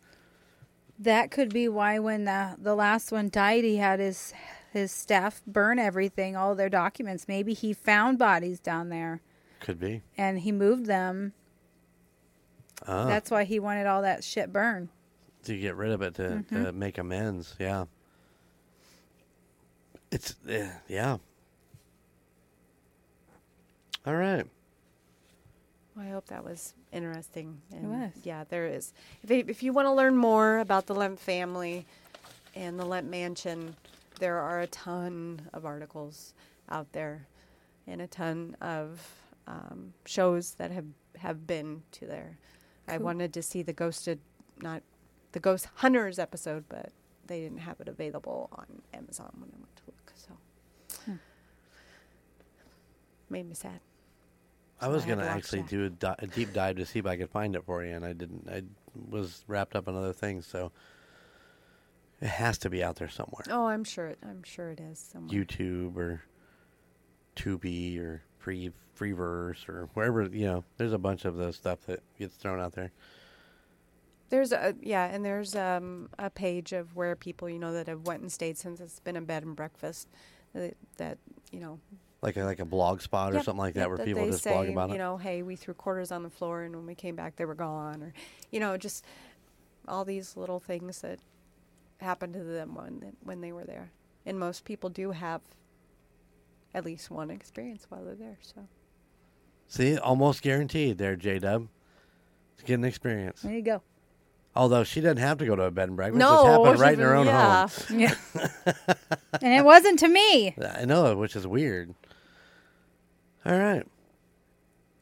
That 0.98 1.30
could 1.30 1.52
be 1.54 1.68
why 1.68 1.98
when 1.98 2.24
the 2.26 2.56
the 2.58 2.74
last 2.74 3.10
one 3.10 3.30
died, 3.30 3.64
he 3.64 3.76
had 3.78 3.98
his 3.98 4.34
his 4.72 4.92
staff 4.92 5.42
burn 5.46 5.78
everything, 5.78 6.36
all 6.36 6.54
their 6.54 6.68
documents. 6.68 7.26
Maybe 7.26 7.54
he 7.54 7.72
found 7.72 8.18
bodies 8.18 8.60
down 8.60 8.90
there 8.90 9.22
could 9.58 9.80
be. 9.80 10.02
and 10.18 10.38
he 10.40 10.52
moved 10.52 10.84
them. 10.84 11.32
Ah. 12.86 13.06
That's 13.06 13.30
why 13.30 13.44
he 13.44 13.58
wanted 13.58 13.86
all 13.86 14.02
that 14.02 14.22
shit 14.22 14.52
burned. 14.52 14.90
to 15.44 15.58
get 15.58 15.74
rid 15.76 15.92
of 15.92 16.02
it 16.02 16.14
to, 16.16 16.22
Mm-hmm. 16.22 16.64
to 16.64 16.72
make 16.72 16.98
amends. 16.98 17.56
Yeah. 17.58 17.86
It's 20.10 20.34
eh, 20.48 20.68
yeah. 20.88 21.18
All 24.06 24.14
right. 24.16 24.46
Well, 25.94 26.06
I 26.06 26.10
hope 26.10 26.26
that 26.26 26.44
was 26.44 26.74
interesting. 26.92 27.60
And 27.72 27.90
was. 27.90 28.10
Yeah, 28.24 28.44
there 28.48 28.66
is. 28.66 28.92
If, 29.22 29.30
you- 29.30 29.44
if 29.48 29.62
you 29.62 29.72
want 29.72 29.86
to 29.86 29.92
learn 29.92 30.16
more 30.16 30.58
about 30.58 30.86
the 30.86 30.94
Lemp 30.94 31.18
family 31.18 31.86
and 32.54 32.78
the 32.78 32.84
Lemp 32.84 33.08
Mansion, 33.08 33.76
there 34.18 34.38
are 34.38 34.60
a 34.60 34.66
ton 34.68 35.42
of 35.52 35.64
articles 35.64 36.32
out 36.70 36.90
there 36.92 37.26
and 37.86 38.00
a 38.00 38.06
ton 38.06 38.56
of 38.60 39.00
um, 39.46 39.92
shows 40.06 40.52
that 40.54 40.70
have, 40.70 40.86
have 41.18 41.46
been 41.46 41.82
to 41.92 42.06
there. 42.06 42.38
I 42.88 42.98
wanted 42.98 43.32
to 43.34 43.42
see 43.42 43.62
the 43.62 43.72
Ghosted, 43.72 44.18
not 44.60 44.82
the 45.32 45.40
Ghost 45.40 45.68
Hunters 45.76 46.18
episode, 46.18 46.64
but 46.68 46.90
they 47.26 47.40
didn't 47.40 47.58
have 47.58 47.80
it 47.80 47.88
available 47.88 48.48
on 48.52 48.66
Amazon 48.94 49.30
when 49.38 49.50
I 49.50 49.56
went 49.58 49.76
to 49.76 49.82
look. 49.86 50.12
So 51.06 51.12
made 53.30 53.48
me 53.48 53.54
sad. 53.54 53.80
I 54.80 54.88
was 54.88 55.04
I 55.04 55.08
gonna 55.08 55.24
to 55.24 55.30
actually 55.30 55.62
that. 55.62 55.70
do 55.70 55.84
a, 55.86 55.90
di- 55.90 56.16
a 56.18 56.26
deep 56.26 56.52
dive 56.52 56.76
to 56.76 56.86
see 56.86 56.98
if 56.98 57.06
I 57.06 57.16
could 57.16 57.30
find 57.30 57.54
it 57.54 57.64
for 57.64 57.84
you, 57.84 57.94
and 57.94 58.04
I 58.04 58.12
didn't. 58.12 58.48
I 58.50 58.62
was 59.08 59.44
wrapped 59.46 59.76
up 59.76 59.88
in 59.88 59.94
other 59.94 60.12
things, 60.12 60.46
so 60.46 60.72
it 62.20 62.28
has 62.28 62.58
to 62.58 62.70
be 62.70 62.82
out 62.82 62.96
there 62.96 63.08
somewhere. 63.08 63.44
Oh, 63.50 63.66
I'm 63.66 63.84
sure. 63.84 64.08
It, 64.08 64.18
I'm 64.22 64.42
sure 64.42 64.70
it 64.70 64.80
is 64.80 64.98
somewhere. 64.98 65.30
YouTube 65.30 65.96
or 65.96 66.22
Tubi 67.36 67.98
or 68.00 68.22
Free 68.38 68.72
Freeverse 68.98 69.68
or 69.68 69.88
wherever 69.94 70.24
you 70.24 70.46
know. 70.46 70.64
There's 70.76 70.92
a 70.92 70.98
bunch 70.98 71.24
of 71.24 71.36
the 71.36 71.52
stuff 71.52 71.80
that 71.86 72.00
gets 72.18 72.36
thrown 72.36 72.60
out 72.60 72.72
there. 72.72 72.92
There's 74.30 74.52
a 74.52 74.74
yeah, 74.80 75.06
and 75.06 75.24
there's 75.24 75.56
um, 75.56 76.08
a 76.18 76.30
page 76.30 76.72
of 76.72 76.94
where 76.96 77.16
people 77.16 77.50
you 77.50 77.58
know 77.58 77.72
that 77.72 77.86
have 77.86 78.06
went 78.06 78.22
and 78.22 78.30
stayed 78.32 78.56
since 78.56 78.80
it's 78.80 79.00
been 79.00 79.16
a 79.16 79.20
bed 79.20 79.42
and 79.42 79.56
breakfast. 79.56 80.08
That, 80.54 80.74
that 80.96 81.18
you 81.52 81.60
know, 81.60 81.78
Like 82.22 82.36
a, 82.36 82.44
like 82.44 82.60
a 82.60 82.66
blog 82.66 83.00
spot 83.00 83.32
or 83.32 83.36
Yep, 83.36 83.44
something 83.44 83.58
like 83.60 83.74
yep, 83.74 83.84
that, 83.84 83.88
where 83.88 84.04
people 84.04 84.24
they 84.24 84.30
just 84.30 84.42
say, 84.42 84.52
blog 84.52 84.68
about 84.68 84.88
you 84.88 84.94
it. 84.94 84.98
You 84.98 85.02
know, 85.02 85.16
hey, 85.16 85.42
we 85.42 85.56
threw 85.56 85.72
quarters 85.72 86.12
on 86.12 86.22
the 86.22 86.28
floor, 86.30 86.62
and 86.62 86.76
when 86.76 86.86
we 86.86 86.94
came 86.94 87.16
back, 87.16 87.36
they 87.36 87.46
were 87.46 87.54
gone, 87.54 88.02
or 88.02 88.12
you 88.50 88.60
know, 88.60 88.76
just 88.76 89.04
all 89.88 90.04
these 90.04 90.36
little 90.36 90.60
things 90.60 91.00
that 91.00 91.18
happened 91.98 92.34
to 92.34 92.44
them 92.44 92.74
when 92.74 93.16
when 93.22 93.40
they 93.40 93.52
were 93.52 93.64
there. 93.64 93.90
And 94.26 94.38
most 94.38 94.66
people 94.66 94.90
do 94.90 95.12
have 95.12 95.40
at 96.74 96.84
least 96.84 97.10
one 97.10 97.30
experience 97.30 97.86
while 97.88 98.04
they're 98.04 98.14
there. 98.14 98.38
So 98.42 98.68
See, 99.70 99.96
almost 99.96 100.42
guaranteed 100.42 100.98
there, 100.98 101.14
J 101.14 101.38
Dub. 101.38 101.68
To 102.58 102.64
get 102.64 102.74
an 102.74 102.84
experience. 102.84 103.42
There 103.42 103.54
you 103.54 103.62
go. 103.62 103.82
Although 104.56 104.82
she 104.82 105.00
doesn't 105.00 105.18
have 105.18 105.38
to 105.38 105.46
go 105.46 105.54
to 105.54 105.62
a 105.62 105.70
bed 105.70 105.88
and 105.88 105.96
breakfast. 105.96 106.18
No, 106.18 106.42
This 106.42 106.44
happened 106.44 106.80
right 106.80 106.94
in 106.94 107.00
her 107.00 107.14
own 107.14 107.26
yeah. 107.26 107.68
home. 107.68 108.00
Yeah. 108.00 108.14
and 109.40 109.54
it 109.54 109.64
wasn't 109.64 110.00
to 110.00 110.08
me. 110.08 110.56
I 110.76 110.84
know, 110.84 111.16
which 111.16 111.36
is 111.36 111.46
weird. 111.46 111.94
All 113.46 113.58
right. 113.58 113.86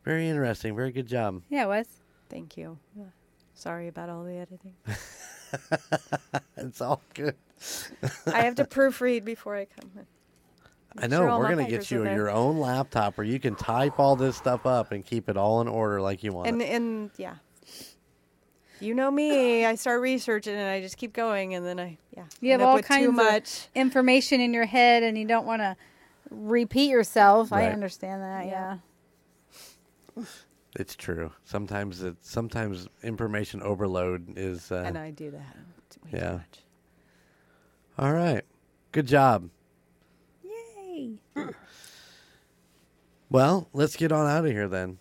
Very 0.05 0.28
interesting. 0.28 0.74
Very 0.76 0.93
good 0.93 1.07
job. 1.07 1.43
Yeah, 1.49 1.64
it 1.64 1.68
was. 1.68 1.86
Thank 2.28 2.57
you. 2.57 2.78
Yeah. 2.97 3.05
Sorry 3.55 3.89
about 3.89 4.09
all 4.09 4.24
the 4.24 4.36
editing. 4.36 4.74
It's 6.59 6.80
all 6.82 7.01
good. 7.14 7.34
I 8.26 8.43
have 8.43 8.57
to 8.57 8.64
proofread 8.64 9.24
before 9.24 9.57
I 9.57 9.64
come. 9.64 9.91
in. 9.97 10.07
I 11.03 11.07
know. 11.07 11.20
sure 11.20 11.39
We're 11.39 11.55
going 11.55 11.64
to 11.64 11.70
get 11.70 11.91
you 11.91 12.05
your 12.05 12.30
own 12.30 12.59
laptop 12.59 13.16
where 13.16 13.26
you 13.26 13.39
can 13.41 13.55
type 13.55 13.99
all 13.99 14.16
this 14.16 14.36
stuff 14.36 14.66
up 14.66 14.93
and 14.93 15.05
keep 15.05 15.28
it 15.28 15.36
all 15.36 15.61
in 15.62 15.68
order 15.68 16.01
like 16.03 16.22
you 16.22 16.32
want 16.32 16.49
And 16.49 16.61
it. 16.61 16.70
and 16.70 17.11
yeah. 17.16 17.36
You 18.80 18.95
know 18.95 19.11
me. 19.11 19.64
I 19.64 19.74
start 19.74 20.01
researching 20.01 20.55
and 20.55 20.68
I 20.68 20.80
just 20.80 20.99
keep 20.99 21.12
going, 21.12 21.55
and 21.55 21.64
then 21.66 21.80
I 21.80 21.99
yeah. 22.16 22.24
You 22.41 22.53
have 22.53 22.62
all 22.62 22.74
with 22.76 22.84
kinds 22.86 23.07
too 23.07 23.20
of 23.20 23.68
information 23.74 24.41
in 24.41 24.53
your 24.55 24.66
head 24.66 25.03
and 25.03 25.16
you 25.18 25.26
don't 25.26 25.47
want 25.47 25.62
to 25.62 25.76
repeat 26.31 26.91
yourself. 26.91 27.53
I 27.53 27.66
understand 27.68 28.22
that. 28.22 28.47
Yeah. 28.47 28.79
Yeah. 30.16 30.24
It's 30.76 30.95
true. 30.95 31.33
Sometimes 31.45 32.03
it 32.03 32.16
sometimes 32.20 32.89
information 33.03 33.62
overload 33.62 34.35
is 34.37 34.70
uh, 34.70 34.85
and 34.87 34.99
I 34.99 35.11
do 35.11 35.31
that. 35.31 35.57
It's 35.87 35.99
way 35.99 36.11
too 36.11 36.16
yeah. 36.18 36.33
much. 36.33 36.59
All 37.99 38.12
right. 38.12 38.45
Good 38.93 39.07
job. 39.07 39.49
Yay. 40.45 41.18
Well, 43.31 43.68
let's 43.74 43.95
get 43.95 44.11
on 44.11 44.26
out 44.26 44.47
of 44.47 44.51
here 44.51 44.68
then. 44.68 44.99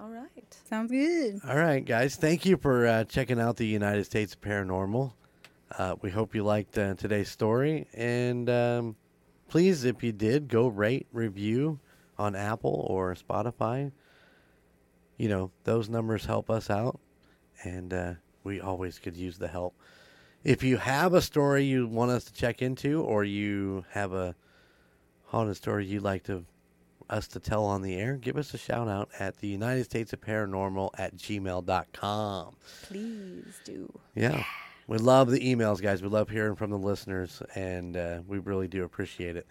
All 0.00 0.08
right. 0.08 0.30
Sounds 0.68 0.90
good. 0.90 1.40
All 1.46 1.56
right, 1.56 1.84
guys. 1.84 2.16
Thank 2.16 2.46
you 2.46 2.56
for 2.56 2.86
uh, 2.86 3.04
checking 3.04 3.38
out 3.38 3.56
the 3.58 3.66
United 3.66 4.04
States 4.04 4.34
Paranormal. 4.34 5.12
Uh, 5.76 5.96
we 6.00 6.10
hope 6.10 6.34
you 6.34 6.42
liked 6.42 6.78
uh, 6.78 6.94
today's 6.94 7.28
story. 7.30 7.86
And 7.92 8.48
um, 8.48 8.96
please, 9.48 9.84
if 9.84 10.02
you 10.02 10.12
did, 10.12 10.48
go 10.48 10.66
rate, 10.68 11.06
review 11.12 11.78
on 12.18 12.34
Apple 12.34 12.86
or 12.88 13.14
Spotify. 13.14 13.92
You 15.16 15.28
know, 15.28 15.50
those 15.64 15.88
numbers 15.88 16.26
help 16.26 16.50
us 16.50 16.70
out. 16.70 16.98
And 17.62 17.92
uh, 17.94 18.14
we 18.42 18.60
always 18.60 18.98
could 18.98 19.16
use 19.16 19.38
the 19.38 19.48
help. 19.48 19.74
If 20.42 20.62
you 20.62 20.76
have 20.76 21.14
a 21.14 21.22
story 21.22 21.64
you 21.64 21.86
want 21.86 22.10
us 22.10 22.24
to 22.24 22.34
check 22.34 22.60
into, 22.60 23.02
or 23.02 23.24
you 23.24 23.84
have 23.90 24.12
a 24.12 24.34
haunted 25.26 25.56
story 25.56 25.86
you'd 25.86 26.02
like 26.02 26.24
to 26.24 26.44
us 27.08 27.26
to 27.28 27.40
tell 27.40 27.64
on 27.64 27.82
the 27.82 27.94
air, 27.94 28.16
give 28.16 28.36
us 28.36 28.52
a 28.54 28.58
shout 28.58 28.88
out 28.88 29.08
at 29.18 29.38
the 29.38 29.48
United 29.48 29.84
States 29.84 30.12
of 30.12 30.20
Paranormal 30.20 30.90
at 30.98 31.16
gmail.com. 31.16 32.56
Please 32.82 33.60
do. 33.64 33.92
Yeah. 34.14 34.44
We 34.86 34.98
love 34.98 35.30
the 35.30 35.40
emails, 35.40 35.80
guys. 35.80 36.02
We 36.02 36.08
love 36.08 36.28
hearing 36.28 36.56
from 36.56 36.70
the 36.70 36.78
listeners, 36.78 37.42
and 37.54 37.96
uh, 37.96 38.20
we 38.26 38.38
really 38.38 38.68
do 38.68 38.84
appreciate 38.84 39.36
it. 39.36 39.46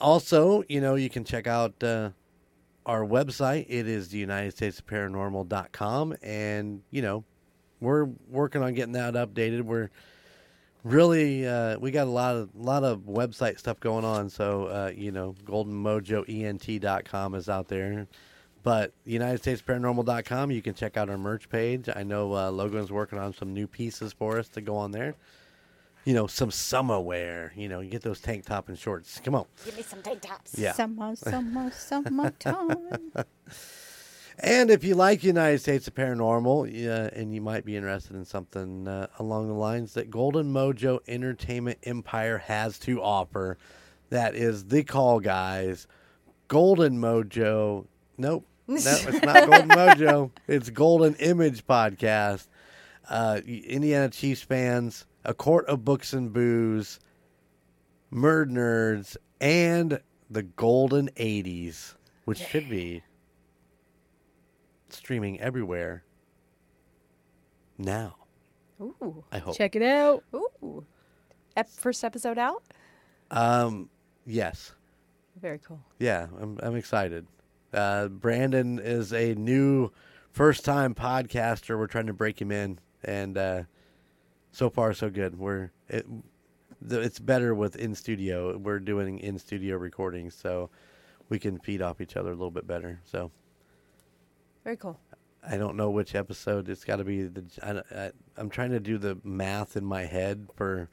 Also, 0.00 0.62
you 0.68 0.80
know, 0.80 0.94
you 0.94 1.10
can 1.10 1.24
check 1.24 1.46
out 1.46 1.82
uh, 1.82 2.10
our 2.86 3.04
website. 3.04 3.66
It 3.68 3.86
is 3.86 4.08
the 4.08 4.18
United 4.18 4.52
States 4.56 4.80
and, 6.22 6.82
you 6.90 7.02
know, 7.02 7.24
we're 7.80 8.04
working 8.28 8.62
on 8.62 8.74
getting 8.74 8.92
that 8.92 9.14
updated. 9.14 9.62
We're 9.62 9.90
really 10.84 11.46
uh, 11.46 11.78
we 11.78 11.90
got 11.90 12.06
a 12.06 12.10
lot 12.10 12.36
of 12.36 12.50
lot 12.54 12.84
of 12.84 13.00
website 13.00 13.58
stuff 13.58 13.80
going 13.80 14.04
on. 14.04 14.30
So 14.30 14.66
uh, 14.66 14.92
you 14.94 15.12
know, 15.12 15.34
goldenmojoent.com 15.44 17.34
is 17.34 17.48
out 17.48 17.68
there. 17.68 18.06
But 18.62 18.92
United 19.04 19.38
States 19.38 19.62
Paranormal.com, 19.62 20.50
you 20.50 20.62
can 20.62 20.74
check 20.74 20.96
out 20.96 21.08
our 21.08 21.18
merch 21.18 21.48
page. 21.48 21.88
I 21.94 22.02
know 22.02 22.34
uh, 22.34 22.50
Logan's 22.50 22.90
working 22.90 23.18
on 23.18 23.32
some 23.32 23.54
new 23.54 23.66
pieces 23.66 24.12
for 24.12 24.38
us 24.38 24.48
to 24.50 24.60
go 24.60 24.76
on 24.76 24.92
there. 24.92 25.14
You 26.04 26.14
know, 26.14 26.26
some 26.26 26.50
summer 26.50 27.00
wear. 27.00 27.52
You 27.56 27.68
know, 27.68 27.80
you 27.80 27.90
get 27.90 28.02
those 28.02 28.20
tank 28.20 28.46
top 28.46 28.68
and 28.68 28.78
shorts. 28.78 29.20
Come 29.22 29.34
on. 29.34 29.46
Give 29.64 29.76
me 29.76 29.82
some 29.82 30.02
tank 30.02 30.22
tops. 30.22 30.58
Yeah. 30.58 30.72
Summer, 30.72 31.14
summer, 31.16 31.70
summertime. 31.70 33.12
And 34.40 34.70
if 34.70 34.84
you 34.84 34.94
like 34.94 35.24
United 35.24 35.58
States 35.58 35.88
of 35.88 35.94
Paranormal, 35.96 36.70
yeah, 36.72 37.10
and 37.12 37.34
you 37.34 37.40
might 37.40 37.64
be 37.64 37.74
interested 37.74 38.14
in 38.14 38.24
something 38.24 38.86
uh, 38.86 39.08
along 39.18 39.48
the 39.48 39.54
lines 39.54 39.94
that 39.94 40.10
Golden 40.10 40.52
Mojo 40.52 41.00
Entertainment 41.08 41.78
Empire 41.82 42.38
has 42.38 42.78
to 42.80 43.02
offer, 43.02 43.58
that 44.10 44.36
is 44.36 44.66
the 44.66 44.84
call 44.84 45.18
guys, 45.18 45.88
Golden 46.46 47.00
Mojo. 47.00 47.86
Nope, 48.18 48.44
no, 48.66 48.74
it's 48.76 49.22
not 49.22 49.48
Golden 49.48 49.68
Mojo. 49.68 50.30
It's 50.46 50.70
Golden 50.70 51.14
Image 51.16 51.66
Podcast. 51.66 52.46
Uh, 53.08 53.40
Indiana 53.46 54.08
Chiefs 54.10 54.42
fans, 54.42 55.06
A 55.24 55.32
Court 55.32 55.66
of 55.66 55.84
Books 55.84 56.12
and 56.12 56.32
Booze, 56.32 56.98
Murd 58.12 58.50
Nerds, 58.50 59.16
and 59.40 60.00
the 60.30 60.42
Golden 60.42 61.08
80s, 61.16 61.94
which 62.26 62.38
should 62.38 62.68
be 62.68 63.02
streaming 64.90 65.40
everywhere 65.40 66.02
now. 67.78 68.16
Ooh. 68.80 69.24
I 69.32 69.38
hope. 69.38 69.56
Check 69.56 69.76
it 69.76 69.82
out. 69.82 70.22
Ooh. 70.34 70.84
Ep- 71.56 71.68
first 71.70 72.04
episode 72.04 72.36
out. 72.38 72.62
Um, 73.30 73.88
yes, 74.26 74.72
Very 75.40 75.58
cool. 75.58 75.80
yeah, 75.98 76.26
I'm 76.40 76.58
I'm 76.62 76.76
excited. 76.76 77.26
Uh, 77.72 78.08
Brandon 78.08 78.78
is 78.78 79.12
a 79.12 79.34
new 79.34 79.90
first 80.30 80.64
time 80.64 80.94
podcaster. 80.94 81.78
We're 81.78 81.86
trying 81.86 82.06
to 82.06 82.12
break 82.14 82.40
him 82.40 82.50
in, 82.50 82.78
and 83.04 83.36
uh, 83.36 83.62
so 84.52 84.70
far 84.70 84.92
so 84.94 85.10
good. 85.10 85.38
We're 85.38 85.70
it, 85.88 86.06
it's 86.90 87.18
better 87.18 87.54
with 87.54 87.76
in 87.76 87.94
studio. 87.94 88.56
We're 88.56 88.78
doing 88.78 89.18
in 89.18 89.38
studio 89.38 89.76
recordings, 89.76 90.34
so 90.34 90.70
we 91.28 91.38
can 91.38 91.58
feed 91.58 91.82
off 91.82 92.00
each 92.00 92.16
other 92.16 92.30
a 92.30 92.34
little 92.34 92.50
bit 92.50 92.66
better. 92.66 93.00
So 93.04 93.30
Very 94.64 94.76
cool. 94.76 94.98
I 95.46 95.56
don't 95.56 95.76
know 95.76 95.90
which 95.90 96.14
episode. 96.14 96.68
It's 96.68 96.84
got 96.84 96.96
to 96.96 97.04
be 97.04 97.24
the. 97.24 97.44
I, 97.62 97.98
I, 97.98 98.10
I'm 98.36 98.50
trying 98.50 98.70
to 98.70 98.80
do 98.80 98.98
the 98.98 99.18
math 99.24 99.76
in 99.76 99.84
my 99.84 100.04
head 100.04 100.48
for 100.56 100.88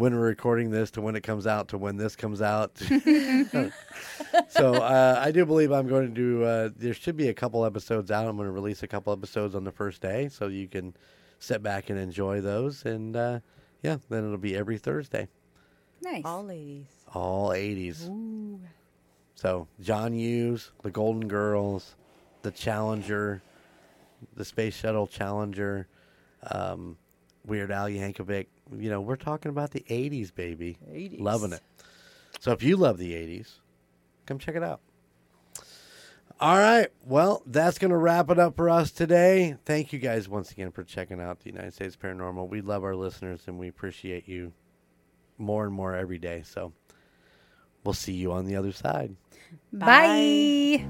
when 0.00 0.14
we're 0.14 0.26
recording 0.28 0.70
this 0.70 0.90
to 0.92 1.02
when 1.02 1.14
it 1.14 1.20
comes 1.22 1.46
out 1.46 1.68
to 1.68 1.76
when 1.76 1.98
this 1.98 2.16
comes 2.16 2.40
out. 2.40 2.74
so 4.48 4.74
uh, 4.74 5.20
I 5.22 5.30
do 5.30 5.44
believe 5.44 5.72
I'm 5.72 5.86
going 5.88 6.08
to 6.08 6.14
do. 6.14 6.42
Uh, 6.42 6.70
there 6.74 6.94
should 6.94 7.18
be 7.18 7.28
a 7.28 7.34
couple 7.34 7.66
episodes 7.66 8.10
out. 8.10 8.26
I'm 8.26 8.36
going 8.36 8.48
to 8.48 8.52
release 8.52 8.82
a 8.82 8.88
couple 8.88 9.12
episodes 9.12 9.54
on 9.54 9.62
the 9.64 9.70
first 9.70 10.00
day, 10.00 10.30
so 10.30 10.46
you 10.46 10.68
can 10.68 10.94
sit 11.38 11.62
back 11.62 11.90
and 11.90 11.98
enjoy 11.98 12.40
those. 12.40 12.86
And 12.86 13.14
uh, 13.14 13.40
yeah, 13.82 13.98
then 14.08 14.24
it'll 14.24 14.38
be 14.38 14.56
every 14.56 14.78
Thursday, 14.78 15.28
Nice. 16.00 16.22
All 16.24 16.44
ladies. 16.44 16.86
all 17.12 17.50
80s. 17.50 18.08
Ooh. 18.08 18.58
So 19.34 19.68
John 19.82 20.14
Hughes, 20.14 20.72
the 20.82 20.90
Golden 20.90 21.28
Girls, 21.28 21.94
the 22.40 22.50
Challenger, 22.50 23.42
the 24.34 24.46
Space 24.46 24.74
Shuttle 24.74 25.06
Challenger, 25.06 25.88
um, 26.50 26.96
Weird 27.44 27.70
Al 27.70 27.88
Yankovic. 27.88 28.46
You 28.76 28.90
know, 28.90 29.00
we're 29.00 29.16
talking 29.16 29.50
about 29.50 29.70
the 29.70 29.84
'80s, 29.88 30.34
baby. 30.34 30.78
80s. 30.90 31.20
Loving 31.20 31.52
it. 31.52 31.62
So 32.40 32.52
if 32.52 32.62
you 32.62 32.76
love 32.76 32.98
the 32.98 33.12
'80s, 33.12 33.54
come 34.26 34.38
check 34.38 34.54
it 34.56 34.62
out. 34.62 34.80
All 36.40 36.56
right. 36.56 36.88
Well, 37.04 37.42
that's 37.44 37.78
going 37.78 37.90
to 37.90 37.98
wrap 37.98 38.30
it 38.30 38.38
up 38.38 38.56
for 38.56 38.70
us 38.70 38.90
today. 38.90 39.56
Thank 39.66 39.92
you 39.92 39.98
guys 39.98 40.26
once 40.26 40.50
again 40.50 40.72
for 40.72 40.82
checking 40.82 41.20
out 41.20 41.40
the 41.40 41.50
United 41.50 41.74
States 41.74 41.96
Paranormal. 41.96 42.48
We 42.48 42.62
love 42.62 42.82
our 42.82 42.96
listeners 42.96 43.42
and 43.46 43.58
we 43.58 43.68
appreciate 43.68 44.26
you 44.26 44.52
more 45.36 45.66
and 45.66 45.74
more 45.74 45.94
every 45.94 46.16
day. 46.16 46.42
So 46.46 46.72
we'll 47.84 47.92
see 47.92 48.14
you 48.14 48.32
on 48.32 48.46
the 48.46 48.56
other 48.56 48.72
side. 48.72 49.14
Bye. 49.70 50.86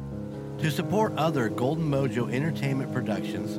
To 0.59 0.71
support 0.71 1.15
other 1.17 1.49
Golden 1.49 1.91
Mojo 1.91 2.33
Entertainment 2.33 2.93
productions, 2.93 3.59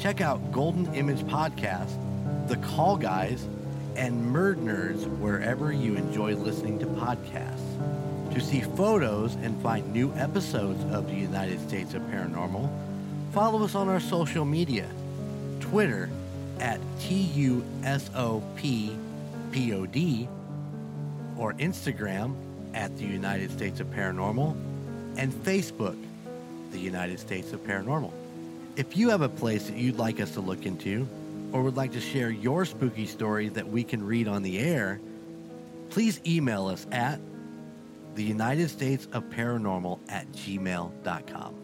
check 0.00 0.20
out 0.20 0.52
Golden 0.52 0.94
Image 0.94 1.24
Podcast, 1.24 1.98
The 2.46 2.56
Call 2.58 2.96
Guys, 2.96 3.48
and 3.96 4.34
Murd 4.34 4.56
Nerds 4.56 5.06
wherever 5.18 5.72
you 5.72 5.96
enjoy 5.96 6.34
listening 6.34 6.78
to 6.78 6.86
podcasts. 6.86 8.32
To 8.34 8.40
see 8.40 8.60
photos 8.60 9.34
and 9.36 9.60
find 9.62 9.92
new 9.92 10.12
episodes 10.14 10.82
of 10.92 11.06
the 11.06 11.14
United 11.14 11.60
States 11.60 11.94
of 11.94 12.02
Paranormal, 12.02 12.70
follow 13.32 13.62
us 13.64 13.74
on 13.74 13.88
our 13.88 14.00
social 14.00 14.44
media 14.44 14.88
Twitter 15.60 16.08
at 16.60 16.80
TUSOPPOD 17.00 17.68
or 21.36 21.52
Instagram 21.54 22.34
at 22.74 22.96
the 22.96 23.04
United 23.04 23.50
States 23.50 23.80
of 23.80 23.86
Paranormal 23.88 24.56
and 25.16 25.32
Facebook, 25.32 25.96
the 26.70 26.78
United 26.78 27.20
States 27.20 27.52
of 27.52 27.60
Paranormal. 27.66 28.12
If 28.76 28.96
you 28.96 29.10
have 29.10 29.20
a 29.20 29.28
place 29.28 29.66
that 29.66 29.76
you'd 29.76 29.98
like 29.98 30.20
us 30.20 30.32
to 30.32 30.40
look 30.40 30.64
into 30.64 31.06
or 31.52 31.62
would 31.62 31.76
like 31.76 31.92
to 31.92 32.00
share 32.00 32.30
your 32.30 32.64
spooky 32.64 33.06
story 33.06 33.48
that 33.50 33.68
we 33.68 33.84
can 33.84 34.02
read 34.04 34.28
on 34.28 34.42
the 34.42 34.58
air, 34.58 35.00
please 35.90 36.20
email 36.26 36.66
us 36.66 36.86
at 36.90 37.20
the 38.14 38.22
United 38.22 38.68
States 38.68 39.06
of 39.12 39.24
Paranormal 39.24 40.00
at 40.08 40.30
gmail.com. 40.32 41.61